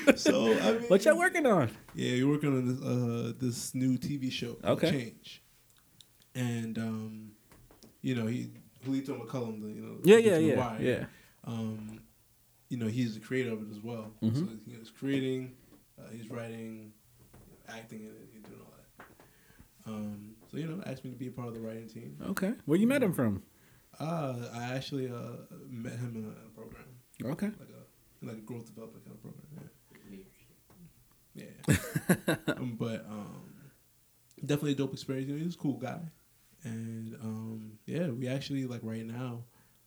bro? 0.05 0.15
so 0.15 0.53
I 0.53 0.71
mean, 0.79 0.81
What 0.83 1.03
y'all 1.03 1.17
working 1.17 1.45
on? 1.45 1.69
Yeah, 1.93 2.11
you're 2.11 2.29
working 2.29 2.49
on 2.55 2.67
this 2.67 2.81
uh 2.81 3.33
this 3.39 3.75
new 3.75 3.97
TV 3.97 4.31
show. 4.31 4.55
Okay. 4.63 4.89
Change. 4.91 5.43
And 6.35 6.77
um, 6.77 7.31
you 8.01 8.15
know 8.15 8.25
he 8.27 8.49
Julito 8.85 9.19
McCullum, 9.19 9.61
the 9.61 9.67
you 9.69 9.81
know 9.81 9.97
Yeah, 10.03 10.17
yeah, 10.17 10.35
The 10.37 10.41
yeah, 10.43 10.55
Wire, 10.57 10.81
yeah. 10.81 11.05
Um, 11.45 11.99
you 12.69 12.77
know 12.77 12.87
he's 12.87 13.13
the 13.15 13.19
creator 13.19 13.51
of 13.51 13.61
it 13.61 13.67
as 13.71 13.81
well. 13.83 14.11
Mhm. 14.23 14.35
So 14.37 14.47
he's 14.65 14.89
creating, 14.89 15.51
uh, 15.99 16.03
he's 16.11 16.29
writing, 16.31 16.93
acting 17.69 17.99
in 18.01 18.07
it, 18.07 18.29
he's 18.33 18.41
doing 18.43 18.59
all 18.61 18.73
that. 18.77 19.05
Um, 19.85 20.35
so 20.51 20.57
you 20.57 20.67
know, 20.67 20.81
asked 20.85 21.03
me 21.03 21.11
to 21.11 21.17
be 21.17 21.27
a 21.27 21.31
part 21.31 21.47
of 21.49 21.53
the 21.53 21.59
writing 21.59 21.87
team. 21.89 22.17
Okay. 22.29 22.53
Where 22.65 22.77
you 22.79 22.87
met 22.87 23.03
him 23.03 23.13
from? 23.13 23.43
Uh, 23.99 24.35
I 24.53 24.73
actually 24.75 25.09
uh 25.09 25.37
met 25.69 25.93
him 25.93 26.13
in 26.15 26.23
a, 26.25 26.27
in 26.27 26.35
a 26.47 26.49
program, 26.57 26.85
Okay. 27.23 27.47
like 27.59 27.69
a 27.69 28.25
like 28.25 28.37
a 28.37 28.41
growth 28.41 28.65
development 28.65 29.03
kind 29.05 29.17
of 29.17 29.21
program. 29.21 29.45
Yeah. 29.55 30.17
Yeah. 31.35 32.35
Um, 32.57 32.75
but 32.79 33.05
um, 33.09 33.53
definitely 34.45 34.73
a 34.73 34.75
dope 34.75 34.93
experience. 34.93 35.27
You 35.27 35.35
know, 35.37 35.43
he's 35.43 35.55
a 35.55 35.57
cool 35.57 35.77
guy, 35.77 35.99
and 36.63 37.15
um, 37.21 37.73
yeah, 37.85 38.07
we 38.07 38.27
actually 38.27 38.65
like 38.65 38.81
right 38.83 39.05
now, 39.05 39.43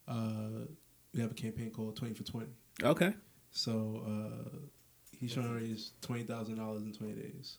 uh, 0.09 0.67
we 1.15 1.21
have 1.21 1.31
a 1.31 1.35
campaign 1.35 1.71
called 1.71 1.97
Twenty 1.97 2.15
for 2.15 2.25
Twenty. 2.25 2.51
Okay. 2.83 3.15
So 3.53 4.03
uh, 4.07 4.57
he's 5.19 5.33
trying 5.35 5.49
to 5.49 5.55
raise 5.55 5.93
twenty 6.01 6.25
thousand 6.25 6.57
dollars 6.57 6.83
in 6.83 6.93
twenty 6.93 7.15
days. 7.15 7.59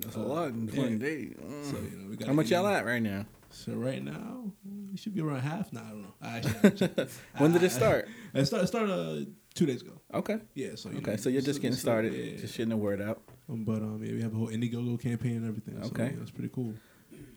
That's 0.00 0.16
Uh, 0.16 0.20
a 0.20 0.22
lot 0.22 0.48
in 0.48 0.68
yeah. 0.68 0.74
20 0.74 0.96
days. 0.96 1.34
So 1.62 1.76
you 1.76 1.96
know, 1.98 2.10
we 2.10 2.16
got 2.16 2.28
How 2.28 2.34
much 2.34 2.50
y'all 2.50 2.66
at 2.66 2.84
right 2.84 3.02
now? 3.02 3.26
So 3.50 3.72
right 3.72 4.02
now, 4.02 4.50
we 4.90 4.96
should 4.96 5.14
be 5.14 5.20
around 5.20 5.40
half. 5.40 5.72
Now 5.72 5.82
I 5.84 5.90
don't 5.90 6.02
know. 6.02 6.14
I 6.22 6.36
actually. 6.38 7.06
When 7.38 7.52
did 7.52 7.62
I- 7.62 7.66
it 7.66 7.70
start? 7.70 8.08
It 8.34 8.46
started, 8.46 8.64
it 8.64 8.66
started 8.68 8.90
uh, 8.92 9.24
two 9.54 9.66
days 9.66 9.82
ago. 9.82 9.92
Okay. 10.14 10.38
Yeah. 10.54 10.70
So 10.76 10.90
you 10.90 10.98
Okay. 10.98 11.12
know, 11.12 11.16
So 11.16 11.28
you're 11.28 11.42
just 11.42 11.60
getting 11.60 11.76
started, 11.76 12.12
yeah. 12.14 12.36
just 12.36 12.56
getting 12.56 12.70
the 12.70 12.76
word 12.76 13.00
out. 13.02 13.20
Um, 13.50 13.64
but 13.64 13.78
um, 13.82 14.00
yeah, 14.02 14.12
we 14.12 14.22
have 14.22 14.32
a 14.32 14.36
whole 14.36 14.48
Indiegogo 14.48 14.98
campaign 15.00 15.36
and 15.36 15.48
everything. 15.48 15.76
So, 15.82 15.88
Okay. 15.88 16.14
yeah, 16.14 16.22
it's 16.22 16.30
pretty 16.30 16.50
cool. 16.54 16.72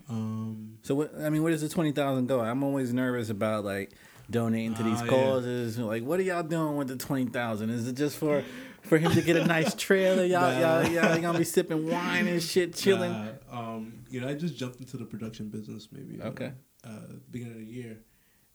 Um, 0.09 0.77
So 0.83 0.95
what? 0.95 1.13
I 1.19 1.29
mean, 1.29 1.41
where 1.43 1.51
does 1.51 1.61
the 1.61 1.69
twenty 1.69 1.91
thousand 1.91 2.27
go? 2.27 2.39
I'm 2.41 2.63
always 2.63 2.93
nervous 2.93 3.29
about 3.29 3.65
like 3.65 3.91
donating 4.29 4.73
to 4.75 4.83
these 4.83 5.01
yeah. 5.01 5.07
causes. 5.07 5.77
Like, 5.77 6.03
what 6.03 6.19
are 6.19 6.23
y'all 6.23 6.43
doing 6.43 6.75
with 6.77 6.87
the 6.87 6.97
twenty 6.97 7.25
thousand? 7.25 7.69
Is 7.69 7.87
it 7.87 7.93
just 7.95 8.17
for 8.17 8.43
for 8.83 8.97
him 8.97 9.11
to 9.13 9.21
get 9.21 9.35
a 9.35 9.45
nice 9.45 9.73
trailer? 9.77 10.23
Y'all, 10.25 10.41
Nah. 10.41 10.81
y'all, 10.81 10.89
y'all 10.91 11.21
gonna 11.21 11.37
be 11.37 11.43
sipping 11.43 11.89
wine 11.89 12.27
and 12.27 12.41
shit, 12.41 12.75
chilling. 12.75 13.11
Nah, 13.11 13.29
um, 13.51 13.93
you 14.09 14.21
know, 14.21 14.27
I 14.27 14.33
just 14.33 14.55
jumped 14.57 14.79
into 14.79 14.97
the 14.97 15.05
production 15.05 15.49
business 15.49 15.87
maybe. 15.91 16.21
uh, 16.21 16.27
Okay. 16.29 16.51
Uh, 16.83 16.89
beginning 17.31 17.53
of 17.53 17.59
the 17.59 17.65
year, 17.73 17.97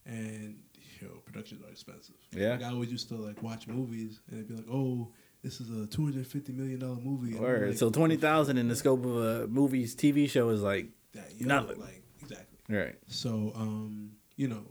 and 0.07 0.57
yo, 1.01 1.09
productions 1.25 1.63
are 1.65 1.71
expensive. 1.71 2.15
Yeah. 2.33 2.51
Like 2.53 2.63
I 2.63 2.69
always 2.71 2.91
used 2.93 3.09
to 3.09 3.17
like 3.17 3.43
watch 3.43 3.67
movies 3.67 4.21
and 4.31 4.39
it'd 4.39 4.49
be 4.49 4.55
like, 4.55 4.71
oh, 4.73 5.13
this 5.43 5.61
is 5.61 5.69
a 5.71 5.87
two 5.87 6.05
hundred 6.05 6.27
fifty 6.27 6.53
million 6.53 6.79
dollar 6.79 6.97
movie. 6.97 7.35
Word. 7.37 7.69
like, 7.71 7.79
so 7.79 7.91
twenty 7.91 8.17
thousand 8.17 8.59
in 8.59 8.69
the 8.69 8.77
scope 8.77 9.05
of 9.05 9.17
a 9.17 9.47
movie's 9.49 9.97
TV 9.97 10.29
show 10.31 10.49
is 10.51 10.63
like 10.63 10.91
that, 11.13 11.33
yo, 11.37 11.47
nothing. 11.49 11.81
Like 11.81 12.03
exactly. 12.23 12.77
right. 12.77 12.95
So, 13.09 13.53
um, 13.57 14.13
you 14.37 14.47
know, 14.47 14.63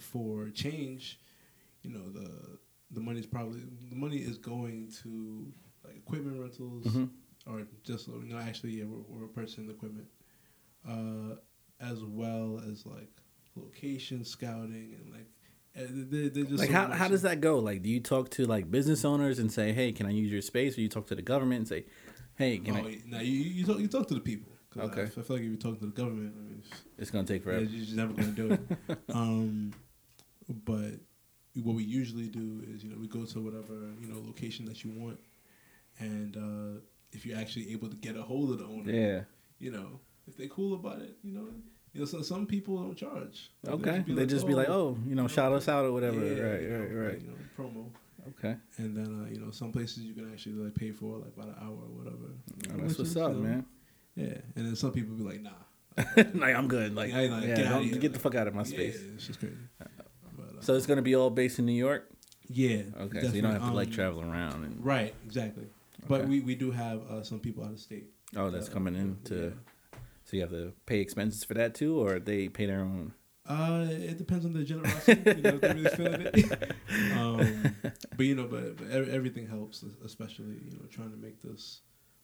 for 0.00 0.50
change, 0.50 1.20
you 1.82 1.90
know, 1.90 2.08
the 2.10 2.58
the 2.90 3.00
money's 3.00 3.26
probably 3.26 3.60
the 3.88 3.94
money 3.96 4.16
is 4.18 4.36
going 4.38 4.90
to 5.02 5.52
like 5.84 5.96
equipment 5.96 6.40
rentals 6.40 6.84
Mhm. 6.86 7.10
or 7.46 7.66
just 7.84 8.08
you 8.08 8.24
know 8.24 8.38
actually 8.38 8.72
yeah 8.72 8.84
we're, 8.84 9.20
we're 9.20 9.26
purchasing 9.28 9.66
the 9.66 9.72
equipment, 9.72 10.08
uh, 10.88 11.36
as 11.80 12.02
well 12.04 12.60
as 12.70 12.84
like 12.86 13.10
location 13.56 14.24
scouting 14.24 14.96
and 14.98 15.12
like 15.12 15.28
uh, 15.76 15.86
they 16.10 16.28
they're 16.28 16.44
just 16.44 16.58
Like 16.58 16.70
so 16.70 16.74
how, 16.74 16.90
how 16.90 17.08
does 17.08 17.22
that 17.22 17.40
go? 17.40 17.58
Like, 17.58 17.82
do 17.82 17.88
you 17.88 18.00
talk 18.00 18.30
to 18.30 18.44
like 18.44 18.70
business 18.70 19.04
owners 19.04 19.38
and 19.38 19.52
say, 19.52 19.72
"Hey, 19.72 19.92
can 19.92 20.06
I 20.06 20.10
use 20.10 20.30
your 20.32 20.42
space?" 20.42 20.76
Or 20.76 20.80
you 20.80 20.88
talk 20.88 21.06
to 21.08 21.14
the 21.14 21.22
government 21.22 21.58
and 21.60 21.68
say, 21.68 21.84
"Hey, 22.34 22.58
can 22.58 22.74
Oh, 22.74 22.78
I?" 22.78 22.98
now 23.06 23.20
you 23.20 23.34
you 23.34 23.64
talk, 23.64 23.78
you 23.78 23.86
talk 23.88 24.08
to 24.08 24.14
the 24.14 24.20
people 24.20 24.52
Okay. 24.78 25.02
I, 25.02 25.04
I 25.04 25.08
feel 25.08 25.24
like 25.28 25.40
if 25.40 25.50
you 25.50 25.56
talk 25.56 25.78
to 25.80 25.86
the 25.86 25.92
government, 25.92 26.34
I 26.38 26.42
mean, 26.42 26.62
It's 26.98 27.10
gonna 27.10 27.26
take 27.26 27.42
Yeah, 27.44 27.52
forever. 27.52 27.64
you're 27.64 27.84
just 27.84 27.96
never 27.96 28.12
gonna 28.12 28.30
do 28.32 28.52
it. 28.52 28.98
um, 29.14 29.72
but 30.64 31.00
what 31.54 31.74
we 31.74 31.84
usually 31.84 32.28
do 32.28 32.62
is, 32.68 32.82
you 32.84 32.90
know, 32.90 32.96
we 32.98 33.08
go 33.08 33.24
to 33.24 33.40
whatever 33.40 33.74
you 34.00 34.08
know 34.08 34.20
location 34.24 34.64
that 34.66 34.84
you 34.84 34.90
want, 34.90 35.18
and 35.98 36.36
uh, 36.36 36.80
if 37.12 37.26
you're 37.26 37.38
actually 37.38 37.72
able 37.72 37.88
to 37.88 37.96
get 37.96 38.16
a 38.16 38.22
hold 38.22 38.50
of 38.50 38.58
the 38.58 38.64
owner. 38.64 38.90
Yeah. 38.90 39.20
You 39.58 39.70
know, 39.72 40.00
if 40.26 40.36
they're 40.38 40.48
cool 40.48 40.74
about 40.74 41.02
it, 41.02 41.16
you 41.22 41.32
know, 41.34 41.48
you 41.92 42.00
know, 42.00 42.06
so 42.06 42.22
some 42.22 42.46
people 42.46 42.78
don't 42.78 42.96
charge. 42.96 43.50
Like, 43.62 43.74
Okay. 43.86 44.04
They 44.08 44.24
just 44.24 44.46
be 44.46 44.54
like, 44.54 44.68
oh, 44.70 44.96
you 45.06 45.14
know, 45.14 45.28
shout 45.28 45.52
us 45.52 45.68
out 45.68 45.84
or 45.84 45.92
whatever. 45.92 46.16
yeah, 46.24 46.42
right, 46.42 46.62
you 46.62 46.68
know, 46.68 46.78
right, 46.78 47.06
right. 47.08 47.20
You 47.20 47.28
know, 47.28 47.34
promo. 47.58 47.90
Okay. 48.38 48.56
And 48.78 48.96
then 48.96 49.26
uh, 49.26 49.32
you 49.32 49.40
know, 49.40 49.50
some 49.50 49.72
places 49.72 49.98
you 50.04 50.14
can 50.14 50.30
actually 50.32 50.54
like 50.54 50.74
pay 50.74 50.92
for 50.92 51.18
like 51.18 51.32
about 51.36 51.48
an 51.48 51.56
hour 51.60 51.72
or 51.72 51.92
whatever. 51.98 52.28
Oh, 52.72 52.86
that's 52.86 52.98
what's 52.98 53.16
up, 53.16 53.34
man. 53.34 53.66
Yeah, 54.14 54.38
and 54.56 54.66
then 54.66 54.76
some 54.76 54.92
people 54.92 55.14
be 55.16 55.24
like, 55.24 55.40
nah. 55.42 55.50
like 56.34 56.54
I'm 56.54 56.68
good. 56.68 56.94
Like, 56.94 57.12
I 57.12 57.26
like, 57.26 57.44
yeah, 57.44 57.82
get 57.82 58.00
get 58.00 58.12
the 58.12 58.18
fuck 58.18 58.34
out 58.34 58.46
of 58.46 58.54
my 58.54 58.62
space. 58.62 59.00
Yeah, 59.02 59.14
it's 59.14 59.26
just 59.26 59.40
crazy. 59.40 59.56
So 60.60 60.74
it's 60.74 60.86
gonna 60.86 61.02
be 61.02 61.14
all 61.14 61.30
based 61.30 61.58
in 61.58 61.66
New 61.66 61.72
York. 61.72 62.08
yeah. 62.48 62.82
Okay, 63.00 63.22
so 63.22 63.32
you 63.32 63.42
don't 63.42 63.52
have 63.52 63.68
to 63.68 63.74
like 63.74 63.88
um, 63.88 63.94
travel 63.94 64.22
around 64.22 64.64
and. 64.64 64.84
Right, 64.84 65.14
exactly. 65.24 65.66
But 66.08 66.26
we, 66.26 66.40
we 66.40 66.54
do 66.54 66.70
have 66.70 67.02
uh, 67.10 67.22
some 67.22 67.38
people 67.40 67.64
out 67.64 67.72
of 67.72 67.78
state. 67.78 68.06
Oh, 68.36 68.50
that's 68.50 68.68
uh, 68.68 68.72
coming 68.72 68.96
in 68.96 69.18
to. 69.24 69.34
yeah. 69.34 69.50
So 70.24 70.36
you 70.36 70.42
have 70.42 70.50
to 70.50 70.72
pay 70.86 71.00
expenses 71.00 71.42
for 71.42 71.54
that 71.54 71.74
too, 71.74 71.98
or 71.98 72.20
they 72.20 72.48
pay 72.48 72.66
their 72.66 72.80
own. 72.80 73.14
Uh, 73.48 73.86
it 73.90 74.16
depends 74.16 74.44
on 74.44 74.52
the 74.52 74.62
generosity. 74.62 75.20
you 75.26 75.42
know, 75.42 75.58
they're 75.58 75.74
really 75.74 75.90
feeling 75.90 76.22
it. 76.22 76.72
um, 77.16 77.74
but 78.16 78.26
you 78.26 78.36
know, 78.36 78.46
but, 78.46 78.76
but 78.76 79.08
everything 79.08 79.48
helps, 79.48 79.82
especially 80.04 80.60
you 80.64 80.78
know, 80.78 80.86
trying 80.88 81.10
to 81.10 81.16
make 81.16 81.42
this 81.42 81.80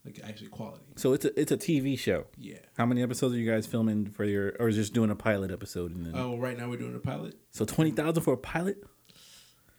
like 0.07 0.21
actually 0.25 0.49
quality. 0.49 0.85
So 0.97 1.13
it's 1.13 1.25
a 1.27 1.39
it's 1.41 1.53
a 1.53 1.57
TV 1.59 1.99
show. 1.99 2.27
Yeah. 2.39 2.59
How 2.79 2.87
many 2.87 3.03
episodes 3.03 3.35
are 3.35 3.39
you 3.39 3.51
guys 3.51 3.67
filming 3.67 4.07
for 4.07 4.25
your, 4.25 4.55
or 4.59 4.71
just 4.71 4.95
doing 4.95 5.11
a 5.11 5.17
pilot 5.17 5.51
episode 5.51 5.95
and 5.95 6.07
then? 6.07 6.13
Oh, 6.17 6.39
right 6.39 6.57
now 6.57 6.69
we're 6.71 6.77
doing 6.79 6.95
a 6.95 6.99
pilot. 7.01 7.35
So 7.51 7.65
twenty 7.65 7.91
thousand 7.91 8.23
for 8.23 8.35
a 8.35 8.39
pilot? 8.39 8.79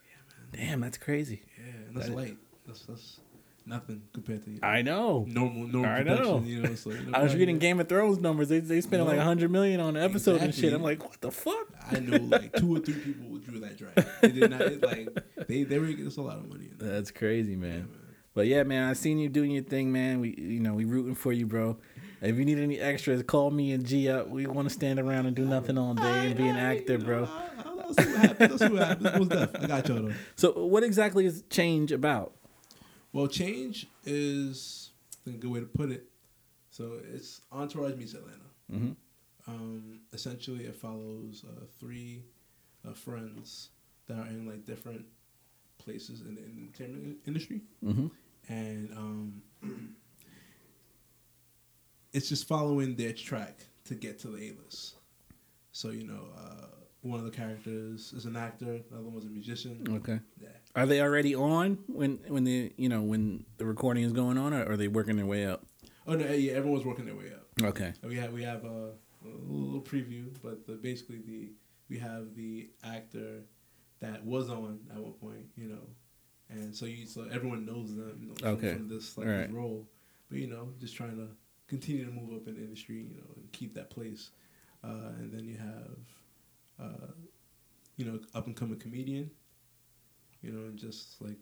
Yeah, 0.03 0.59
man. 0.59 0.69
Damn, 0.69 0.81
that's 0.81 0.97
crazy. 0.97 1.41
Yeah, 1.57 1.73
and 1.87 1.95
that's 1.95 2.07
That- 2.09 2.15
light. 2.15 2.37
That's 2.67 2.81
that's 2.85 3.19
nothing 3.65 4.01
compared 4.13 4.43
to 4.45 4.51
you 4.51 4.59
know, 4.61 4.67
I 4.67 4.81
know. 4.81 5.25
normal 5.27 5.67
normal 5.67 5.89
I 5.91 5.97
production. 6.03 6.25
know. 6.25 6.41
You 6.43 6.61
know, 6.63 6.75
so, 6.75 6.91
I 7.13 7.23
was 7.23 7.33
reading 7.35 7.59
Game 7.59 7.79
of 7.79 7.87
Thrones 7.89 8.19
numbers. 8.19 8.49
They 8.49 8.59
they 8.59 8.81
spent 8.81 9.05
like 9.05 9.15
No. 9.15 9.21
a 9.21 9.25
hundred 9.25 9.51
million 9.51 9.79
on 9.79 9.95
an 9.95 10.03
episode 10.03 10.41
and 10.41 10.53
shit. 10.53 10.73
I'm 10.73 10.83
like, 10.83 11.01
what 11.03 11.19
the 11.21 11.31
fuck? 11.31 11.67
I 11.91 11.99
know 11.99 12.17
like 12.17 12.53
two 12.57 12.75
or 12.75 12.79
three 12.79 12.95
people 12.95 13.37
drew 13.37 13.59
that 13.61 13.77
dragon. 13.77 14.05
They 14.21 14.31
did 14.31 14.51
not 14.51 14.61
it, 14.61 14.83
like 14.83 15.47
they 15.47 15.63
they 15.63 15.79
were 15.79 15.87
getting 15.87 16.07
us 16.07 16.17
a 16.17 16.21
lot 16.21 16.37
of 16.37 16.49
money. 16.49 16.65
In 16.71 16.77
that. 16.79 16.85
That's 16.85 17.11
crazy, 17.11 17.55
man. 17.55 17.71
Yeah, 17.71 17.77
man. 17.79 17.87
But 18.37 18.45
yeah, 18.45 18.61
man, 18.61 18.87
I 18.87 18.93
seen 18.93 19.17
you 19.17 19.29
doing 19.29 19.49
your 19.49 19.63
thing, 19.63 19.91
man. 19.91 20.19
We 20.19 20.35
you 20.37 20.59
know 20.59 20.75
we 20.75 20.85
rooting 20.85 21.15
for 21.15 21.33
you, 21.33 21.47
bro. 21.47 21.75
If 22.21 22.37
you 22.37 22.45
need 22.45 22.59
any 22.59 22.79
extras, 22.79 23.23
call 23.23 23.49
me 23.49 23.71
and 23.71 23.83
G 23.83 24.09
up. 24.09 24.29
We 24.29 24.45
want 24.45 24.67
to 24.67 24.73
stand 24.73 24.99
around 24.99 25.25
and 25.25 25.35
do 25.35 25.43
nothing 25.43 25.75
all 25.75 25.95
day 25.95 26.27
and 26.27 26.37
be 26.37 26.47
an 26.47 26.55
actor, 26.55 26.99
bro. 26.99 27.27
I'll, 27.65 27.79
I'll 27.79 27.93
see 27.95 28.03
what 28.05 28.19
happens. 28.19 28.61
I'll 28.61 28.69
what 28.73 28.87
happens. 28.87 29.17
Most 29.17 29.29
def. 29.29 29.63
I 29.63 29.65
got 29.65 29.87
y'all 29.87 30.03
though. 30.03 30.13
So 30.35 30.51
what 30.51 30.83
exactly 30.83 31.25
is 31.25 31.45
change 31.49 31.91
about? 31.91 32.35
Well, 33.11 33.25
change 33.25 33.87
is 34.05 34.91
a 35.25 35.31
good 35.31 35.49
way 35.49 35.61
to 35.61 35.65
put 35.65 35.89
it. 35.89 36.03
So 36.69 36.99
it's 37.11 37.41
Entourage 37.51 37.95
meets 37.95 38.13
Atlanta. 38.13 38.37
Mhm. 38.71 38.95
Um, 39.47 40.01
essentially, 40.13 40.65
it 40.65 40.75
follows 40.75 41.43
uh, 41.43 41.65
three 41.79 42.21
uh, 42.87 42.93
friends 42.93 43.69
that 44.05 44.19
are 44.19 44.27
in 44.27 44.45
like 44.45 44.67
different 44.67 45.05
places 45.79 46.21
in 46.21 46.35
the 46.35 46.41
entertainment 46.41 47.17
industry, 47.25 47.61
Mm-hmm. 47.83 48.07
And 48.49 48.91
um, 48.93 49.41
it's 52.13 52.29
just 52.29 52.47
following 52.47 52.95
their 52.95 53.13
track 53.13 53.59
to 53.85 53.95
get 53.95 54.19
to 54.19 54.27
the 54.29 54.49
A 54.49 54.53
list. 54.63 54.95
So 55.71 55.89
you 55.89 56.05
know, 56.05 56.25
uh, 56.37 56.67
one 57.01 57.19
of 57.19 57.25
the 57.25 57.31
characters 57.31 58.13
is 58.13 58.25
an 58.25 58.35
actor, 58.35 58.79
the 58.89 58.97
other 58.97 59.09
one's 59.09 59.25
a 59.25 59.29
musician. 59.29 59.85
Okay. 59.89 60.19
Yeah. 60.41 60.49
Are 60.75 60.85
they 60.85 61.01
already 61.01 61.35
on 61.35 61.79
when 61.87 62.19
when 62.27 62.43
the 62.43 62.73
you 62.77 62.89
know 62.89 63.01
when 63.01 63.45
the 63.57 63.65
recording 63.65 64.03
is 64.03 64.13
going 64.13 64.37
on, 64.37 64.53
or 64.53 64.71
are 64.71 64.77
they 64.77 64.87
working 64.87 65.15
their 65.15 65.25
way 65.25 65.45
up? 65.45 65.63
Oh 66.05 66.13
no, 66.13 66.25
yeah, 66.25 66.53
everyone's 66.53 66.85
working 66.85 67.05
their 67.05 67.15
way 67.15 67.31
up. 67.33 67.47
Okay. 67.61 67.93
We 68.03 68.15
have 68.15 68.31
we 68.31 68.43
have 68.43 68.63
a, 68.63 68.91
a 69.25 69.29
little 69.47 69.81
preview, 69.81 70.33
but 70.41 70.65
the, 70.65 70.73
basically 70.73 71.19
the 71.25 71.51
we 71.89 71.97
have 71.99 72.35
the 72.35 72.69
actor 72.83 73.43
that 73.99 74.23
was 74.25 74.49
on 74.49 74.79
at 74.91 74.97
one 74.97 75.13
point, 75.13 75.45
you 75.55 75.67
know, 75.67 75.87
and 76.49 76.75
so 76.75 76.85
you 76.85 77.05
so 77.05 77.27
everyone 77.31 77.65
knows 77.65 77.95
them 77.95 78.17
you 78.21 78.27
know, 78.27 78.51
Okay. 78.53 78.73
from 78.73 78.87
this 78.87 79.17
like 79.17 79.27
Right. 79.27 79.51
role, 79.51 79.87
but 80.29 80.39
you 80.39 80.47
know 80.47 80.69
just 80.79 80.95
trying 80.95 81.15
to 81.17 81.27
continue 81.67 82.05
to 82.05 82.11
move 82.11 82.33
up 82.33 82.47
in 82.47 82.55
the 82.55 82.61
industry, 82.61 82.95
you 83.09 83.15
know, 83.17 83.33
and 83.35 83.51
keep 83.51 83.73
that 83.75 83.89
place, 83.89 84.31
uh, 84.83 85.11
and 85.19 85.31
then 85.33 85.43
you 85.45 85.57
have, 85.57 85.97
uh, 86.79 87.07
you 87.97 88.05
know, 88.05 88.19
up 88.33 88.47
and 88.47 88.55
coming 88.55 88.79
comedian, 88.79 89.29
you 90.41 90.51
know, 90.51 90.65
and 90.67 90.77
just 90.77 91.21
like 91.21 91.37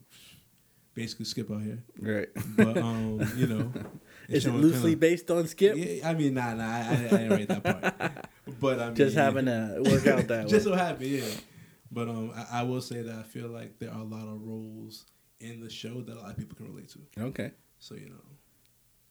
basically 0.96 1.26
skip 1.26 1.52
out 1.52 1.62
here, 1.62 1.84
Right. 2.00 2.30
but 2.58 2.78
um, 2.78 3.22
you 3.36 3.46
know, 3.48 3.72
it's 4.30 4.46
Is 4.46 4.46
it 4.48 4.52
loosely 4.54 4.92
kinda- 4.92 4.98
based 4.98 5.30
on 5.30 5.46
Skip? 5.48 5.76
yeah, 5.78 6.10
I 6.10 6.14
mean, 6.16 6.34
nah, 6.34 6.54
nah, 6.56 6.64
I, 6.64 6.80
I, 6.80 6.94
I 6.94 6.98
didn't 7.18 7.30
write 7.32 7.48
that 7.50 7.64
part. 7.64 8.28
But 8.60 8.80
I 8.80 8.86
mean, 8.86 8.96
Just 8.96 9.16
having 9.16 9.46
to 9.46 9.82
work 9.84 10.08
out 10.08 10.28
that 10.28 10.46
way. 10.46 10.50
just 10.50 10.66
way. 10.66 10.72
so 10.72 10.76
happy, 10.78 11.08
yeah. 11.10 11.26
But 11.92 12.10
um, 12.10 12.32
I, 12.36 12.60
I 12.60 12.64
will 12.64 12.82
say 12.82 13.02
that 13.02 13.16
I 13.16 13.24
feel 13.24 13.48
like 13.48 13.80
there 13.80 13.92
are 13.92 14.00
a 14.00 14.04
lot 14.04 14.24
of 14.28 14.42
roles 14.42 15.06
in 15.40 15.60
the 15.62 15.70
show 15.70 16.02
that 16.02 16.16
a 16.16 16.20
lot 16.20 16.32
of 16.32 16.38
people 16.38 16.56
can 16.56 16.68
relate 16.68 16.90
to. 16.90 17.00
Okay. 17.26 17.52
So 17.80 17.96
you 17.96 18.10
know, 18.10 18.16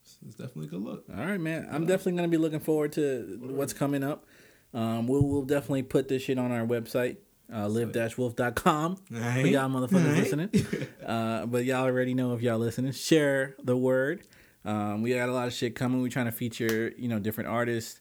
it's, 0.03 0.19
it's 0.27 0.35
definitely 0.35 0.67
a 0.67 0.71
good 0.71 0.83
look. 0.83 1.05
All 1.17 1.25
right, 1.25 1.41
man. 1.41 1.69
I'm 1.71 1.87
definitely 1.87 2.13
gonna 2.17 2.29
be 2.29 2.37
looking 2.37 2.61
forward 2.61 2.93
to 2.93 3.39
what's 3.43 3.73
coming 3.73 4.03
up. 4.03 4.27
Um, 4.73 5.07
we'll 5.07 5.23
we'll 5.23 5.43
definitely 5.43 5.85
put 5.85 6.09
this 6.09 6.23
shit 6.23 6.39
on 6.39 6.51
our 6.51 6.67
website, 6.67 7.19
uh, 7.55 7.69
live-wolf.com. 7.69 8.97
For 8.97 9.15
y'all 9.15 9.69
motherfuckers 9.69 10.07
Alright. 10.07 10.17
listening. 10.19 10.51
Uh, 11.05 11.45
but 11.45 11.67
y'all 11.67 11.85
already 11.85 12.15
know 12.15 12.33
if 12.33 12.41
y'all 12.41 12.59
listening. 12.59 12.91
Share 12.91 13.55
the 13.63 13.77
word. 13.77 14.23
Um, 14.65 15.03
we 15.03 15.13
got 15.13 15.29
a 15.29 15.33
lot 15.33 15.47
of 15.47 15.53
shit 15.53 15.77
coming. 15.77 16.01
We're 16.01 16.09
trying 16.09 16.25
to 16.25 16.33
feature, 16.33 16.95
you 16.97 17.09
know, 17.09 17.19
different 17.19 17.51
artists, 17.51 18.01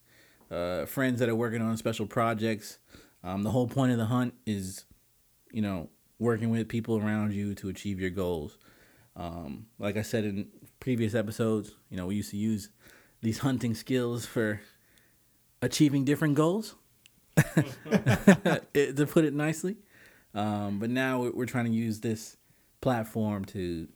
uh, 0.49 0.85
friends 0.85 1.19
that 1.19 1.27
are 1.27 1.35
working 1.35 1.61
on 1.61 1.75
special 1.75 2.05
projects. 2.05 2.79
Um, 3.23 3.43
the 3.43 3.51
whole 3.51 3.67
point 3.67 3.91
of 3.91 3.97
the 3.97 4.05
hunt 4.05 4.33
is, 4.45 4.85
you 5.51 5.61
know, 5.61 5.89
working 6.19 6.49
with 6.49 6.67
people 6.67 6.97
around 6.97 7.33
you 7.33 7.55
to 7.55 7.69
achieve 7.69 7.99
your 7.99 8.09
goals. 8.09 8.57
Um, 9.15 9.67
like 9.79 9.97
I 9.97 10.01
said 10.01 10.25
in 10.25 10.47
previous 10.79 11.15
episodes, 11.15 11.71
you 11.89 11.97
know, 11.97 12.07
we 12.07 12.15
used 12.15 12.31
to 12.31 12.37
use 12.37 12.69
these 13.21 13.39
hunting 13.39 13.73
skills 13.73 14.25
for 14.25 14.61
achieving 15.61 16.03
different 16.03 16.35
goals, 16.35 16.75
it, 18.73 18.95
to 18.97 19.07
put 19.07 19.23
it 19.23 19.33
nicely. 19.33 19.77
Um, 20.35 20.79
but 20.79 20.89
now 20.89 21.29
we're, 21.33 21.45
trying 21.45 21.65
to 21.65 21.71
use 21.71 21.99
this 21.99 22.37
platform 22.81 23.45
to 23.45 23.87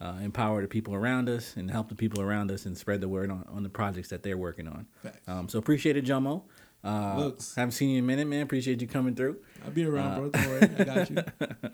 uh, 0.00 0.14
empower 0.22 0.62
the 0.62 0.68
people 0.68 0.94
around 0.94 1.28
us 1.28 1.56
and 1.56 1.70
help 1.70 1.88
the 1.88 1.94
people 1.94 2.22
around 2.22 2.50
us 2.50 2.64
and 2.64 2.78
spread 2.78 3.00
the 3.00 3.08
word 3.08 3.30
on, 3.30 3.44
on 3.48 3.64
the 3.64 3.68
projects 3.68 4.08
that 4.08 4.22
they're 4.22 4.38
working 4.38 4.68
on. 4.68 4.86
Um, 5.26 5.48
so 5.48 5.58
appreciate 5.58 5.96
it, 5.96 6.04
Jomo. 6.04 6.42
Uh, 6.82 7.14
Looks. 7.18 7.54
haven't 7.56 7.72
seen 7.72 7.90
you 7.90 7.98
in 7.98 8.04
a 8.04 8.06
minute, 8.06 8.26
man. 8.26 8.42
Appreciate 8.42 8.80
you 8.80 8.86
coming 8.88 9.14
through. 9.14 9.36
I'll 9.64 9.70
be 9.70 9.84
around, 9.84 10.12
Uh, 10.12 10.16
bro. 10.20 10.28
Don't 10.30 10.48
worry, 10.48 10.70
I 10.78 10.84
got 10.84 11.10
you. 11.10 11.16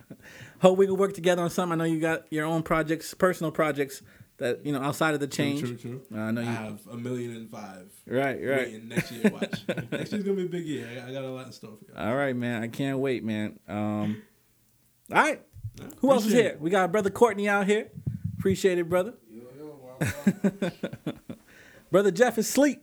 Hope 0.60 0.78
we 0.78 0.86
can 0.86 0.96
work 0.96 1.12
together 1.14 1.42
on 1.42 1.50
something. 1.50 1.74
I 1.80 1.84
know 1.84 1.84
you 1.92 2.00
got 2.00 2.24
your 2.32 2.44
own 2.46 2.62
projects, 2.64 3.14
personal 3.14 3.52
projects 3.52 4.02
that 4.38 4.66
you 4.66 4.72
know 4.72 4.80
outside 4.82 5.14
of 5.14 5.20
the 5.20 5.26
change. 5.28 5.60
True, 5.60 5.76
true, 5.76 6.00
true. 6.10 6.18
Uh, 6.18 6.22
I 6.22 6.30
know 6.32 6.40
I 6.40 6.44
you. 6.44 6.50
have 6.50 6.80
a 6.90 6.96
million 6.96 7.36
and 7.36 7.48
five. 7.50 7.90
Right, 8.06 8.40
right. 8.44 8.66
Waiting 8.66 8.88
next 8.88 9.12
year. 9.12 9.30
Watch. 9.32 9.62
next 9.92 10.12
year's 10.12 10.24
gonna 10.24 10.36
be 10.36 10.44
a 10.46 10.48
big 10.48 10.66
year. 10.66 10.88
I 11.06 11.12
got, 11.12 11.22
a 11.22 11.30
lot 11.30 11.46
in 11.46 11.52
store 11.52 11.76
for 11.78 11.84
you. 11.84 11.96
All 11.96 12.16
right, 12.16 12.34
man. 12.34 12.62
I 12.62 12.68
can't 12.68 12.98
wait, 12.98 13.22
man. 13.24 13.58
Um, 13.68 14.22
all 15.12 15.18
right. 15.22 15.40
Nah, 15.78 15.84
Who 16.00 16.10
else 16.10 16.26
is 16.26 16.32
here? 16.32 16.46
it. 16.48 16.60
We 16.60 16.70
got 16.70 16.90
brother 16.90 17.10
Courtney 17.10 17.48
out 17.48 17.66
here. 17.66 17.88
Appreciate 18.38 18.78
it, 18.78 18.88
brother. 18.88 19.14
Yo, 19.30 19.42
yo, 19.56 19.96
welcome. 20.00 20.72
brother 21.90 22.10
Jeff 22.10 22.38
is 22.38 22.48
asleep. 22.48 22.82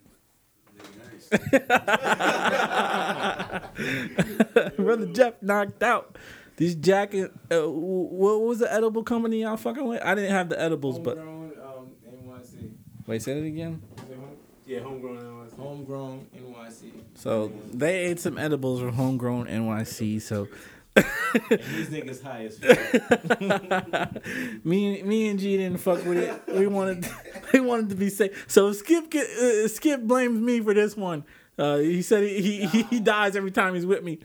brother 4.77 5.07
Jeff 5.13 5.41
knocked 5.41 5.81
out. 5.83 6.17
These 6.57 6.75
jacket. 6.75 7.31
Uh, 7.51 7.61
what 7.69 8.41
was 8.41 8.59
the 8.59 8.71
edible 8.71 9.03
company 9.03 9.41
y'all 9.41 9.57
fucking 9.57 9.85
with? 9.85 10.01
I 10.03 10.13
didn't 10.15 10.31
have 10.31 10.49
the 10.49 10.61
edibles, 10.61 10.99
but 10.99 11.17
Homegrown 11.17 11.53
um, 11.65 11.89
NYC. 12.07 12.71
wait, 13.07 13.21
say 13.23 13.39
it 13.39 13.45
again. 13.47 13.81
Is 13.97 14.03
it 14.03 14.15
home? 14.17 14.37
Yeah, 14.65 14.79
homegrown. 14.81 15.17
NYC. 15.17 15.57
Homegrown 15.57 16.27
NYC. 16.35 16.91
So 17.15 17.51
they 17.73 18.05
ate 18.05 18.19
some 18.19 18.37
edibles 18.37 18.81
from 18.81 18.93
homegrown 18.93 19.47
NYC. 19.47 20.21
So 20.21 20.43
And 20.43 20.51
these 20.95 21.89
niggas 21.89 22.21
high 22.21 22.45
as 22.45 22.59
fuck. 22.59 24.23
me, 24.65 25.01
me 25.01 25.29
and 25.29 25.39
G 25.39 25.57
didn't 25.57 25.79
fuck 25.79 26.05
with 26.05 26.17
it. 26.17 26.41
We 26.55 26.67
wanted, 26.67 27.07
we 27.53 27.59
wanted 27.59 27.89
to 27.89 27.95
be 27.95 28.09
safe. 28.09 28.45
So 28.47 28.71
Skip, 28.71 29.09
get, 29.09 29.27
uh, 29.27 29.67
Skip 29.67 30.01
blames 30.01 30.39
me 30.39 30.61
for 30.61 30.73
this 30.73 30.95
one. 30.95 31.25
Uh, 31.57 31.77
he 31.77 32.01
said 32.01 32.23
he, 32.23 32.65
he 32.65 32.83
he 32.83 32.99
dies 32.99 33.35
every 33.35 33.51
time 33.51 33.75
he's 33.75 33.85
with 33.85 34.03
me. 34.03 34.19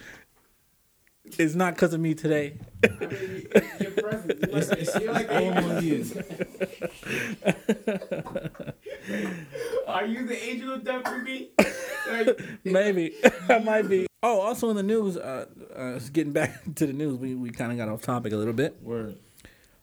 It's 1.37 1.55
not 1.55 1.75
because 1.75 1.93
of 1.93 2.01
me 2.01 2.15
today. 2.15 2.59
I 2.83 2.89
mean, 2.89 3.47
your 3.81 3.91
presence. 3.91 4.41
You 4.41 4.49
It's, 4.57 4.71
like, 4.71 4.79
it's, 4.79 4.95
like 5.07 5.29
it's 5.31 5.31
all 5.31 5.59
on. 5.59 5.83
Are 9.87 10.07
you 10.07 10.27
the 10.27 10.43
angel 10.43 10.73
of 10.75 10.85
death 10.85 11.07
for 11.07 11.19
me? 11.19 11.51
Like, 12.11 12.41
Maybe 12.65 13.15
I 13.49 13.59
might 13.59 13.89
be. 13.89 14.08
Oh, 14.23 14.41
also 14.41 14.69
in 14.71 14.77
the 14.77 14.83
news, 14.83 15.17
uh, 15.17 15.47
uh 15.75 16.01
getting 16.13 16.33
back 16.33 16.63
to 16.75 16.87
the 16.87 16.93
news, 16.93 17.19
we, 17.19 17.35
we 17.35 17.51
kind 17.51 17.71
of 17.71 17.79
got 17.79 17.89
off 17.89 18.03
topic 18.03 18.33
a 18.33 18.37
little 18.37 18.53
bit. 18.53 18.83
Word. 18.83 19.17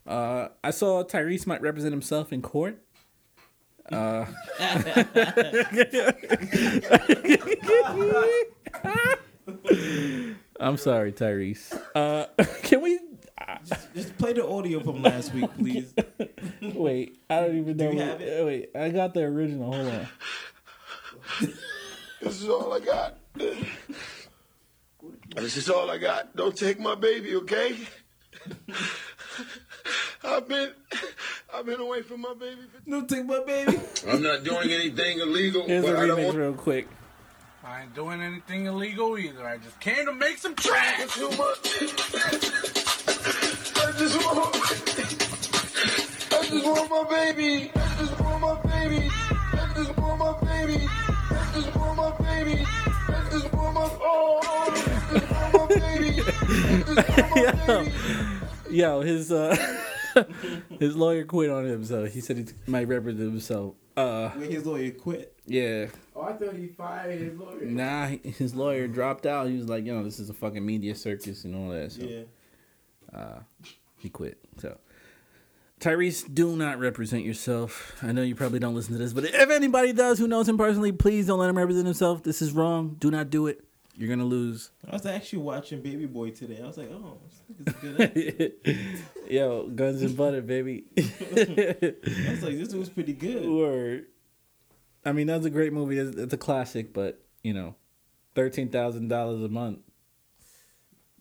Uh, 0.05 0.49
I 0.63 0.71
saw 0.71 1.03
Tyrese 1.03 1.47
might 1.47 1.61
represent 1.61 1.91
himself 1.93 2.31
in 2.33 2.41
court. 2.41 2.81
Uh, 3.91 4.25
I'm 10.59 10.77
sorry, 10.77 11.11
Tyrese. 11.11 11.79
Uh, 11.93 12.25
can 12.63 12.81
we 12.81 12.99
Just 13.93 14.17
play 14.17 14.33
the 14.33 14.45
audio 14.45 14.79
from 14.79 15.01
last 15.01 15.33
week, 15.33 15.49
please. 15.57 15.93
wait? 16.61 17.19
I 17.29 17.41
don't 17.41 17.57
even 17.57 17.77
know. 17.77 17.91
you 17.91 17.99
have 17.99 18.21
it? 18.21 18.45
Wait, 18.45 18.69
I 18.75 18.89
got 18.89 19.13
the 19.13 19.21
original. 19.21 19.71
Hold 19.71 19.87
on. 19.87 20.07
This 22.21 22.41
is 22.41 22.49
all 22.49 22.73
I 22.73 22.79
got. 22.79 23.17
This 25.41 25.57
is 25.57 25.69
all 25.69 25.91
I 25.91 25.97
got. 25.97 26.33
Don't 26.35 26.55
take 26.55 26.79
my 26.79 26.95
baby, 26.95 27.35
okay? 27.35 27.75
I've 30.23 30.47
been 30.47 30.71
I've 31.53 31.65
been 31.65 31.81
away 31.81 32.03
from 32.03 32.21
my 32.21 32.33
baby 32.33 32.61
for 32.71 32.89
no, 32.89 33.03
take 33.05 33.25
my 33.25 33.41
baby. 33.45 33.77
I'm 34.07 34.23
not 34.23 34.45
doing 34.45 34.71
anything 34.71 35.19
illegal, 35.19 35.65
Here's 35.67 35.83
the 35.83 35.91
but 35.91 35.99
I 35.99 36.07
don't 36.07 36.19
remix 36.19 36.25
want 36.25 36.37
real 36.37 36.53
quick. 36.53 36.87
I 37.65 37.81
ain't 37.81 37.93
doing 37.93 38.21
anything 38.21 38.67
illegal 38.67 39.17
either. 39.17 39.45
I 39.45 39.57
just 39.57 39.77
came 39.81 40.05
to 40.05 40.13
make 40.13 40.37
some 40.37 40.55
trash. 40.55 41.13
too 41.13 41.29
much. 41.31 41.59
I 43.75 43.91
just 43.97 44.15
want 44.23 44.55
I 46.31 46.47
just 46.47 46.65
want 46.65 46.89
my 46.89 47.03
baby. 47.09 47.71
I 47.75 47.95
just 47.99 48.19
want 48.21 48.41
my 48.41 48.55
baby. 48.71 49.09
I 49.11 49.73
just 49.75 49.97
want 49.97 50.19
my 50.19 50.31
baby. 50.49 50.87
I 50.87 51.51
just 51.55 51.75
want 51.75 51.97
my 51.97 52.11
baby. 52.25 52.65
I 52.65 53.29
just 53.31 53.53
want 53.53 53.73
my 53.73 53.89
oh, 54.01 54.94
I 55.59 55.67
just 55.67 55.79
want 55.79 55.79
my 55.79 55.97
baby. 55.97 56.21
I 56.21 57.51
just 57.51 57.67
want 57.67 57.67
my 57.67 57.83
baby. 57.83 58.77
Yo, 58.77 59.01
his 59.01 59.31
uh, 59.31 59.55
his 60.79 60.95
lawyer 60.95 61.23
quit 61.23 61.49
on 61.49 61.65
him, 61.65 61.85
so 61.85 62.05
he 62.05 62.19
said 62.21 62.37
he 62.37 62.45
might 62.67 62.87
represent 62.87 63.29
himself. 63.31 63.75
Uh, 63.95 64.31
Wait, 64.37 64.51
his 64.51 64.65
lawyer 64.65 64.91
quit. 64.91 65.33
yeah. 65.45 65.85
Oh, 66.15 66.21
I 66.23 66.33
thought 66.33 66.55
he 66.55 66.67
fired 66.67 67.19
his 67.19 67.37
lawyer. 67.37 67.65
Nah, 67.65 68.07
his 68.07 68.53
lawyer 68.55 68.87
dropped 68.87 69.25
out. 69.25 69.47
He 69.47 69.57
was 69.57 69.67
like, 69.69 69.85
you 69.85 69.93
know, 69.93 70.03
this 70.03 70.19
is 70.19 70.29
a 70.29 70.33
fucking 70.33 70.65
media 70.65 70.95
circus 70.95 71.43
and 71.45 71.55
all 71.55 71.69
that. 71.69 71.91
So 71.91 72.01
Yeah. 72.03 73.39
he 73.97 74.09
quit. 74.09 74.37
So 74.57 74.77
Tyrese, 75.79 76.33
do 76.33 76.55
not 76.55 76.79
represent 76.79 77.23
yourself. 77.25 77.97
I 78.01 78.11
know 78.11 78.21
you 78.21 78.35
probably 78.35 78.59
don't 78.59 78.75
listen 78.75 78.93
to 78.93 78.97
this, 78.97 79.13
but 79.13 79.25
if 79.25 79.49
anybody 79.49 79.93
does 79.93 80.17
who 80.19 80.27
knows 80.27 80.47
him 80.49 80.57
personally, 80.57 80.91
please 80.91 81.27
don't 81.27 81.39
let 81.39 81.49
him 81.49 81.57
represent 81.57 81.85
himself. 81.85 82.23
This 82.23 82.41
is 82.41 82.51
wrong. 82.53 82.95
Do 82.99 83.11
not 83.11 83.29
do 83.29 83.47
it. 83.47 83.63
You're 83.97 84.09
gonna 84.09 84.25
lose. 84.25 84.71
I 84.89 84.93
was 84.93 85.05
actually 85.05 85.39
watching 85.39 85.81
Baby 85.81 86.05
Boy 86.05 86.31
today. 86.31 86.59
I 86.61 86.67
was 86.67 86.77
like, 86.77 86.91
oh, 86.91 87.17
this 87.59 87.75
good. 87.75 88.53
Yo, 89.29 89.67
guns 89.69 90.01
and 90.01 90.17
butter, 90.17 90.41
baby. 90.41 90.83
I 90.97 91.01
was 92.29 92.43
like, 92.43 92.57
this 92.57 92.73
was 92.73 92.89
pretty 92.89 93.13
good. 93.13 93.47
Word. 93.49 94.07
I 95.05 95.13
mean, 95.13 95.27
that's 95.27 95.45
a 95.45 95.49
great 95.49 95.71
movie. 95.71 95.97
It's, 95.97 96.17
it's 96.17 96.33
a 96.33 96.37
classic, 96.37 96.93
but 96.93 97.23
you 97.41 97.53
know, 97.53 97.75
thirteen 98.33 98.69
thousand 98.69 99.07
dollars 99.07 99.41
a 99.41 99.49
month. 99.49 99.79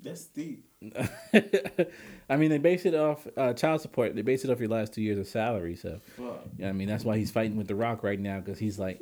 That's 0.03 0.23
steep. 0.23 0.69
I 2.29 2.37
mean, 2.37 2.51
they 2.51 2.59
base 2.59 2.85
it 2.87 2.95
off 2.95 3.27
uh, 3.37 3.53
child 3.53 3.83
support. 3.83 4.17
They 4.17 4.23
base 4.23 4.45
it 4.45 4.51
off 4.51 4.59
your 4.59 4.69
last 4.69 4.93
two 4.93 5.01
years 5.01 5.19
of 5.19 5.27
salary. 5.27 5.77
So, 5.77 6.01
Fuck. 6.17 6.45
I 6.63 6.73
mean, 6.73 6.89
that's 6.89 7.05
why 7.05 7.17
he's 7.17 7.31
fighting 7.31 7.57
with 7.57 7.69
The 7.69 7.75
Rock 7.75 8.03
right 8.03 8.21
now 8.21 8.41
because 8.41 8.59
he's 8.59 8.79
like, 8.79 9.01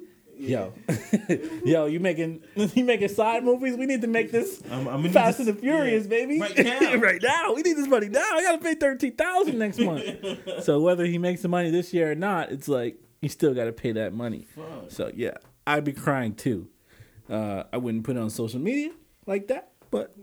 yo, 0.48 0.72
yo, 1.64 1.86
you 1.86 2.00
making 2.00 2.42
you 2.56 2.84
making 2.84 3.08
side 3.08 3.44
movies? 3.44 3.76
We 3.76 3.86
need 3.86 4.00
to 4.02 4.06
make 4.08 4.30
this 4.32 4.62
I'm, 4.70 4.86
I'm 4.88 5.08
Fast 5.10 5.38
this- 5.38 5.46
and 5.48 5.56
the 5.56 5.60
Furious, 5.60 6.04
yeah. 6.04 6.08
baby. 6.10 6.40
Right 6.40 6.56
now. 6.58 6.94
right 7.00 7.22
now, 7.22 7.54
we 7.54 7.62
need 7.62 7.74
this 7.76 7.86
money 7.88 8.08
now. 8.08 8.20
I 8.32 8.42
gotta 8.42 8.58
pay 8.58 8.74
thirteen 8.74 9.14
thousand 9.16 9.58
next 9.58 9.78
month. 9.78 10.02
so 10.64 10.80
whether 10.80 11.04
he 11.06 11.18
makes 11.18 11.42
the 11.42 11.48
money 11.48 11.70
this 11.70 11.92
year 11.94 12.10
or 12.12 12.14
not, 12.14 12.50
it's 12.50 12.68
like 12.68 12.96
you 13.20 13.28
still 13.28 13.54
gotta 13.54 13.72
pay 13.72 13.92
that 13.92 14.12
money. 14.12 14.46
Fuck. 14.54 14.90
So 14.90 15.10
yeah, 15.14 15.34
I'd 15.66 15.84
be 15.84 15.92
crying 15.92 16.34
too. 16.34 16.68
Uh, 17.30 17.64
I 17.72 17.76
wouldn't 17.78 18.04
put 18.04 18.16
it 18.16 18.20
on 18.20 18.30
social 18.30 18.60
media 18.60 18.90
like 19.26 19.48
that, 19.48 19.70
but 19.90 20.14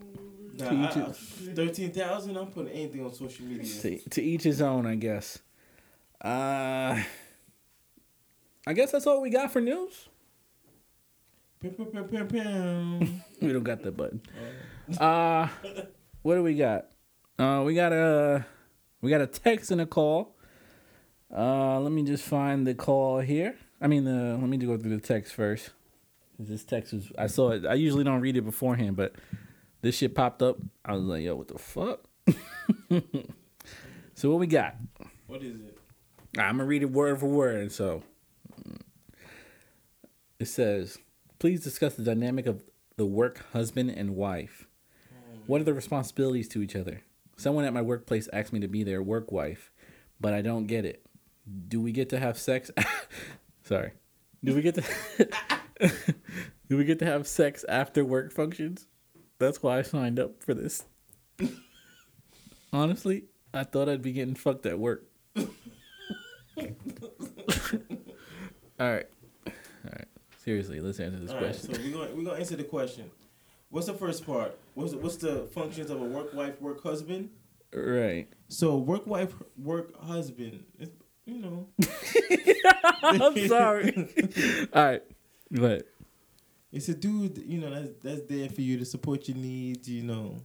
Nah, 0.58 0.70
To 0.90 1.00
I- 1.00 1.04
I- 1.10 1.14
Thirteen 1.56 1.92
thousand. 1.94 2.36
I'm 2.36 2.48
putting 2.48 2.74
anything 2.74 3.06
on 3.06 3.14
social 3.14 3.46
media. 3.46 3.64
to, 3.82 4.10
to 4.10 4.22
each 4.22 4.44
his 4.44 4.62
own, 4.62 4.86
I 4.86 4.96
guess. 4.96 5.40
Uh, 6.22 7.02
I 8.68 8.74
guess 8.74 8.92
that's 8.92 9.08
all 9.08 9.22
we 9.22 9.30
got 9.30 9.54
for 9.54 9.62
news. 9.62 10.09
We 13.42 13.54
don't 13.54 13.64
got 13.64 13.84
that 13.84 13.98
button. 13.98 14.22
Uh, 14.98 15.48
what 16.22 16.36
do 16.36 16.44
we 16.44 16.56
got? 16.56 16.88
Uh, 17.38 17.64
we 17.66 17.74
got 17.76 17.92
a 17.92 18.46
we 19.02 19.10
got 19.10 19.22
a 19.22 19.28
text 19.28 19.70
and 19.72 19.82
a 19.82 19.86
call. 19.86 20.36
Uh, 21.36 21.80
let 21.80 21.92
me 21.92 22.04
just 22.04 22.24
find 22.24 22.66
the 22.66 22.74
call 22.74 23.20
here. 23.20 23.56
I 23.82 23.88
mean, 23.88 24.06
the 24.06 24.38
let 24.40 24.48
me 24.48 24.58
go 24.58 24.78
through 24.78 24.96
the 24.96 25.02
text 25.02 25.34
first. 25.34 25.72
This 26.38 26.64
text 26.64 26.94
was 26.94 27.12
I 27.18 27.28
saw 27.28 27.52
it. 27.52 27.66
I 27.66 27.74
usually 27.74 28.06
don't 28.06 28.22
read 28.22 28.38
it 28.38 28.42
beforehand, 28.42 28.96
but 28.96 29.16
this 29.82 29.96
shit 29.96 30.16
popped 30.16 30.42
up. 30.42 30.58
I 30.86 30.94
was 30.94 31.04
like, 31.04 31.24
yo, 31.24 31.36
what 31.36 31.50
the 31.50 31.58
fuck? 31.58 32.06
so 34.16 34.30
what 34.30 34.40
we 34.40 34.48
got? 34.48 34.76
What 35.28 35.44
is 35.44 35.60
it? 35.60 35.78
I'm 36.38 36.58
gonna 36.58 36.66
read 36.66 36.84
it 36.84 36.92
word 36.92 37.20
for 37.20 37.28
word. 37.28 37.72
So 37.74 38.04
it 40.40 40.48
says, 40.48 40.98
"Please 41.40 41.64
discuss 41.64 41.96
the 41.96 42.04
dynamic 42.04 42.46
of 42.46 42.64
the 42.98 43.06
work 43.06 43.46
husband 43.54 43.90
and 43.90 44.16
wife. 44.16 44.68
What 45.48 45.62
are 45.62 45.64
the 45.64 45.74
responsibilities 45.74 46.50
to 46.50 46.62
each 46.62 46.76
other? 46.76 47.02
Someone 47.38 47.64
at 47.64 47.74
my 47.74 47.82
workplace 47.82 48.28
asked 48.34 48.52
me 48.52 48.60
to 48.60 48.68
be 48.68 48.84
their 48.84 49.02
work 49.02 49.32
wife, 49.32 49.72
but 50.20 50.34
I 50.34 50.42
don't 50.42 50.68
get 50.68 50.84
it. 50.84 51.06
Do 51.70 51.80
we 51.80 51.94
get 51.94 52.10
to 52.10 52.20
have 52.20 52.38
sex? 52.38 52.70
Sorry, 53.64 53.94
do 54.44 54.54
we 54.54 54.62
get 54.62 54.76
to? 54.76 54.84
do 56.70 56.78
we 56.78 56.84
get 56.84 57.00
to 57.00 57.06
have 57.06 57.26
sex 57.26 57.64
after 57.70 58.04
work 58.04 58.34
functions? 58.34 58.88
That's 59.40 59.64
why 59.64 59.80
I 59.80 59.82
signed 59.84 60.20
up 60.20 60.44
for 60.44 60.54
this. 60.54 60.84
Honestly, 62.74 63.24
I 63.54 63.64
thought 63.64 63.88
I'd 63.88 64.02
be 64.02 64.12
getting 64.12 64.36
fucked 64.36 64.66
at 64.66 64.78
work." 64.78 65.06
All 65.38 65.46
right. 68.80 69.08
Right. 70.50 70.66
Seriously, 70.66 70.80
let's 70.80 71.00
answer 71.00 71.20
this 71.20 71.30
All 71.30 71.36
right, 71.38 71.46
question. 71.46 71.76
so 71.76 71.82
we're 71.82 71.92
gonna 71.92 72.16
we're 72.16 72.24
gonna 72.24 72.40
answer 72.40 72.56
the 72.56 72.64
question. 72.64 73.12
What's 73.70 73.86
the 73.86 73.94
first 73.94 74.26
part? 74.26 74.58
What's 74.74 74.94
the, 74.94 74.98
what's 74.98 75.18
the 75.18 75.48
functions 75.54 75.92
of 75.92 76.02
a 76.02 76.04
work 76.04 76.34
wife, 76.34 76.60
work 76.60 76.82
husband? 76.82 77.30
Right. 77.72 78.28
So 78.48 78.78
work 78.78 79.06
wife, 79.06 79.32
work 79.58 79.96
husband. 80.02 80.64
It's, 80.80 80.90
you 81.26 81.38
know, 81.38 81.68
I'm 83.04 83.48
sorry. 83.48 83.94
All 84.74 84.84
right. 84.84 85.04
Ahead. 85.56 85.84
it's 86.72 86.90
a 86.90 86.96
dude. 86.96 87.38
You 87.46 87.60
know, 87.60 87.70
that's 87.70 87.92
that's 88.02 88.22
there 88.28 88.50
for 88.50 88.62
you 88.62 88.80
to 88.80 88.86
support 88.86 89.28
your 89.28 89.38
needs. 89.38 89.88
You 89.88 90.02
know, 90.04 90.38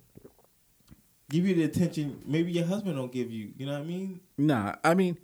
give 1.31 1.47
you 1.47 1.55
the 1.55 1.65
attention. 1.65 2.21
Maybe 2.27 2.53
your 2.53 2.67
husband 2.67 2.97
don't 2.97 3.11
give 3.13 3.31
you. 3.31 3.53
You 3.57 3.65
know 3.65 3.73
what 3.73 3.81
I 3.81 3.85
mean? 3.85 4.21
Nah, 4.37 4.75
I 4.85 4.93
mean, 4.93 5.17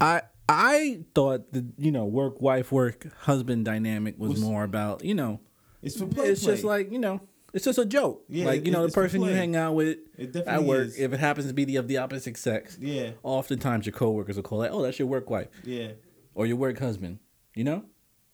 I 0.00 0.22
I 0.48 1.00
thought 1.14 1.52
the 1.52 1.66
you 1.76 1.90
know 1.90 2.04
work 2.04 2.40
wife 2.40 2.70
work 2.72 3.06
husband 3.20 3.64
dynamic 3.64 4.18
was 4.18 4.30
Was- 4.32 4.40
more 4.40 4.64
about 4.64 5.04
you 5.04 5.14
know 5.14 5.40
It's 5.82 5.96
for 5.98 6.06
play. 6.06 6.26
it's 6.28 6.42
just 6.44 6.62
like 6.64 6.92
you 6.92 6.98
know 6.98 7.20
it's 7.52 7.64
just 7.64 7.78
a 7.78 7.86
joke. 7.86 8.22
Yeah, 8.28 8.44
like 8.46 8.66
you 8.66 8.72
know 8.72 8.86
the 8.86 8.92
person 8.92 9.22
you 9.22 9.30
hang 9.30 9.56
out 9.56 9.74
with 9.74 9.98
It 10.18 10.36
at 10.36 10.62
work. 10.64 10.88
is. 10.88 10.98
If 10.98 11.12
it 11.12 11.20
happens 11.20 11.46
to 11.48 11.54
be 11.54 11.64
the 11.64 11.76
of 11.76 11.88
the 11.88 11.96
opposite 11.98 12.36
sex, 12.36 12.76
yeah, 12.80 13.10
oftentimes 13.22 13.86
your 13.86 13.94
coworkers 13.94 14.36
will 14.36 14.42
call 14.42 14.62
it, 14.62 14.70
oh, 14.72 14.82
that's 14.82 14.98
your 14.98 15.08
work 15.08 15.30
wife 15.30 15.48
yeah. 15.64 15.92
or 16.34 16.44
your 16.46 16.56
work 16.56 16.78
husband. 16.78 17.18
You 17.54 17.64
know, 17.64 17.84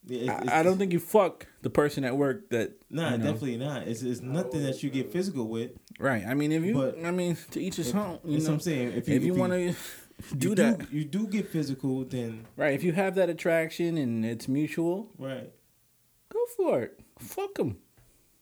yeah 0.06 0.22
it's- 0.22 0.28
I, 0.38 0.42
it's- 0.42 0.52
I 0.58 0.62
don't 0.64 0.76
think 0.78 0.92
you 0.92 0.98
fuck 0.98 1.46
the 1.62 1.70
person 1.70 2.04
at 2.04 2.16
work 2.16 2.50
that. 2.50 2.72
Nah, 2.90 3.12
you 3.12 3.18
know, 3.18 3.24
definitely 3.24 3.58
not. 3.58 3.86
It's 3.86 4.02
it's 4.02 4.20
nothing 4.20 4.64
that 4.64 4.82
you 4.82 4.90
get 4.90 5.12
physical 5.12 5.46
with. 5.46 5.70
Right. 6.00 6.24
I 6.26 6.34
mean, 6.34 6.50
if 6.50 6.64
you, 6.64 6.92
I 7.06 7.10
mean, 7.12 7.36
to 7.52 7.60
each 7.62 7.76
his 7.76 7.94
own. 7.94 8.18
You 8.24 8.38
know, 8.38 8.44
what 8.44 8.52
I'm 8.54 8.60
saying. 8.60 8.92
If 8.92 9.08
you, 9.08 9.14
if 9.14 9.22
you 9.22 9.34
want 9.34 9.52
to 9.52 9.74
you 10.30 10.38
do 10.38 10.54
that, 10.56 10.92
you 10.92 11.04
do 11.04 11.26
get 11.26 11.48
physical, 11.48 12.04
then 12.04 12.46
right? 12.56 12.74
If 12.74 12.82
you 12.84 12.92
have 12.92 13.14
that 13.16 13.28
attraction 13.28 13.96
and 13.98 14.24
it's 14.24 14.46
mutual, 14.48 15.10
right. 15.18 15.50
go 16.28 16.38
for 16.56 16.82
it. 16.82 17.00
Fuck 17.18 17.54
them. 17.54 17.78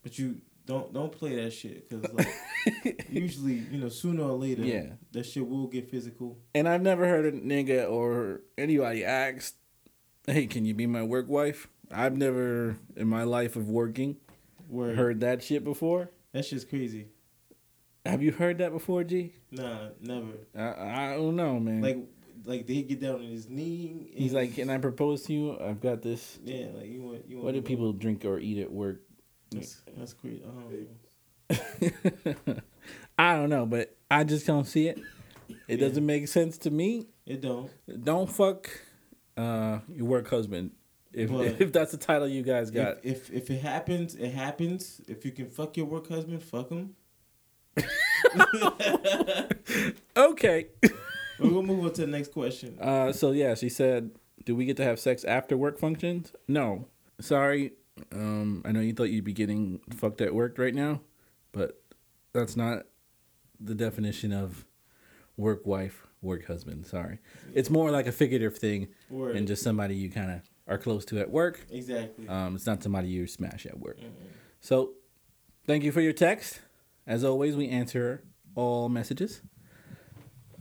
But 0.03 0.19
you 0.19 0.41
don't 0.67 0.93
don't 0.93 1.11
play 1.13 1.37
that 1.37 1.53
shit 1.53 1.89
because 1.89 2.13
like, 2.13 3.07
usually 3.09 3.55
you 3.71 3.79
know 3.79 3.89
sooner 3.89 4.23
or 4.25 4.37
later 4.37 4.63
Yeah. 4.63 4.91
that 5.13 5.25
shit 5.27 5.49
will 5.49 5.67
get 5.67 5.91
physical. 5.91 6.39
And 6.55 6.69
I've 6.69 6.83
never 6.83 7.07
heard 7.07 7.27
a 7.27 7.33
nigga 7.33 7.91
or 7.91 8.43
anybody 8.59 9.05
asked, 9.05 9.57
"Hey, 10.27 10.47
can 10.47 10.65
you 10.65 10.75
be 10.75 10.87
my 10.87 11.03
work 11.03 11.29
wife?" 11.29 11.69
I've 11.93 12.17
never 12.17 12.77
in 12.97 13.09
my 13.09 13.25
life 13.25 13.57
of 13.57 13.69
working 13.69 14.17
Where 14.69 14.95
heard 14.95 15.21
that 15.21 15.43
shit 15.43 15.65
before. 15.65 16.11
that 16.33 16.45
shit's 16.45 16.65
crazy. 16.65 17.09
Have 18.07 18.23
you 18.23 18.33
heard 18.33 18.59
that 18.59 18.73
before, 18.73 19.05
G? 19.05 19.35
Nah, 19.51 19.89
never. 20.01 20.33
I, 20.57 21.13
I 21.13 21.17
don't 21.17 21.37
know, 21.37 21.61
man. 21.61 21.83
Like 21.83 21.99
like 22.47 22.67
did 22.67 22.73
he 22.75 22.83
get 22.83 23.01
down 23.01 23.17
on 23.17 23.23
his 23.23 23.49
knee. 23.49 24.09
and- 24.11 24.19
he's 24.23 24.33
like, 24.33 24.55
"Can 24.55 24.71
I 24.71 24.79
propose 24.79 25.23
to 25.25 25.33
you? 25.35 25.59
I've 25.61 25.81
got 25.81 26.01
this." 26.03 26.39
yeah, 26.45 26.67
like 26.75 26.87
you 26.87 27.03
want 27.03 27.29
you 27.29 27.37
want. 27.37 27.45
What 27.47 27.55
do 27.55 27.63
people 27.63 27.93
drink 27.93 28.25
or 28.25 28.39
eat 28.39 28.59
at 28.61 28.73
work? 28.73 29.03
That's, 29.51 29.83
that's 29.97 30.13
crazy. 30.15 30.43
Um, 30.45 30.87
I 33.19 33.35
don't 33.37 33.51
know, 33.51 33.67
but 33.67 33.97
I 34.11 34.25
just 34.25 34.47
don't 34.47 34.65
see 34.67 34.89
it. 34.89 34.99
It 35.69 35.79
Yeah. 35.81 35.89
doesn't 35.89 36.07
make 36.07 36.29
sense 36.29 36.57
to 36.59 36.71
me. 36.71 37.09
it 37.27 37.41
don't. 37.41 37.71
Don't 38.05 38.31
fuck 38.31 38.71
uh, 39.37 39.81
your 39.93 40.07
work 40.07 40.29
husband. 40.31 40.71
If 41.13 41.31
But- 41.31 41.47
if 41.61 41.73
that's 41.73 41.91
the 41.93 41.99
title 41.99 42.29
you 42.29 42.43
guys 42.43 42.71
got. 42.71 42.99
If, 43.03 43.29
if 43.31 43.43
if 43.43 43.51
it 43.51 43.61
happens, 43.61 44.15
it 44.15 44.31
happens. 44.31 45.01
If 45.09 45.25
you 45.25 45.33
can 45.33 45.51
fuck 45.51 45.77
your 45.77 45.87
work 45.87 46.09
husband, 46.09 46.43
fuck 46.43 46.71
him. 46.71 46.95
okay. 50.17 50.67
We're 51.39 51.49
gonna 51.51 51.63
move 51.63 51.85
on 51.85 51.93
to 51.95 52.01
the 52.03 52.07
next 52.07 52.33
question. 52.33 52.77
Uh, 52.81 53.13
so 53.13 53.33
yeah, 53.33 53.55
she 53.55 53.69
said, 53.69 54.11
"Do 54.45 54.55
we 54.55 54.65
get 54.65 54.77
to 54.79 54.85
have 54.85 54.99
sex 54.99 55.25
after 55.25 55.57
work 55.57 55.79
functions?" 55.79 56.33
No. 56.49 56.87
Sorry. 57.21 57.73
Um, 58.13 58.63
I 58.65 58.73
know 58.73 58.81
you 58.81 58.93
thought 58.93 59.05
you'd 59.05 59.25
be 59.25 59.33
getting 59.33 59.81
fucked 59.91 60.21
at 60.21 60.35
work 60.35 60.59
right 60.59 60.75
now, 60.75 61.01
but 61.53 61.81
that's 62.33 62.57
not 62.57 62.85
the 63.59 63.75
definition 63.75 64.33
of 64.33 64.65
work 65.37 65.67
wife, 65.67 66.07
work 66.23 66.47
husband. 66.47 66.87
Sorry. 66.87 67.19
It's 67.55 67.69
more 67.71 67.91
like 67.91 68.07
a 68.07 68.13
figurative 68.13 68.57
thing 68.59 68.89
Word. 69.11 69.37
and 69.37 69.47
just 69.47 69.63
somebody 69.63 69.97
you 69.97 70.11
kind 70.11 70.31
of 70.31 70.41
are 70.67 70.79
close 70.79 71.05
to 71.07 71.19
at 71.19 71.31
work. 71.31 71.67
exactly. 71.71 72.29
Um, 72.29 72.55
it's 72.57 72.67
not 72.67 72.83
somebody 72.83 73.09
you 73.09 73.27
smash 73.27 73.67
at 73.67 73.79
work. 73.79 73.99
So, 74.61 74.93
thank 75.67 75.85
you 75.85 75.93
for 75.93 76.01
your 76.01 76.13
text. 76.13 76.61
As 77.11 77.25
always, 77.25 77.57
we 77.57 77.69
answer 77.69 78.23
all 78.55 78.89
messages. 78.89 79.43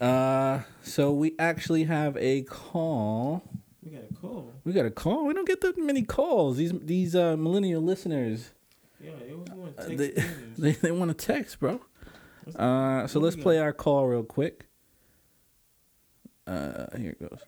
Uh, 0.02 0.62
so 0.82 1.14
we 1.14 1.36
actually 1.38 1.84
have 1.84 2.18
a 2.18 2.42
call. 2.42 3.44
we 3.84 3.92
got 3.92 4.02
a 4.10 4.14
call. 4.16 4.54
We 4.64 4.74
got 4.74 4.88
a 4.88 4.90
call. 4.90 5.28
We 5.28 5.36
don't 5.36 5.48
get 5.48 5.62
that 5.62 5.78
many 5.78 6.02
calls. 6.02 6.58
These 6.58 6.74
these 6.82 7.16
uh, 7.16 7.38
millennial 7.38 7.84
listeners, 7.84 8.50
Yeah, 9.00 9.12
they 9.20 9.32
want 9.32 9.78
uh, 9.78 9.86
to 9.86 9.96
text 9.96 10.18
in. 10.18 10.54
they 10.58 10.72
they 10.72 10.90
want 10.90 11.16
to 11.16 11.26
text, 11.26 11.60
bro. 11.60 11.82
Uh, 12.56 13.06
so 13.06 13.20
let's 13.20 13.36
play 13.36 13.60
our 13.60 13.72
call 13.72 14.08
real 14.08 14.24
quick. 14.24 14.66
Uh, 16.48 16.88
here 16.98 17.12
it 17.12 17.20
goes. 17.20 17.42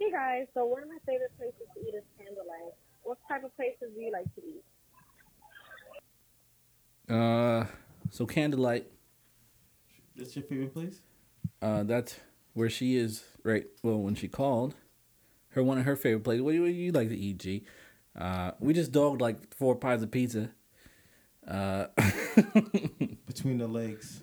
Hey 0.00 0.10
guys, 0.10 0.48
so 0.52 0.66
one 0.66 0.82
of 0.82 0.88
my 0.88 0.98
favorite 1.06 1.30
places 1.38 1.60
to 1.76 1.80
eat 1.80 1.94
is 1.94 2.02
Candlelight. 2.18 2.74
What 3.04 3.18
type 3.28 3.44
of 3.44 3.54
places 3.54 3.94
do 3.94 4.00
you 4.00 4.10
like 4.10 4.26
to 4.34 4.40
eat? 4.40 4.64
Uh, 7.08 7.66
so 8.10 8.26
candlelight. 8.26 8.86
That's 10.16 10.36
your 10.36 10.44
favorite 10.44 10.74
place? 10.74 11.00
Uh, 11.62 11.82
that's 11.84 12.16
where 12.54 12.68
she 12.70 12.96
is 12.96 13.24
right. 13.42 13.64
Well, 13.82 13.98
when 13.98 14.14
she 14.14 14.28
called, 14.28 14.74
her 15.50 15.62
one 15.62 15.78
of 15.78 15.84
her 15.84 15.96
favorite 15.96 16.24
places. 16.24 16.42
What 16.42 16.50
do 16.52 16.56
you, 16.56 16.62
what 16.62 16.68
do 16.68 16.74
you 16.74 16.92
like 16.92 17.08
to 17.08 17.16
eat, 17.16 17.38
G? 17.38 17.64
Uh, 18.18 18.50
we 18.60 18.72
just 18.74 18.92
dogged 18.92 19.20
like 19.20 19.54
four 19.54 19.76
pies 19.76 20.02
of 20.02 20.10
pizza. 20.10 20.50
Uh, 21.46 21.86
Between 23.26 23.58
the 23.58 23.66
legs. 23.68 24.22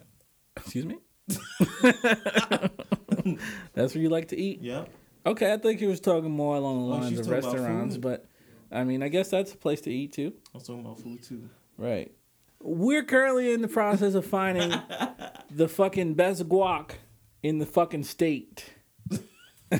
excuse 0.55 0.85
me. 0.85 0.97
that's 3.73 3.93
where 3.95 4.01
you 4.01 4.09
like 4.09 4.27
to 4.29 4.37
eat. 4.37 4.61
Yep. 4.61 4.89
Okay, 5.25 5.51
I 5.51 5.57
think 5.57 5.79
he 5.79 5.87
was 5.87 5.99
talking 5.99 6.31
more 6.31 6.55
along 6.55 6.87
the 6.87 6.93
Oh, 6.95 6.97
lines 6.99 7.09
she's 7.09 7.19
of 7.19 7.29
restaurants, 7.29 7.97
but 7.97 8.25
I 8.71 8.83
mean, 8.83 9.03
I 9.03 9.09
guess 9.09 9.29
that's 9.29 9.53
a 9.53 9.57
place 9.57 9.81
to 9.81 9.91
eat 9.91 10.13
too. 10.13 10.33
I 10.53 10.57
was 10.57 10.67
talking 10.67 10.81
about 10.85 10.99
food 10.99 11.21
too. 11.23 11.49
Right. 11.77 12.11
We're 12.69 13.03
currently 13.05 13.53
in 13.53 13.61
the 13.61 13.69
process 13.69 14.13
of 14.13 14.25
finding 14.25 14.77
the 15.49 15.69
fucking 15.69 16.15
best 16.15 16.49
guac 16.49 16.91
in 17.41 17.59
the 17.59 17.65
fucking 17.65 18.03
state. 18.03 18.73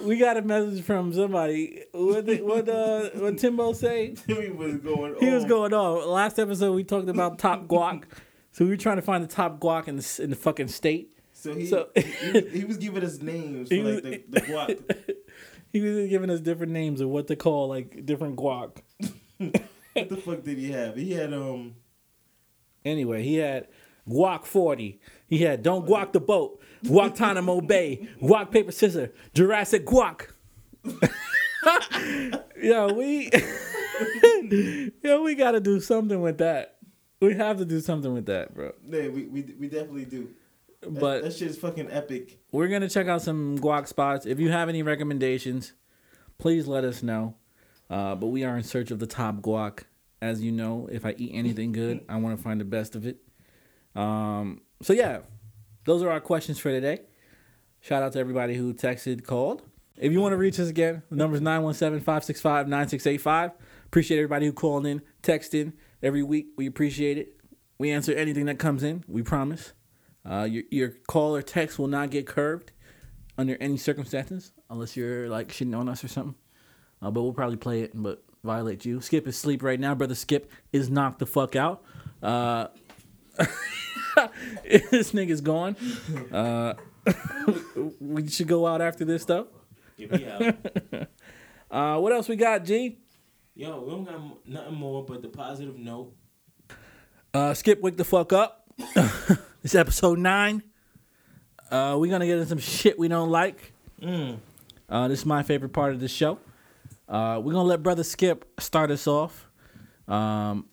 we 0.00 0.18
got 0.18 0.36
a 0.36 0.42
message 0.42 0.84
from 0.84 1.12
somebody. 1.12 1.82
What 1.90 2.26
the, 2.26 2.42
what 2.42 2.68
uh 2.68 3.10
what 3.14 3.38
Timbo 3.38 3.72
say? 3.72 4.14
Timmy 4.14 4.50
was 4.50 4.76
going 4.76 5.14
on. 5.16 5.20
He 5.20 5.30
was 5.30 5.44
going 5.44 5.74
on. 5.74 6.08
Last 6.08 6.38
episode 6.38 6.74
we 6.74 6.84
talked 6.84 7.08
about 7.08 7.40
top 7.40 7.66
guac. 7.66 8.04
So 8.52 8.64
we 8.64 8.70
were 8.70 8.76
trying 8.76 8.96
to 8.96 9.02
find 9.02 9.24
the 9.24 9.28
top 9.28 9.58
guac 9.58 9.88
in 9.88 9.96
the 9.96 10.20
in 10.22 10.30
the 10.30 10.36
fucking 10.36 10.68
state. 10.68 11.12
So 11.32 11.56
he, 11.56 11.66
So- 11.66 11.88
he, 11.96 12.30
was, 12.32 12.52
he 12.52 12.64
was 12.64 12.76
giving 12.76 13.02
us 13.02 13.20
names 13.20 13.68
for 13.68 13.74
He 13.74 13.82
like 13.82 14.02
the, 14.04 14.22
the 14.28 14.40
guac. 14.42 15.16
He 15.72 15.80
was 15.80 16.08
giving 16.08 16.30
us 16.30 16.38
different 16.40 16.70
names 16.70 17.00
of 17.00 17.08
what 17.08 17.26
to 17.26 17.34
call 17.34 17.68
like 17.68 18.06
different 18.06 18.36
guac. 18.36 18.76
What 20.10 20.16
the 20.16 20.16
fuck 20.22 20.42
did 20.44 20.58
he 20.58 20.70
have? 20.72 20.96
He 20.96 21.12
had 21.12 21.32
um 21.32 21.74
Anyway, 22.84 23.22
he 23.22 23.36
had 23.36 23.66
Guac 24.08 24.44
40. 24.44 25.00
He 25.26 25.38
had 25.38 25.62
Don't 25.62 25.86
Guac 25.86 26.12
the 26.12 26.20
Boat, 26.20 26.60
Guantanamo 26.86 27.60
Bay, 27.72 28.08
Guac 28.22 28.50
Paper 28.52 28.70
Scissor, 28.72 29.12
Jurassic 29.34 29.84
Guac. 29.84 30.28
yo, 32.62 32.92
we 32.92 33.30
Yo, 35.02 35.22
we 35.22 35.34
gotta 35.34 35.60
do 35.60 35.80
something 35.80 36.20
with 36.20 36.38
that. 36.38 36.76
We 37.20 37.34
have 37.34 37.58
to 37.58 37.64
do 37.64 37.80
something 37.80 38.12
with 38.12 38.26
that, 38.26 38.54
bro. 38.54 38.72
yeah, 38.88 39.08
we, 39.08 39.24
we 39.26 39.42
we 39.58 39.68
definitely 39.68 40.04
do. 40.04 40.28
That, 40.82 41.00
But 41.00 41.22
that 41.24 41.32
shit 41.32 41.48
is 41.48 41.56
fucking 41.58 41.90
epic. 41.90 42.38
we're 42.52 42.68
gonna 42.68 42.88
check 42.88 43.08
out 43.08 43.22
some 43.22 43.58
guac 43.58 43.88
spots. 43.88 44.26
If 44.26 44.38
you 44.38 44.50
have 44.50 44.68
any 44.68 44.82
recommendations, 44.82 45.72
please 46.38 46.66
let 46.68 46.84
us 46.84 47.02
know. 47.02 47.34
Uh, 47.88 48.14
but 48.14 48.26
we 48.26 48.44
are 48.44 48.56
in 48.56 48.62
search 48.62 48.90
of 48.90 48.98
the 48.98 49.06
top 49.06 49.36
guac. 49.36 49.84
As 50.20 50.42
you 50.42 50.52
know, 50.52 50.88
if 50.90 51.04
I 51.04 51.14
eat 51.18 51.32
anything 51.34 51.72
good, 51.80 52.04
I 52.08 52.16
want 52.16 52.36
to 52.36 52.42
find 52.42 52.60
the 52.60 52.64
best 52.64 52.96
of 52.96 53.06
it. 53.06 53.18
Um, 53.94 54.62
so 54.82 54.92
yeah, 54.92 55.20
those 55.84 56.02
are 56.02 56.10
our 56.10 56.20
questions 56.20 56.58
for 56.58 56.70
today. 56.70 57.00
Shout 57.80 58.02
out 58.02 58.12
to 58.14 58.18
everybody 58.18 58.56
who 58.56 58.74
texted, 58.74 59.24
called. 59.24 59.62
If 59.96 60.12
you 60.12 60.20
want 60.20 60.32
to 60.32 60.36
reach 60.36 60.60
us 60.60 60.68
again, 60.68 61.02
the 61.08 61.16
number 61.16 61.36
is 61.36 61.42
917-565-9685. 61.42 63.52
Appreciate 63.86 64.18
everybody 64.18 64.46
who 64.46 64.52
called 64.52 64.86
in, 64.86 65.00
texting 65.22 65.72
every 66.02 66.22
week. 66.22 66.48
We 66.56 66.66
appreciate 66.66 67.16
it. 67.16 67.40
We 67.78 67.90
answer 67.90 68.12
anything 68.12 68.46
that 68.46 68.58
comes 68.58 68.82
in. 68.82 69.04
We 69.06 69.22
promise. 69.22 69.72
Uh, 70.28 70.42
your 70.42 70.64
your 70.70 70.90
call 71.06 71.36
or 71.36 71.42
text 71.42 71.78
will 71.78 71.86
not 71.86 72.10
get 72.10 72.26
curved 72.26 72.72
under 73.38 73.56
any 73.60 73.76
circumstances, 73.76 74.52
unless 74.68 74.96
you're 74.96 75.28
like 75.28 75.48
shitting 75.48 75.78
on 75.78 75.88
us 75.88 76.02
or 76.02 76.08
something. 76.08 76.34
Uh, 77.00 77.10
but 77.10 77.22
we'll 77.22 77.32
probably 77.32 77.56
play 77.56 77.82
it, 77.82 77.92
but 77.94 78.24
violate 78.44 78.84
you. 78.84 79.00
Skip 79.00 79.26
is 79.26 79.36
asleep 79.36 79.62
right 79.62 79.78
now. 79.78 79.94
Brother 79.94 80.14
Skip 80.14 80.50
is 80.72 80.88
knocked 80.88 81.18
the 81.18 81.26
fuck 81.26 81.56
out. 81.56 81.82
Uh, 82.22 82.68
this 84.64 85.12
nigga's 85.12 85.40
gone. 85.40 85.76
Uh, 86.32 86.74
we 88.00 88.28
should 88.28 88.48
go 88.48 88.66
out 88.66 88.80
after 88.80 89.04
this 89.04 89.24
though. 89.24 89.48
Out. 90.12 90.54
Uh, 91.68 91.98
what 91.98 92.12
else 92.12 92.28
we 92.28 92.36
got, 92.36 92.64
G? 92.64 92.96
Yo, 93.56 93.80
we 93.80 93.90
don't 93.90 94.04
got 94.04 94.46
nothing 94.46 94.74
more 94.74 95.04
but 95.04 95.20
the 95.20 95.28
positive 95.28 95.76
note. 95.76 96.14
Uh, 97.34 97.54
Skip, 97.54 97.80
wake 97.80 97.96
the 97.96 98.04
fuck 98.04 98.32
up. 98.32 98.70
it's 99.64 99.74
episode 99.74 100.20
nine. 100.20 100.62
Uh, 101.68 101.96
we're 101.98 102.10
gonna 102.10 102.24
get 102.24 102.34
into 102.38 102.48
some 102.48 102.58
shit 102.58 102.96
we 102.96 103.08
don't 103.08 103.30
like. 103.30 103.72
Mm. 104.00 104.38
Uh, 104.88 105.08
this 105.08 105.20
is 105.20 105.26
my 105.26 105.42
favorite 105.42 105.72
part 105.72 105.92
of 105.92 105.98
the 105.98 106.06
show. 106.08 106.38
Uh, 107.08 107.40
we're 107.42 107.52
gonna 107.52 107.68
let 107.68 107.82
brother 107.82 108.02
Skip 108.04 108.44
start 108.60 108.90
us 108.90 109.06
off. 109.06 109.48
Um, 110.08 110.66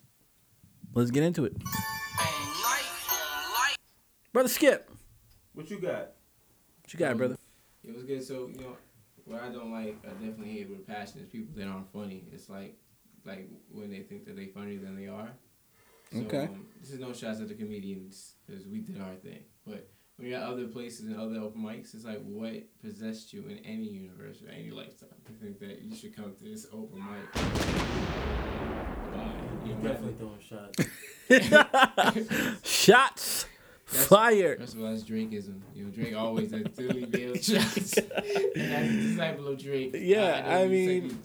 let's 0.94 1.10
get 1.10 1.22
into 1.22 1.44
it. 1.44 1.56
Brother 4.32 4.48
Skip, 4.48 4.90
What 5.54 5.70
you 5.70 5.78
got? 5.80 6.12
what 6.82 6.92
you 6.92 6.98
got, 6.98 7.16
brother? 7.16 7.36
It 7.84 7.94
was 7.94 8.02
good. 8.02 8.22
So 8.24 8.48
you 8.52 8.60
know, 8.60 8.76
what 9.24 9.42
I 9.42 9.48
don't 9.50 9.70
like, 9.70 9.96
I 10.04 10.08
definitely 10.08 10.52
hate 10.52 10.68
with 10.70 10.86
passion 10.86 11.20
is 11.20 11.28
people 11.28 11.54
that 11.56 11.68
aren't 11.68 11.92
funny. 11.92 12.24
It's 12.32 12.48
like, 12.50 12.76
like 13.24 13.48
when 13.70 13.90
they 13.90 14.00
think 14.00 14.24
that 14.26 14.34
they're 14.36 14.48
funnier 14.48 14.80
than 14.80 14.96
they 14.96 15.06
are. 15.06 15.30
So, 16.12 16.18
Okay. 16.22 16.44
Um, 16.44 16.66
this 16.80 16.90
is 16.90 16.98
no 16.98 17.12
shots 17.12 17.40
at 17.40 17.48
the 17.48 17.54
comedians 17.54 18.34
because 18.46 18.66
we 18.66 18.80
did 18.80 19.00
our 19.00 19.14
thing. 19.14 19.44
But 19.64 19.88
when 20.16 20.28
you're 20.28 20.38
at 20.38 20.44
other 20.44 20.66
places 20.66 21.06
and 21.06 21.16
other 21.18 21.36
open 21.40 21.60
mics, 21.62 21.94
it's 21.94 22.04
like 22.04 22.22
what 22.24 22.52
possessed 22.82 23.32
you 23.32 23.44
in 23.48 23.58
any 23.64 23.84
universe 23.88 24.38
or 24.46 24.50
any 24.50 24.70
lifetime 24.70 25.08
to 25.26 25.32
think 25.32 25.58
that 25.60 25.82
you 25.82 25.94
should 25.96 26.14
come 26.14 26.32
to 26.38 26.44
this 26.44 26.66
open 26.72 26.98
mic? 26.98 27.34
Why? 29.12 29.32
You're 29.66 29.76
Definitely 29.76 30.14
throwing 30.14 30.40
shots. 30.40 30.78
Shots 32.62 33.46
fired. 33.86 34.58
First 34.60 34.74
of 34.74 34.80
all, 34.82 34.90
that's 34.90 35.02
Drakeism. 35.02 35.60
You 35.74 35.84
know, 35.84 35.90
Drake 35.90 36.14
always 36.14 36.50
had 36.52 36.72
Philly 36.74 37.04
Bill 37.06 37.34
shots. 37.36 37.96
and 37.98 38.72
as 38.72 38.88
a 38.90 38.92
disciple 38.92 39.48
of 39.48 39.58
Drake, 39.58 39.94
Yeah, 39.98 40.40
know 40.40 40.62
I 40.64 40.68
mean- 40.68 41.18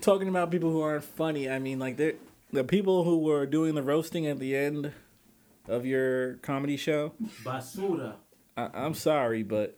talking 0.00 0.28
about 0.28 0.50
people 0.50 0.70
who 0.70 0.80
aren't 0.80 1.04
funny. 1.04 1.50
I 1.50 1.58
mean, 1.58 1.78
like 1.78 1.96
they're 1.96 2.14
the 2.52 2.64
people 2.64 3.04
who 3.04 3.18
were 3.18 3.46
doing 3.46 3.74
the 3.74 3.82
roasting 3.82 4.26
at 4.26 4.38
the 4.38 4.54
end 4.56 4.92
of 5.68 5.86
your 5.86 6.34
comedy 6.36 6.76
show. 6.76 7.12
Basura. 7.42 8.14
I, 8.56 8.68
I'm 8.74 8.94
sorry, 8.94 9.42
but 9.42 9.76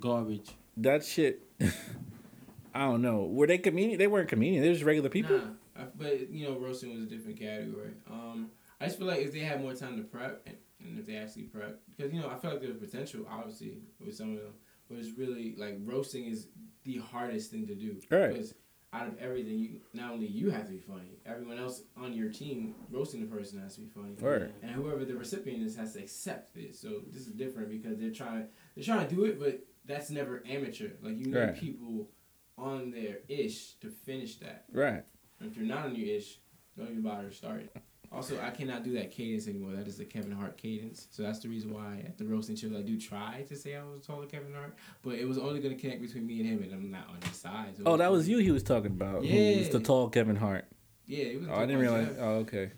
Garbage. 0.00 0.50
that 0.78 1.04
shit. 1.04 1.42
I 2.74 2.80
don't 2.80 3.00
know. 3.00 3.24
Were 3.24 3.46
they 3.46 3.58
comedian? 3.58 3.98
They 3.98 4.06
weren't 4.06 4.28
comedian. 4.28 4.62
They're 4.62 4.72
just 4.72 4.84
regular 4.84 5.08
people. 5.08 5.38
Nah, 5.38 5.82
I, 5.82 5.84
but 5.96 6.30
you 6.30 6.46
know, 6.46 6.58
roasting 6.58 6.92
was 6.92 7.04
a 7.04 7.06
different 7.06 7.38
category. 7.38 7.92
Um, 8.10 8.50
I 8.80 8.86
just 8.86 8.98
feel 8.98 9.06
like 9.06 9.20
if 9.20 9.32
they 9.32 9.38
had 9.40 9.62
more 9.62 9.74
time 9.74 9.96
to 9.96 10.02
prep, 10.02 10.42
and, 10.46 10.56
and 10.80 10.98
if 10.98 11.06
they 11.06 11.16
actually 11.16 11.44
prep, 11.44 11.80
because 11.96 12.12
you 12.12 12.20
know, 12.20 12.28
I 12.28 12.36
feel 12.36 12.50
like 12.50 12.60
there's 12.60 12.76
potential, 12.76 13.26
obviously, 13.30 13.78
with 13.98 14.14
some 14.14 14.32
of 14.32 14.42
them, 14.42 14.52
but 14.88 14.98
it's 14.98 15.16
really 15.16 15.54
like 15.56 15.78
roasting 15.84 16.26
is 16.26 16.48
the 16.84 16.98
hardest 16.98 17.50
thing 17.50 17.66
to 17.66 17.74
do. 17.74 17.96
Right. 18.10 18.32
Because 18.32 18.54
out 18.92 19.06
of 19.08 19.18
everything, 19.18 19.58
you 19.58 19.80
not 19.92 20.12
only 20.12 20.26
you 20.26 20.50
have 20.50 20.66
to 20.66 20.72
be 20.72 20.78
funny, 20.78 21.18
everyone 21.26 21.58
else 21.58 21.82
on 21.96 22.12
your 22.12 22.30
team 22.30 22.74
roasting 22.90 23.20
the 23.20 23.26
person 23.26 23.60
has 23.60 23.74
to 23.74 23.80
be 23.80 23.88
funny. 23.88 24.14
Word. 24.20 24.52
And 24.62 24.70
whoever 24.70 25.04
the 25.04 25.14
recipient 25.16 25.62
is 25.62 25.76
has 25.76 25.92
to 25.94 25.98
accept 26.00 26.56
it. 26.56 26.74
So 26.76 27.02
this 27.10 27.26
is 27.26 27.32
different 27.34 27.68
because 27.68 27.98
they're 27.98 28.10
trying 28.10 28.46
they're 28.74 28.84
trying 28.84 29.06
to 29.08 29.14
do 29.14 29.24
it, 29.24 29.38
but 29.38 29.60
that's 29.84 30.10
never 30.10 30.42
amateur. 30.48 30.90
Like 31.02 31.18
you 31.18 31.26
need 31.26 31.36
Right. 31.36 31.54
people 31.56 32.10
on 32.58 32.90
their 32.90 33.18
ish 33.28 33.74
to 33.80 33.90
finish 33.90 34.36
that. 34.36 34.64
Right. 34.72 35.04
And 35.40 35.50
if 35.50 35.56
you're 35.56 35.66
not 35.66 35.86
on 35.86 35.94
your 35.94 36.08
ish, 36.16 36.38
don't 36.78 36.88
even 36.90 37.02
bother 37.02 37.28
to 37.28 37.34
start 37.34 37.60
it. 37.60 37.76
Also, 38.12 38.38
I 38.40 38.50
cannot 38.50 38.82
do 38.84 38.92
that 38.94 39.10
cadence 39.10 39.46
anymore. 39.48 39.72
That 39.74 39.86
is 39.88 39.98
the 39.98 40.04
Kevin 40.04 40.32
Hart 40.32 40.56
cadence. 40.56 41.08
So 41.10 41.22
that's 41.22 41.40
the 41.40 41.48
reason 41.48 41.72
why 41.74 42.02
at 42.06 42.16
the 42.18 42.24
roasting 42.24 42.56
shows 42.56 42.72
I 42.74 42.80
do 42.82 42.98
try 42.98 43.44
to 43.48 43.56
say 43.56 43.74
I 43.76 43.82
was 43.82 44.06
taller 44.06 44.26
Kevin 44.26 44.52
Hart, 44.54 44.74
but 45.02 45.14
it 45.14 45.26
was 45.26 45.38
only 45.38 45.60
gonna 45.60 45.74
connect 45.74 46.00
between 46.00 46.26
me 46.26 46.40
and 46.40 46.48
him, 46.48 46.62
and 46.62 46.72
I'm 46.72 46.90
not 46.90 47.08
on 47.08 47.16
his 47.28 47.36
side. 47.36 47.76
So 47.76 47.82
Oh, 47.86 47.96
that 47.96 48.10
was 48.10 48.28
you 48.28 48.38
he 48.38 48.50
was 48.50 48.62
talking 48.62 48.92
about. 48.92 49.24
Who 49.24 49.56
was 49.58 49.68
the 49.70 49.80
tall 49.80 50.08
Kevin 50.08 50.36
Hart. 50.36 50.64
Yeah, 51.06 51.24
it 51.24 51.40
was. 51.40 51.48
Oh, 51.48 51.54
I 51.54 51.66
didn't 51.66 51.80
realize. 51.80 52.16
Oh, 52.18 52.28
okay. 52.44 52.70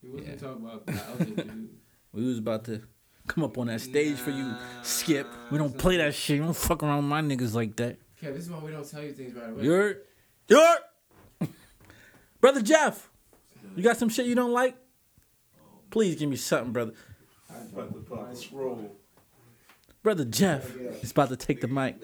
He 0.00 0.08
wasn't 0.08 0.28
Yeah. 0.30 0.36
talking 0.36 0.64
about 0.64 0.86
the 0.86 0.92
other 1.12 1.24
dude. 1.44 1.68
We 2.12 2.24
was 2.24 2.38
about 2.38 2.64
to 2.66 2.82
come 3.26 3.44
up 3.44 3.58
on 3.58 3.66
that 3.68 3.80
stage 3.80 4.16
for 4.16 4.30
you, 4.30 4.54
Skip. 4.82 5.26
We 5.50 5.58
don't 5.58 5.76
play 5.76 5.96
that 5.98 6.14
shit. 6.14 6.38
We 6.40 6.44
don't 6.44 6.56
fuck 6.56 6.82
around 6.82 6.98
with 6.98 7.06
my 7.06 7.20
niggas 7.22 7.54
like 7.54 7.76
that. 7.76 7.98
Kev, 8.20 8.34
this 8.34 8.44
is 8.44 8.50
why 8.50 8.58
we 8.58 8.70
don't 8.70 8.88
tell 8.88 9.02
you 9.02 9.12
things 9.12 9.34
right 9.34 9.50
away. 9.50 9.62
You're, 9.64 9.94
you're, 10.48 10.76
brother 12.40 12.62
Jeff. 12.62 13.09
You 13.76 13.82
got 13.82 13.96
some 13.96 14.08
shit 14.08 14.26
you 14.26 14.34
don't 14.34 14.52
like? 14.52 14.76
Please 15.90 16.16
give 16.16 16.28
me 16.28 16.36
something, 16.36 16.72
brother. 16.72 16.92
Brother 20.02 20.24
Jeff 20.24 20.76
is 21.02 21.10
about 21.10 21.28
to 21.28 21.36
take 21.36 21.60
the 21.60 21.68
mic. 21.68 21.96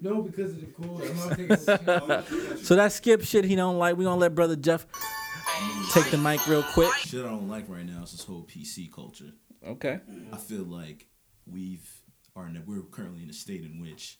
no, 0.00 0.22
because 0.22 0.52
of 0.52 0.60
the 0.60 0.66
cord. 0.66 1.04
I'm 1.04 1.16
not 1.16 1.36
taking 1.36 1.50
a 1.50 2.22
chance. 2.22 2.66
So 2.68 2.76
that 2.76 2.92
Skip 2.92 3.22
shit 3.22 3.44
he 3.44 3.56
don't 3.56 3.78
like. 3.78 3.96
We 3.96 4.04
gonna 4.04 4.20
let 4.20 4.34
brother 4.34 4.56
Jeff 4.56 4.86
take 5.92 6.10
the 6.10 6.18
mic 6.18 6.46
real 6.46 6.62
quick. 6.62 6.92
Shit 6.94 7.24
I 7.24 7.28
don't 7.28 7.48
like 7.48 7.68
right 7.68 7.86
now 7.86 8.02
is 8.02 8.12
this 8.12 8.24
whole 8.24 8.42
PC 8.42 8.92
culture. 8.92 9.32
Okay. 9.66 10.00
I 10.32 10.36
feel 10.36 10.62
like 10.62 11.08
we've 11.46 11.88
are 12.36 12.46
in 12.46 12.56
a, 12.56 12.62
we're 12.66 12.82
currently 12.82 13.22
in 13.22 13.30
a 13.30 13.32
state 13.32 13.62
in 13.62 13.80
which 13.80 14.18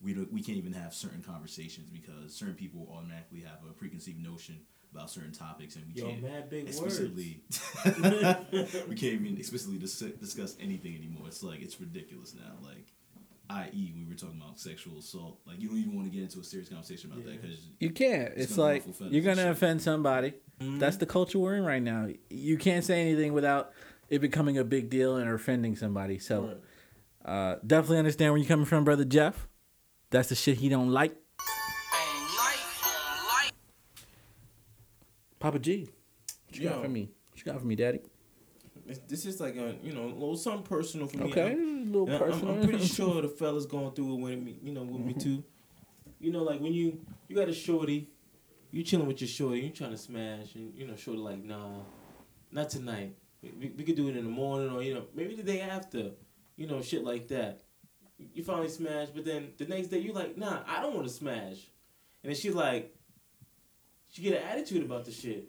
we 0.00 0.12
don't 0.12 0.32
we 0.32 0.42
can't 0.42 0.58
even 0.58 0.74
have 0.74 0.92
certain 0.92 1.22
conversations 1.22 1.88
because 1.88 2.36
certain 2.36 2.54
people 2.54 2.86
automatically 2.92 3.40
have 3.40 3.58
a 3.68 3.72
preconceived 3.72 4.22
notion 4.22 4.60
about 4.94 5.10
certain 5.10 5.32
topics 5.32 5.76
and 5.76 5.84
we 5.86 6.00
Yo, 6.00 6.08
can't 6.08 6.22
mad 6.22 6.48
big 6.50 6.68
explicitly 6.68 7.42
we 8.88 8.94
can't 8.94 9.14
even 9.14 9.36
explicitly 9.36 9.78
dis- 9.78 9.98
discuss 10.20 10.56
anything 10.60 10.94
anymore. 10.94 11.26
It's 11.26 11.42
like 11.42 11.60
it's 11.60 11.80
ridiculous 11.80 12.34
now. 12.34 12.52
Like, 12.62 12.92
i.e., 13.50 13.92
we 13.96 14.04
were 14.06 14.14
talking 14.14 14.40
about 14.40 14.58
sexual 14.58 14.98
assault. 14.98 15.40
Like, 15.46 15.60
you 15.60 15.68
don't 15.68 15.78
even 15.78 15.96
want 15.96 16.06
to 16.10 16.14
get 16.14 16.22
into 16.22 16.40
a 16.40 16.44
serious 16.44 16.68
conversation 16.68 17.10
about 17.10 17.24
that 17.24 17.42
because 17.42 17.58
You 17.80 17.90
can't. 17.90 18.32
It's 18.34 18.44
It's, 18.44 18.56
gonna 18.56 18.68
like 18.68 18.84
you're 19.10 19.22
gonna 19.22 19.50
offend 19.50 19.82
somebody. 19.82 20.34
That's 20.60 20.96
the 20.96 21.06
culture 21.06 21.38
we're 21.38 21.56
in 21.56 21.64
right 21.64 21.82
now. 21.82 22.08
You 22.30 22.56
can't 22.56 22.84
say 22.84 23.00
anything 23.00 23.32
without 23.32 23.72
it 24.08 24.20
becoming 24.20 24.58
a 24.58 24.64
big 24.64 24.88
deal 24.90 25.16
and 25.16 25.28
offending 25.28 25.76
somebody. 25.76 26.18
So 26.18 26.58
uh, 27.24 27.56
definitely 27.66 27.98
understand 27.98 28.32
where 28.32 28.38
you're 28.38 28.48
coming 28.48 28.66
from, 28.66 28.84
brother 28.84 29.04
Jeff. 29.04 29.48
That's 30.10 30.28
the 30.28 30.36
shit 30.36 30.58
he 30.58 30.68
don't 30.68 30.90
like. 30.90 31.16
Papa 35.44 35.58
G, 35.58 35.86
what 36.46 36.56
you 36.56 36.66
got 36.70 36.82
for 36.82 36.88
me? 36.88 37.10
What 37.28 37.38
you 37.38 37.52
got 37.52 37.60
for 37.60 37.66
me, 37.66 37.76
Daddy? 37.76 38.00
This- 39.06 39.26
is 39.26 39.40
like 39.40 39.56
a 39.56 39.76
you 39.82 39.92
know 39.92 40.04
a 40.04 40.06
little 40.06 40.38
something 40.38 40.62
personal 40.62 41.06
for 41.06 41.18
me. 41.18 41.24
Okay, 41.24 41.48
I'm- 41.48 41.82
a 41.82 41.84
little 41.84 42.06
and 42.08 42.14
I'm- 42.14 42.24
personal. 42.24 42.54
I'm, 42.54 42.62
pretty 42.66 42.86
sure 42.98 43.20
the 43.20 43.28
fellas 43.28 43.66
going 43.66 43.92
through 43.92 44.14
it 44.14 44.20
with 44.22 44.38
me. 44.38 44.56
You 44.62 44.72
know, 44.72 44.84
with 44.84 45.02
me 45.02 45.12
mm-hmm. 45.12 45.18
too. 45.18 45.44
You 46.18 46.32
know, 46.32 46.44
like 46.44 46.62
when 46.62 46.72
you 46.72 46.98
you 47.28 47.36
got 47.36 47.50
a 47.50 47.52
shorty, 47.52 48.08
you 48.70 48.82
chilling 48.84 49.06
with 49.06 49.20
your 49.20 49.28
shorty, 49.28 49.60
you 49.60 49.68
trying 49.68 49.90
to 49.90 49.98
smash, 49.98 50.54
and 50.54 50.74
you 50.74 50.86
know, 50.86 50.96
shorty 50.96 51.18
like, 51.18 51.44
nah, 51.44 51.82
not 52.50 52.70
tonight. 52.70 53.14
We, 53.42 53.50
we, 53.50 53.68
we 53.76 53.84
could 53.84 53.96
do 53.96 54.08
it 54.08 54.16
in 54.16 54.24
the 54.24 54.30
morning, 54.30 54.70
or 54.70 54.82
you 54.82 54.94
know, 54.94 55.04
maybe 55.14 55.34
the 55.34 55.42
day 55.42 55.60
after. 55.60 56.12
You 56.56 56.68
know, 56.68 56.80
shit 56.80 57.04
like 57.04 57.28
that. 57.28 57.60
You 58.32 58.42
finally 58.44 58.70
smash, 58.70 59.08
but 59.14 59.26
then 59.26 59.48
the 59.58 59.66
next 59.66 59.88
day 59.88 59.98
you 59.98 60.14
like, 60.14 60.38
nah, 60.38 60.60
I 60.66 60.80
don't 60.80 60.94
want 60.94 61.06
to 61.06 61.12
smash, 61.12 61.68
and 62.22 62.30
then 62.30 62.34
she's 62.34 62.54
like, 62.54 62.96
she 64.14 64.22
get 64.22 64.40
an 64.40 64.48
attitude 64.48 64.84
about 64.84 65.04
the 65.04 65.10
shit. 65.10 65.48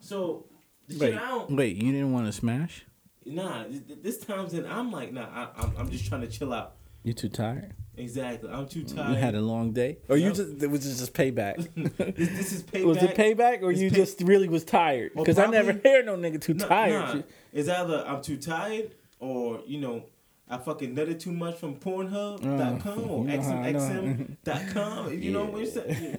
So 0.00 0.46
the 0.88 0.98
Wait, 0.98 1.12
shit 1.12 1.20
I 1.20 1.28
don't. 1.28 1.50
wait, 1.56 1.76
you 1.76 1.92
didn't 1.92 2.12
want 2.12 2.24
to 2.26 2.32
smash? 2.32 2.86
Nah, 3.26 3.64
th- 3.64 3.86
th- 3.86 3.98
this 4.02 4.18
time's 4.18 4.54
in. 4.54 4.64
I'm 4.66 4.90
like, 4.90 5.12
nah, 5.12 5.26
I, 5.30 5.48
I'm, 5.62 5.72
I'm 5.78 5.90
just 5.90 6.06
trying 6.06 6.22
to 6.22 6.26
chill 6.28 6.52
out. 6.54 6.76
You 7.04 7.12
too 7.12 7.28
tired? 7.28 7.74
Exactly. 7.96 8.48
I'm 8.50 8.66
too 8.66 8.84
tired. 8.84 9.10
You 9.10 9.16
had 9.16 9.34
a 9.34 9.40
long 9.42 9.72
day, 9.72 9.98
or 10.08 10.16
you 10.16 10.32
just 10.32 10.62
it 10.62 10.70
was 10.70 10.80
just 10.84 11.12
payback? 11.12 11.56
this, 12.16 12.28
this 12.30 12.52
is 12.54 12.62
payback. 12.62 12.84
Was 12.86 13.02
it 13.02 13.14
payback, 13.14 13.62
or 13.62 13.72
It's 13.72 13.80
you 13.82 13.90
pay- 13.90 13.96
just 13.96 14.22
really 14.22 14.48
was 14.48 14.64
tired? 14.64 15.12
Well, 15.14 15.24
Because 15.24 15.38
I 15.38 15.46
never 15.48 15.72
hear 15.72 16.02
no 16.02 16.16
nigga 16.16 16.40
too 16.40 16.54
Nah, 16.54 16.66
tired. 16.66 17.16
nah. 17.16 17.22
It's 17.52 17.68
either 17.68 18.02
I'm 18.06 18.22
too 18.22 18.38
tired, 18.38 18.92
or 19.20 19.60
you 19.66 19.78
know, 19.80 20.06
I 20.48 20.56
fucking 20.58 20.96
nutted 20.96 21.20
too 21.20 21.32
much 21.32 21.56
from 21.58 21.76
Pornhub.com 21.76 22.98
oh, 22.98 23.08
or 23.08 23.24
you 23.28 23.36
know 23.36 23.42
how 23.42 23.56
I 23.58 23.72
know. 23.72 23.78
XMXM.com. 23.78 25.22
You 25.22 25.30
know 25.32 25.44
what 25.44 25.60
I'm 25.60 25.66
saying? 25.70 26.18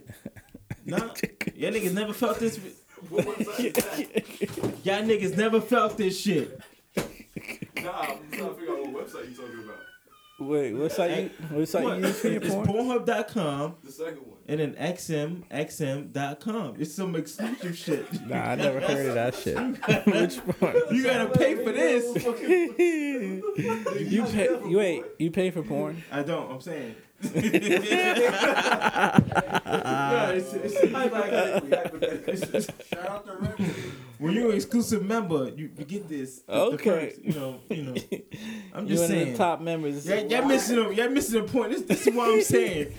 Nah, 0.85 0.97
y'all 1.55 1.71
niggas 1.71 1.93
never 1.93 2.13
felt 2.13 2.39
this. 2.39 2.59
Y'all 3.11 5.01
niggas 5.03 5.37
never 5.37 5.61
felt 5.61 5.97
this 5.97 6.19
shit. 6.19 6.59
Nah, 6.95 7.01
I'm 7.91 8.17
trying 8.31 8.49
to 8.49 8.53
figure 8.55 8.73
out 8.77 8.87
what 8.87 9.07
website 9.07 9.29
you 9.29 9.35
talking 9.35 9.63
about. 9.63 9.77
Wait, 10.39 10.73
what 10.73 10.91
site 10.91 11.17
you 11.17 11.29
what 11.57 11.69
site 11.69 11.83
What? 11.83 11.99
you 11.99 12.07
use 12.07 12.19
for 12.19 12.27
your 12.27 12.41
It's 12.41 12.53
porn? 12.53 12.67
Pornhub.com 12.67 13.75
The 13.83 13.91
second 13.91 14.17
one. 14.17 14.37
and 14.47 14.59
then 14.59 14.73
XM 14.73 15.43
XM.com. 15.49 16.75
It's 16.79 16.93
some 16.93 17.15
exclusive 17.15 17.77
shit. 17.77 18.27
Nah, 18.27 18.51
I 18.51 18.55
never 18.55 18.79
heard 18.81 19.05
of 19.07 19.13
that 19.13 19.35
shit. 19.35 19.55
Which 20.07 20.35
one? 20.37 20.75
You 20.95 21.03
gotta 21.03 21.29
pay 21.29 21.55
for 21.63 21.71
this. 21.71 22.25
you 22.25 24.23
pay 24.25 24.49
you 24.67 24.77
wait, 24.77 25.03
you 25.19 25.31
pay 25.31 25.51
for 25.51 25.61
porn? 25.61 26.03
I 26.11 26.23
don't. 26.23 26.51
I'm 26.51 26.59
saying. 26.61 26.95
Yeah, 27.23 29.19
it's, 30.31 30.53
it's, 30.53 30.75
it's 30.75 30.93
like 30.93 31.11
Shout 32.89 33.09
out 33.09 33.25
to 33.25 33.33
Rex. 33.37 33.59
when 34.19 34.33
you're 34.33 34.49
an 34.49 34.55
exclusive 34.55 35.03
member, 35.03 35.49
you, 35.55 35.69
you 35.77 35.85
get 35.85 36.07
this. 36.07 36.39
the- 36.41 36.51
the 36.53 36.59
Okay. 36.59 36.89
perks, 37.07 37.17
you 37.21 37.33
know. 37.33 37.59
You 37.69 37.83
know. 37.83 37.95
I'm 38.73 38.85
You 38.87 38.95
just 38.95 39.03
one 39.03 39.11
of 39.11 39.17
saying. 39.17 39.31
the 39.33 39.37
top 39.37 39.61
members. 39.61 40.05
Y'all, 40.07 40.25
y'all 40.27 40.45
missing 40.45 40.77
a, 40.79 40.91
y'all 40.91 41.09
missing 41.09 41.41
the 41.45 41.51
point. 41.51 41.71
This, 41.71 41.81
this 41.83 42.07
is 42.07 42.13
what 42.15 42.29
I'm 42.33 42.41
saying. 42.41 42.93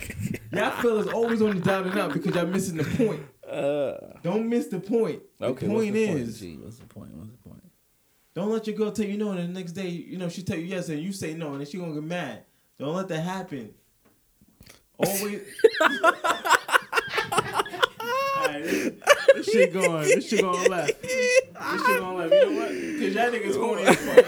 Y'all 0.51 0.71
fellas 0.81 1.07
always 1.07 1.41
on 1.41 1.55
the 1.55 1.61
down 1.61 1.87
and 1.87 1.99
out 1.99 2.13
because 2.13 2.35
y'all 2.35 2.45
missing 2.47 2.77
the 2.77 2.83
point. 2.83 3.21
Uh, 3.49 3.97
Don't 4.23 4.49
miss 4.49 4.67
the 4.67 4.79
point. 4.79 5.21
The 5.37 5.45
okay, 5.47 5.67
what's 5.67 5.83
point 5.85 5.93
the 5.93 6.03
is, 6.03 6.39
Gee, 6.39 6.57
what's 6.57 6.77
the 6.77 6.85
point? 6.87 7.13
What's 7.15 7.29
the 7.31 7.37
point? 7.37 7.61
don't 8.33 8.49
let 8.51 8.67
your 8.67 8.75
girl 8.75 8.91
tell 8.91 9.05
you 9.05 9.17
no, 9.17 9.31
and 9.31 9.39
the 9.39 9.47
next 9.47 9.71
day, 9.71 9.87
you 9.87 10.17
know, 10.17 10.27
she 10.27 10.43
tell 10.43 10.57
you 10.57 10.65
yes, 10.65 10.89
and 10.89 10.99
you 10.99 11.13
say 11.13 11.33
no, 11.35 11.51
and 11.51 11.59
then 11.61 11.67
she 11.67 11.77
gonna 11.77 11.93
get 11.93 12.03
mad. 12.03 12.43
Don't 12.77 12.93
let 12.93 13.07
that 13.07 13.21
happen. 13.21 13.69
Always. 14.99 15.41
This, 18.55 18.91
this 19.35 19.45
shit 19.47 19.73
going. 19.73 20.03
This 20.03 20.29
shit 20.29 20.41
going 20.41 20.69
left. 20.71 21.01
This 21.01 21.11
shit 21.85 21.99
going 21.99 22.17
left. 22.17 22.33
You 22.33 22.39
know 22.39 22.61
what? 22.61 22.69
Cause 22.69 23.13
y'all 23.13 23.31
niggas 23.31 23.57
horny 23.59 23.83
as 23.83 23.95
fuck. 23.97 24.25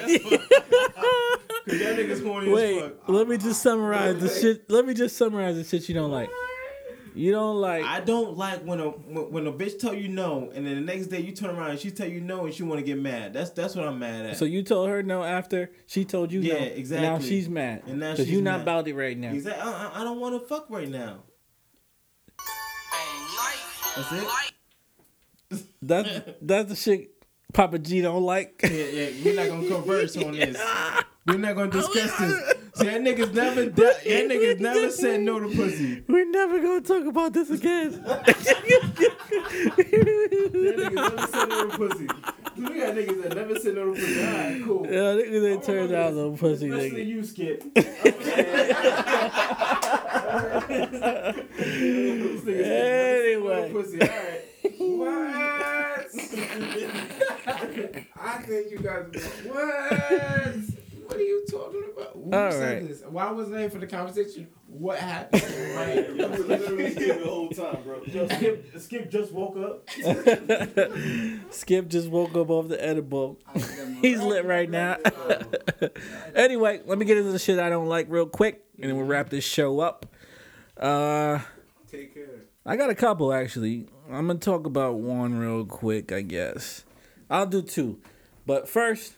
Cause 1.65 1.79
y'all 1.79 1.93
niggas 1.95 2.23
horny 2.23 2.47
as 2.47 2.53
Wait, 2.53 2.81
fuck. 2.81 3.09
let 3.09 3.27
me 3.27 3.37
just 3.37 3.61
summarize 3.61 4.19
the 4.19 4.29
shit. 4.29 4.69
Let 4.69 4.85
me 4.85 4.93
just 4.93 5.15
summarize 5.17 5.55
the 5.55 5.63
shit 5.63 5.87
you 5.87 5.95
don't 5.95 6.11
like. 6.11 6.29
You 7.17 7.31
don't 7.31 7.55
like. 7.55 7.83
I 7.83 7.99
don't 7.99 8.37
like 8.37 8.63
when 8.63 8.79
a 8.79 8.89
when, 8.89 9.47
a 9.47 9.51
bitch 9.51 9.79
tell 9.79 9.93
you 9.93 10.07
no, 10.07 10.51
and 10.53 10.65
then 10.65 10.75
the 10.75 10.81
next 10.81 11.07
day 11.07 11.19
you 11.19 11.31
turn 11.31 11.49
around 11.49 11.71
and 11.71 11.79
she 11.79 11.89
tell 11.89 12.07
you 12.07 12.21
no, 12.21 12.45
and 12.45 12.53
she 12.53 12.61
want 12.63 12.79
to 12.79 12.85
get 12.85 12.99
mad. 12.99 13.33
That's 13.33 13.49
that's 13.49 13.75
what 13.75 13.87
I'm 13.87 13.97
mad 13.97 14.27
at. 14.27 14.37
so 14.37 14.45
you 14.45 14.61
told 14.61 14.89
her 14.89 15.01
no 15.01 15.23
after 15.23 15.71
she 15.87 16.05
told 16.05 16.31
you 16.31 16.41
no. 16.41 16.47
Yeah, 16.47 16.55
and 16.55 16.91
Now 16.91 17.19
she's 17.19 17.49
mad. 17.49 17.83
And 17.87 17.99
now 17.99 18.13
she's 18.13 18.29
you 18.29 18.41
not 18.41 18.59
mad. 18.59 18.61
about 18.61 18.87
it 18.87 18.95
right 18.95 19.17
now. 19.17 19.31
Exactly. 19.31 19.63
I, 19.63 19.87
I, 19.87 20.01
I 20.01 20.03
don't 20.03 20.19
want 20.19 20.39
to 20.39 20.47
fuck 20.47 20.69
right 20.69 20.87
now. 20.89 21.23
That's 23.95 24.11
it. 24.11 25.63
That's 25.81 26.09
that's 26.41 26.69
the 26.69 26.75
shit 26.75 27.11
Papa 27.53 27.79
G 27.79 28.01
don't 28.01 28.23
like. 28.23 28.61
Yeah, 28.63 28.69
yeah. 28.69 29.09
We're 29.25 29.35
not 29.35 29.47
gonna 29.47 29.67
converse 29.67 30.15
on 30.17 30.33
this. 30.33 30.61
We're 31.27 31.37
not 31.37 31.55
gonna 31.55 31.71
discuss 31.71 32.17
this. 32.17 32.53
See, 32.75 32.85
that 32.85 33.01
niggas 33.01 33.33
never, 33.33 33.65
that 33.65 34.03
niggas 34.05 34.59
never 34.59 34.89
said 34.91 35.21
no 35.21 35.39
to 35.39 35.47
pussy. 35.55 36.03
We're 36.07 36.29
never 36.29 36.59
gonna 36.61 36.81
talk 36.81 37.05
about 37.05 37.33
this 37.33 37.49
again. 37.49 38.03
That 40.57 40.75
niggas 40.77 40.93
never 40.93 41.27
said 41.27 41.49
no 41.49 41.69
to 41.69 41.77
pussy. 41.77 42.07
We 42.57 42.63
got 42.79 42.95
niggas 42.95 43.21
that 43.23 43.35
never 43.35 43.55
said 43.59 43.75
no 43.75 43.93
to 43.93 43.99
pussy. 43.99 44.25
All 44.25 44.33
right, 44.33 44.61
cool. 44.65 44.85
Yeah, 44.85 45.15
niggas 45.15 45.45
ain't 45.51 45.63
turned 45.63 45.93
out 45.93 46.13
no 46.13 46.31
pussy 46.31 46.69
Especially 46.69 47.05
nigga. 47.05 47.07
you, 47.07 47.23
Skip. 47.23 47.63
Anyway. 52.47 53.69
Pussy. 53.71 54.01
All 54.01 54.07
right. 54.07 54.41
What? 54.77 55.17
I 58.19 58.37
think 58.45 58.71
you 58.71 58.79
guys. 58.79 59.05
What? 59.45 60.76
What 61.17 61.23
are 61.23 61.27
you 61.29 61.45
talking 61.49 61.83
about? 61.95 62.13
Who 62.13 62.31
All 62.31 62.51
said 62.51 62.81
right. 62.81 62.87
this? 62.87 63.01
Why 63.09 63.31
wasn't 63.31 63.55
I 63.55 63.69
for 63.69 63.79
the 63.79 63.87
conversation? 63.87 64.49
What 64.67 64.99
happened? 64.99 65.41
right. 65.75 66.07
You 66.15 66.27
were 66.27 66.37
literally 66.37 66.93
here 66.93 67.17
the 67.17 67.25
whole 67.25 67.49
time, 67.49 67.81
bro. 67.83 68.03
Yo, 68.05 68.27
Skip, 68.27 68.79
Skip 68.79 69.09
just 69.09 69.31
woke 69.31 69.57
up. 69.57 69.89
Skip 71.51 71.87
just 71.87 72.09
woke 72.09 72.35
up 72.35 72.51
off 72.51 72.67
the 72.67 72.77
edible. 72.79 73.39
He's 74.03 74.21
lit 74.21 74.45
right 74.45 74.69
now. 74.69 74.97
anyway, 76.35 76.81
let 76.85 76.99
me 76.99 77.05
get 77.05 77.17
into 77.17 77.31
the 77.31 77.39
shit 77.39 77.57
I 77.57 77.69
don't 77.71 77.87
like 77.87 78.05
real 78.09 78.27
quick, 78.27 78.63
and 78.79 78.87
then 78.87 78.95
we'll 78.95 79.07
wrap 79.07 79.29
this 79.29 79.43
show 79.43 79.79
up. 79.79 80.05
Uh, 80.79 81.39
Take 81.91 82.13
care. 82.13 82.43
I 82.63 82.75
got 82.75 82.91
a 82.91 82.95
couple 82.95 83.33
actually. 83.33 83.87
I'm 84.07 84.27
gonna 84.27 84.37
talk 84.37 84.67
about 84.67 84.99
one 84.99 85.39
real 85.39 85.65
quick, 85.65 86.11
I 86.11 86.21
guess. 86.21 86.85
I'll 87.27 87.47
do 87.47 87.63
two, 87.63 87.99
but 88.45 88.69
first, 88.69 89.15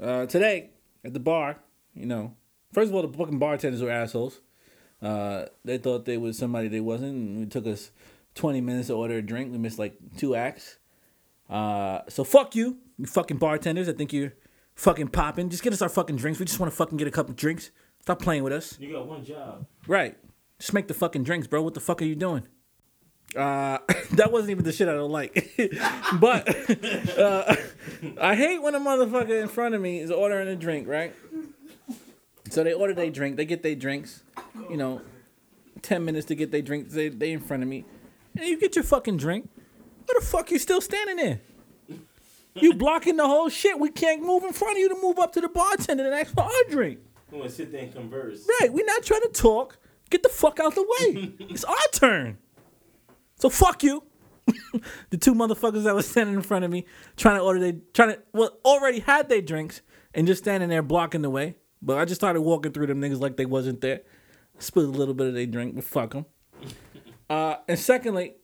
uh, 0.00 0.24
today 0.24 0.70
at 1.04 1.12
the 1.12 1.20
bar, 1.20 1.58
you 1.94 2.06
know, 2.06 2.34
first 2.72 2.88
of 2.90 2.94
all, 2.94 3.02
the 3.06 3.16
fucking 3.16 3.38
bartenders 3.38 3.82
were 3.82 3.90
assholes. 3.90 4.40
Uh, 5.02 5.46
they 5.64 5.78
thought 5.78 6.06
they 6.06 6.16
was 6.16 6.38
somebody 6.38 6.68
they 6.68 6.80
wasn't. 6.80 7.14
And 7.14 7.42
it 7.44 7.50
took 7.50 7.66
us 7.66 7.90
20 8.34 8.60
minutes 8.60 8.88
to 8.88 8.94
order 8.94 9.18
a 9.18 9.22
drink. 9.22 9.52
We 9.52 9.58
missed 9.58 9.78
like 9.78 9.96
two 10.16 10.34
acts. 10.34 10.78
Uh, 11.48 12.00
so 12.08 12.24
fuck 12.24 12.56
you, 12.56 12.78
you 12.98 13.06
fucking 13.06 13.36
bartenders. 13.36 13.88
I 13.88 13.92
think 13.92 14.12
you're 14.12 14.32
fucking 14.74 15.08
popping. 15.08 15.50
Just 15.50 15.62
get 15.62 15.72
us 15.72 15.82
our 15.82 15.88
fucking 15.88 16.16
drinks. 16.16 16.40
We 16.40 16.46
just 16.46 16.58
want 16.58 16.72
to 16.72 16.76
fucking 16.76 16.96
get 16.96 17.06
a 17.06 17.10
couple 17.10 17.34
drinks. 17.34 17.70
Stop 18.00 18.20
playing 18.20 18.42
with 18.42 18.52
us. 18.52 18.78
You 18.78 18.92
got 18.92 19.06
one 19.06 19.24
job. 19.24 19.66
Right. 19.86 20.16
Just 20.58 20.72
make 20.72 20.88
the 20.88 20.94
fucking 20.94 21.24
drinks, 21.24 21.46
bro. 21.46 21.62
What 21.62 21.74
the 21.74 21.80
fuck 21.80 22.00
are 22.00 22.06
you 22.06 22.14
doing? 22.14 22.46
Uh, 23.36 23.78
that 24.12 24.30
wasn't 24.30 24.50
even 24.50 24.64
the 24.64 24.72
shit 24.72 24.88
I 24.88 24.94
don't 24.94 25.10
like. 25.10 25.52
but 26.20 27.18
uh, 27.18 27.56
I 28.20 28.34
hate 28.34 28.62
when 28.62 28.74
a 28.74 28.80
motherfucker 28.80 29.42
in 29.42 29.48
front 29.48 29.74
of 29.74 29.80
me 29.80 30.00
is 30.00 30.10
ordering 30.10 30.48
a 30.48 30.56
drink, 30.56 30.88
right? 30.88 31.14
So 32.50 32.62
they 32.62 32.72
order 32.72 32.94
their 32.94 33.10
drink, 33.10 33.36
they 33.36 33.46
get 33.46 33.62
their 33.62 33.74
drinks, 33.74 34.22
you 34.70 34.76
know, 34.76 35.00
10 35.82 36.04
minutes 36.04 36.26
to 36.26 36.34
get 36.34 36.50
their 36.50 36.62
drink, 36.62 36.90
they, 36.90 37.08
they 37.08 37.32
in 37.32 37.40
front 37.40 37.62
of 37.62 37.68
me. 37.68 37.84
And 38.36 38.46
you 38.46 38.58
get 38.58 38.76
your 38.76 38.84
fucking 38.84 39.16
drink. 39.16 39.48
What 40.06 40.20
the 40.20 40.26
fuck 40.26 40.50
you 40.50 40.58
still 40.58 40.80
standing 40.80 41.16
there? 41.16 41.40
You 42.54 42.74
blocking 42.74 43.16
the 43.16 43.26
whole 43.26 43.48
shit. 43.48 43.78
We 43.80 43.90
can't 43.90 44.22
move 44.22 44.44
in 44.44 44.52
front 44.52 44.76
of 44.76 44.78
you 44.78 44.88
to 44.90 44.96
move 45.00 45.18
up 45.18 45.32
to 45.32 45.40
the 45.40 45.48
bartender 45.48 46.04
and 46.04 46.14
ask 46.14 46.32
for 46.32 46.42
our 46.42 46.64
drink. 46.70 47.00
We 47.30 47.38
want 47.38 47.50
to 47.50 47.56
sit 47.56 47.72
there 47.72 47.82
and 47.82 47.92
converse. 47.92 48.46
Right, 48.60 48.72
we're 48.72 48.84
not 48.84 49.02
trying 49.02 49.22
to 49.22 49.30
talk. 49.32 49.78
Get 50.10 50.22
the 50.22 50.28
fuck 50.28 50.60
out 50.60 50.74
the 50.74 50.82
way. 50.82 51.32
it's 51.40 51.64
our 51.64 51.76
turn. 51.92 52.38
So 53.36 53.48
fuck 53.48 53.82
you. 53.82 54.04
the 55.10 55.16
two 55.16 55.34
motherfuckers 55.34 55.84
that 55.84 55.94
were 55.94 56.02
standing 56.02 56.34
in 56.34 56.42
front 56.42 56.64
of 56.64 56.70
me 56.70 56.84
trying 57.16 57.36
to 57.36 57.42
order 57.42 57.60
they 57.60 57.78
trying 57.94 58.10
to 58.10 58.22
well 58.32 58.58
already 58.64 59.00
had 59.00 59.28
their 59.30 59.40
drinks 59.40 59.80
and 60.12 60.26
just 60.26 60.42
standing 60.42 60.68
there 60.68 60.82
blocking 60.82 61.22
the 61.22 61.30
way. 61.30 61.56
But 61.80 61.98
I 61.98 62.04
just 62.04 62.20
started 62.20 62.42
walking 62.42 62.72
through 62.72 62.88
them 62.88 63.00
niggas 63.00 63.20
like 63.20 63.36
they 63.36 63.46
wasn't 63.46 63.80
there. 63.80 64.02
Spilled 64.58 64.94
a 64.94 64.98
little 64.98 65.14
bit 65.14 65.28
of 65.28 65.34
their 65.34 65.46
drink, 65.46 65.74
but 65.74 65.84
fuck 65.84 66.12
them. 66.12 66.26
Uh, 67.30 67.56
and 67.66 67.78
secondly, 67.78 68.34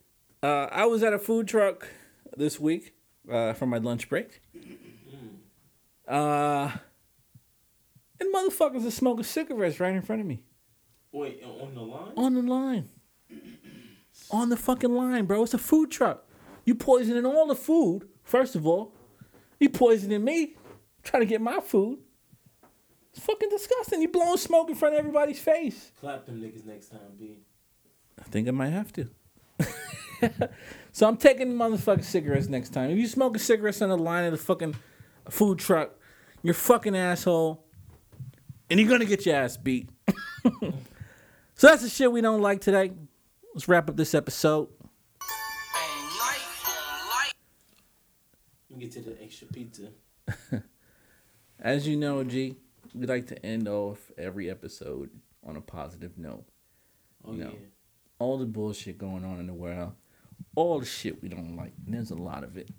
uh, 0.42 0.66
I 0.72 0.86
was 0.86 1.02
at 1.02 1.12
a 1.12 1.18
food 1.18 1.46
truck 1.46 1.86
this 2.34 2.58
week 2.58 2.94
uh, 3.30 3.52
for 3.52 3.66
my 3.66 3.76
lunch 3.76 4.08
break. 4.08 4.40
Uh, 6.08 6.70
and 8.18 8.34
motherfuckers 8.34 8.86
are 8.86 8.90
smoking 8.90 9.24
cigarettes 9.24 9.78
right 9.80 9.94
in 9.94 10.00
front 10.00 10.22
of 10.22 10.26
me. 10.26 10.42
Wait, 11.12 11.42
on 11.44 11.74
the 11.74 11.80
line? 11.82 12.12
On 12.16 12.34
the 12.34 12.42
line. 12.42 12.88
On 14.30 14.48
the 14.48 14.56
fucking 14.56 14.94
line, 14.94 15.26
bro. 15.26 15.42
It's 15.42 15.54
a 15.54 15.58
food 15.58 15.90
truck. 15.90 16.26
You 16.64 16.74
poisoning 16.74 17.26
all 17.26 17.46
the 17.46 17.54
food, 17.54 18.08
first 18.22 18.54
of 18.54 18.66
all. 18.66 18.94
You 19.58 19.68
poisoning 19.68 20.24
me, 20.24 20.56
trying 21.02 21.22
to 21.22 21.26
get 21.26 21.40
my 21.40 21.60
food. 21.60 21.98
It's 23.12 23.24
fucking 23.24 23.48
disgusting. 23.48 24.02
You 24.02 24.08
blowing 24.08 24.38
smoke 24.38 24.70
in 24.70 24.76
front 24.76 24.94
of 24.94 25.00
everybody's 25.00 25.40
face. 25.40 25.92
Clap 26.00 26.26
them 26.26 26.40
niggas 26.40 26.64
next 26.64 26.88
time, 26.88 27.00
B. 27.18 27.38
I 28.18 28.22
think 28.24 28.46
I 28.46 28.52
might 28.52 28.70
have 28.70 28.92
to. 28.92 29.08
so 30.92 31.08
I'm 31.08 31.16
taking 31.16 31.54
motherfucking 31.54 32.04
cigarettes 32.04 32.48
next 32.48 32.70
time. 32.70 32.90
If 32.90 32.98
you 32.98 33.08
smoking 33.08 33.40
cigarettes 33.40 33.82
on 33.82 33.88
the 33.88 33.98
line 33.98 34.24
of 34.24 34.32
the 34.32 34.38
fucking 34.38 34.76
food 35.28 35.58
truck, 35.58 35.90
you're 36.42 36.54
fucking 36.54 36.96
asshole. 36.96 37.64
And 38.68 38.78
you're 38.78 38.88
gonna 38.88 39.04
get 39.04 39.26
your 39.26 39.34
ass 39.34 39.56
beat. 39.56 39.88
so 40.60 41.66
that's 41.66 41.82
the 41.82 41.88
shit 41.88 42.12
we 42.12 42.20
don't 42.20 42.40
like 42.40 42.60
today. 42.60 42.92
Let's 43.54 43.68
wrap 43.68 43.88
up 43.90 43.96
this 43.96 44.14
episode. 44.14 44.68
Let 48.68 48.78
me 48.78 48.84
get 48.84 48.92
to 48.92 49.00
the 49.00 49.20
extra 49.22 49.48
pizza. 49.48 49.88
As 51.60 51.86
you 51.88 51.96
know, 51.96 52.22
G, 52.24 52.56
we 52.94 53.06
like 53.06 53.26
to 53.26 53.44
end 53.46 53.68
off 53.68 54.10
every 54.16 54.48
episode 54.48 55.10
on 55.44 55.56
a 55.56 55.60
positive 55.60 56.16
note. 56.16 56.44
Oh, 57.24 57.32
You 57.32 57.38
know, 57.44 57.50
yeah. 57.50 57.66
all 58.18 58.38
the 58.38 58.46
bullshit 58.46 58.96
going 58.96 59.24
on 59.24 59.40
in 59.40 59.46
the 59.46 59.54
world, 59.54 59.92
all 60.54 60.78
the 60.78 60.86
shit 60.86 61.20
we 61.20 61.28
don't 61.28 61.56
like, 61.56 61.72
and 61.84 61.94
there's 61.94 62.10
a 62.12 62.16
lot 62.16 62.44
of 62.44 62.56
it. 62.56 62.70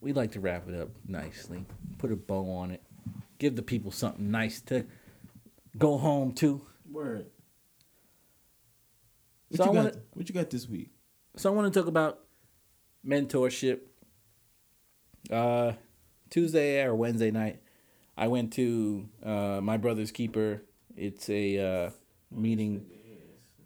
We 0.00 0.12
like 0.12 0.32
to 0.32 0.40
wrap 0.40 0.68
it 0.68 0.80
up 0.80 0.90
nicely, 1.06 1.64
put 1.98 2.12
a 2.12 2.16
bow 2.16 2.50
on 2.52 2.70
it, 2.70 2.82
give 3.38 3.56
the 3.56 3.62
people 3.62 3.90
something 3.90 4.30
nice 4.30 4.60
to 4.62 4.86
go 5.76 5.98
home 5.98 6.32
to. 6.34 6.62
Word. 6.90 7.26
What, 9.50 9.56
So 9.58 9.64
I 9.64 9.66
you 9.66 9.72
wanna- 9.72 9.90
got, 9.90 10.00
what 10.14 10.28
you 10.28 10.34
got 10.34 10.50
this 10.50 10.68
week? 10.68 10.90
So 11.36 11.52
I 11.52 11.54
want 11.56 11.72
to 11.72 11.78
talk 11.80 11.88
about 11.88 12.20
mentorship. 13.06 13.80
Uh, 15.30 15.72
Tuesday 16.30 16.82
or 16.82 16.94
Wednesday 16.94 17.30
night, 17.30 17.60
I 18.16 18.28
went 18.28 18.52
to 18.54 19.08
uh, 19.22 19.60
my 19.62 19.76
brother's 19.76 20.10
keeper. 20.12 20.62
It's 20.96 21.28
a 21.28 21.58
uh, 21.86 21.90
meeting. 22.30 22.86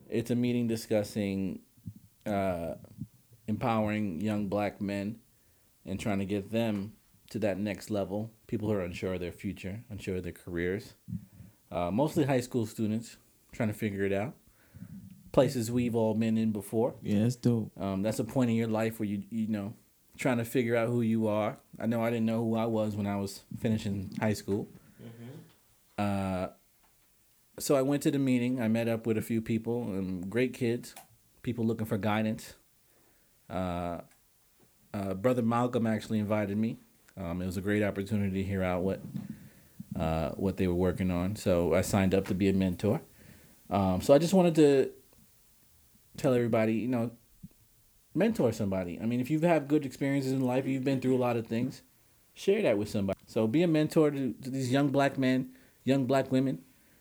It's 0.09 0.31
a 0.31 0.35
meeting 0.35 0.67
discussing 0.69 1.61
uh, 2.27 2.75
empowering 3.49 4.21
young 4.21 4.49
black 4.49 4.81
men 4.81 5.17
and 5.87 5.99
trying 6.01 6.19
to 6.19 6.25
get 6.27 6.51
them 6.51 6.95
to 7.31 7.39
that 7.41 7.59
next 7.59 7.91
level. 7.91 8.31
People 8.47 8.69
who 8.69 8.75
are 8.75 8.83
unsure 8.83 9.15
of 9.15 9.21
their 9.21 9.33
future, 9.33 9.81
unsure 9.91 10.17
of 10.17 10.23
their 10.23 10.33
careers. 10.33 10.95
Uh, 11.71 11.91
mostly 11.91 12.25
high 12.25 12.41
school 12.41 12.67
students 12.67 13.17
trying 13.53 13.69
to 13.69 13.75
figure 13.75 14.05
it 14.05 14.13
out. 14.13 14.35
Places 15.35 15.71
we've 15.71 15.97
all 15.97 16.15
been 16.15 16.39
in 16.39 16.53
before. 16.53 16.95
Yeah, 17.03 17.25
that's 17.25 17.35
dope. 17.35 17.73
Um, 17.77 18.03
that's 18.03 18.21
a 18.21 18.25
point 18.25 18.51
in 18.51 18.57
your 18.57 18.69
life 18.69 19.01
where 19.01 19.09
you 19.09 19.25
you 19.31 19.49
know 19.49 19.75
trying 20.17 20.39
to 20.39 20.45
figure 20.45 20.77
out 20.77 20.89
who 20.89 21.03
you 21.03 21.27
are. 21.27 21.59
I 21.81 21.87
know 21.87 22.03
I 22.05 22.11
didn't 22.11 22.27
know 22.27 22.45
who 22.45 22.55
I 22.57 22.67
was 22.67 22.95
when 22.95 23.09
I 23.09 23.17
was 23.17 23.43
finishing 23.59 24.17
high 24.21 24.35
school. 24.35 24.69
Uh, 25.99 26.49
so 27.59 27.75
I 27.75 27.83
went 27.83 28.03
to 28.05 28.13
the 28.13 28.19
meeting. 28.19 28.63
I 28.63 28.69
met 28.69 28.89
up 28.89 29.07
with 29.07 29.19
a 29.19 29.23
few 29.23 29.41
people, 29.41 29.83
um, 29.83 30.29
great 30.29 30.55
kids, 30.55 30.95
people 31.43 31.67
looking 31.67 31.87
for 31.87 31.99
guidance. 31.99 32.55
Uh, 33.51 34.03
uh, 34.93 35.15
Brother 35.15 35.43
Malcolm 35.43 35.87
actually 35.87 36.21
invited 36.21 36.57
me. 36.57 36.79
Um, 37.17 37.43
it 37.43 37.47
was 37.47 37.57
a 37.57 37.61
great 37.61 37.83
opportunity 37.83 38.43
to 38.43 38.49
hear 38.49 38.63
out 38.63 38.83
what 38.83 39.01
uh, 39.99 40.31
what 40.31 40.57
they 40.57 40.67
were 40.67 40.75
working 40.75 41.11
on. 41.11 41.37
So 41.37 41.75
I 41.75 41.81
signed 41.81 42.15
up 42.15 42.27
to 42.29 42.35
be 42.35 42.49
a 42.49 42.53
mentor. 42.53 43.01
Um, 43.71 44.01
so 44.01 44.15
I 44.15 44.19
just 44.19 44.35
wanted 44.35 44.55
to 44.57 44.91
tell 46.17 46.35
everybody, 46.35 46.75
you 46.75 46.89
know, 46.89 47.11
mentor 48.15 48.53
somebody. 48.53 48.99
I 49.01 49.07
mean, 49.07 49.21
if 49.21 49.31
you've 49.31 49.43
had 49.43 49.69
good 49.69 49.85
experiences 49.85 50.33
in 50.33 50.41
life, 50.41 50.67
you've 50.67 50.85
been 50.85 51.01
through 51.01 51.17
a 51.17 51.19
lot 51.19 51.37
of 51.37 51.47
things, 51.47 51.83
share 52.35 52.63
that 52.63 52.79
with 52.79 52.89
somebody. 52.89 53.19
So 53.27 53.47
be 53.47 53.63
a 53.63 53.69
mentor 53.69 54.11
to, 54.11 54.33
to 54.33 54.51
these 54.51 54.71
young 54.71 54.89
black 54.89 55.19
men, 55.19 55.51
young 55.85 56.07
black 56.07 56.31
women, 56.31 56.61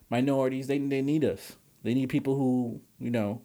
minorities. 0.10 0.68
They 0.68 0.80
they 0.80 1.02
need 1.02 1.24
us. 1.24 1.58
They 1.84 1.94
need 1.94 2.10
people 2.10 2.36
who 2.36 2.82
you 3.00 3.12
know 3.12 3.42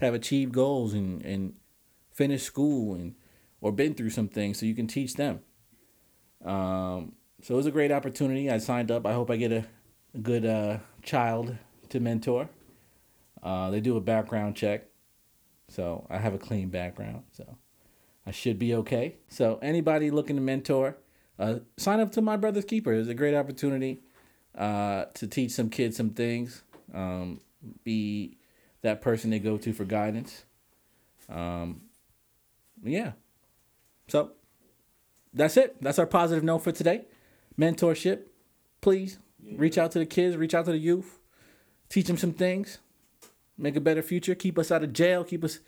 have 0.00 0.14
achieved 0.14 0.52
goals 0.52 0.94
and 0.94 1.22
and 1.24 1.54
finished 2.12 2.46
school 2.46 2.94
and 2.94 3.14
or 3.60 3.72
been 3.72 3.94
through 3.94 4.10
some 4.10 4.28
things, 4.28 4.58
so 4.58 4.66
you 4.66 4.74
can 4.74 4.86
teach 4.86 5.14
them. 5.14 5.40
Um, 6.44 7.12
so 7.40 7.54
it 7.54 7.56
was 7.56 7.66
a 7.66 7.70
great 7.70 7.92
opportunity. 7.92 8.50
I 8.50 8.58
signed 8.58 8.90
up. 8.90 9.06
I 9.06 9.12
hope 9.12 9.30
I 9.30 9.36
get 9.36 9.52
a, 9.52 9.64
a 10.14 10.18
good 10.18 10.44
uh, 10.44 10.78
child 11.02 11.56
to 11.90 12.00
mentor. 12.00 12.48
Uh, 13.42 13.70
they 13.70 13.80
do 13.80 13.96
a 13.96 14.00
background 14.00 14.56
check. 14.56 14.86
So 15.68 16.06
I 16.10 16.18
have 16.18 16.34
a 16.34 16.38
clean 16.38 16.68
background. 16.68 17.24
So 17.32 17.56
I 18.26 18.30
should 18.30 18.58
be 18.58 18.74
okay. 18.74 19.16
So 19.28 19.58
anybody 19.62 20.10
looking 20.10 20.36
to 20.36 20.42
mentor, 20.42 20.96
uh, 21.38 21.56
sign 21.76 22.00
up 22.00 22.12
to 22.12 22.20
my 22.20 22.36
brother's 22.36 22.64
keeper. 22.64 22.92
It's 22.92 23.08
a 23.08 23.14
great 23.14 23.34
opportunity 23.34 24.02
uh, 24.56 25.06
to 25.14 25.26
teach 25.26 25.52
some 25.52 25.70
kids 25.70 25.96
some 25.96 26.10
things. 26.10 26.62
Um, 26.94 27.40
be 27.84 28.36
that 28.82 29.00
person 29.00 29.30
they 29.30 29.38
go 29.38 29.56
to 29.56 29.72
for 29.72 29.84
guidance. 29.84 30.44
Um, 31.28 31.82
yeah. 32.82 33.12
So 34.08 34.32
that's 35.32 35.56
it. 35.56 35.80
That's 35.80 35.98
our 35.98 36.06
positive 36.06 36.44
note 36.44 36.58
for 36.58 36.72
today. 36.72 37.06
Mentorship. 37.58 38.26
Please 38.80 39.18
reach 39.56 39.78
out 39.78 39.92
to 39.92 39.98
the 39.98 40.06
kids, 40.06 40.36
reach 40.36 40.54
out 40.54 40.64
to 40.66 40.72
the 40.72 40.78
youth, 40.78 41.18
teach 41.88 42.06
them 42.06 42.16
some 42.16 42.32
things, 42.32 42.78
make 43.58 43.76
a 43.76 43.80
better 43.80 44.02
future, 44.02 44.34
keep 44.34 44.58
us 44.58 44.70
out 44.70 44.82
of 44.82 44.92
jail, 44.92 45.24
keep 45.24 45.44
us, 45.44 45.60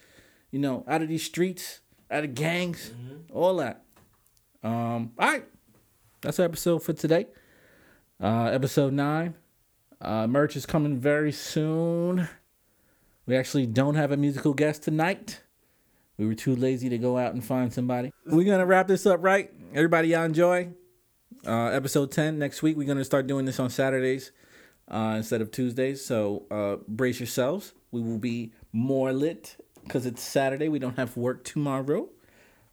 you 0.50 0.58
know, 0.58 0.84
out 0.88 1.02
of 1.02 1.08
these 1.08 1.22
streets, 1.24 1.80
out 2.10 2.24
of 2.24 2.34
gangs, 2.34 2.92
all 3.32 3.56
that. 3.56 3.82
Um, 4.62 5.12
all 5.18 5.28
right. 5.30 5.44
That's 6.22 6.38
our 6.38 6.46
episode 6.46 6.82
for 6.82 6.92
today. 6.92 7.26
Uh, 8.22 8.46
episode 8.46 8.92
nine. 8.92 9.34
Uh, 10.00 10.26
merch 10.26 10.56
is 10.56 10.66
coming 10.66 10.98
very 10.98 11.32
soon. 11.32 12.28
We 13.26 13.36
actually 13.36 13.66
don't 13.66 13.94
have 13.94 14.12
a 14.12 14.16
musical 14.16 14.54
guest 14.54 14.82
tonight. 14.82 15.40
We 16.16 16.26
were 16.26 16.34
too 16.34 16.54
lazy 16.54 16.88
to 16.90 16.98
go 16.98 17.18
out 17.18 17.32
and 17.32 17.44
find 17.44 17.72
somebody. 17.72 18.12
We're 18.26 18.44
gonna 18.44 18.66
wrap 18.66 18.86
this 18.86 19.06
up 19.06 19.22
right. 19.22 19.50
Everybody, 19.74 20.08
y'all 20.08 20.24
enjoy. 20.24 20.70
Uh, 21.46 21.66
episode 21.66 22.12
ten 22.12 22.38
next 22.38 22.62
week. 22.62 22.76
We're 22.76 22.86
gonna 22.86 23.04
start 23.04 23.26
doing 23.26 23.44
this 23.44 23.58
on 23.58 23.70
Saturdays 23.70 24.30
uh, 24.88 25.14
instead 25.16 25.40
of 25.40 25.50
Tuesdays. 25.50 26.04
So 26.04 26.46
uh, 26.50 26.76
brace 26.88 27.20
yourselves. 27.20 27.72
We 27.90 28.00
will 28.00 28.18
be 28.18 28.52
more 28.72 29.12
lit 29.12 29.56
because 29.84 30.06
it's 30.06 30.22
Saturday. 30.22 30.68
We 30.68 30.78
don't 30.78 30.96
have 30.96 31.16
work 31.16 31.44
tomorrow. 31.44 32.08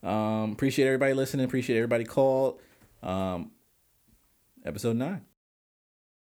Um, 0.03 0.51
appreciate 0.51 0.87
everybody 0.87 1.13
listening. 1.13 1.45
Appreciate 1.45 1.77
everybody 1.77 2.05
called. 2.05 2.59
Um, 3.03 3.51
episode 4.65 4.95
nine. 4.95 5.30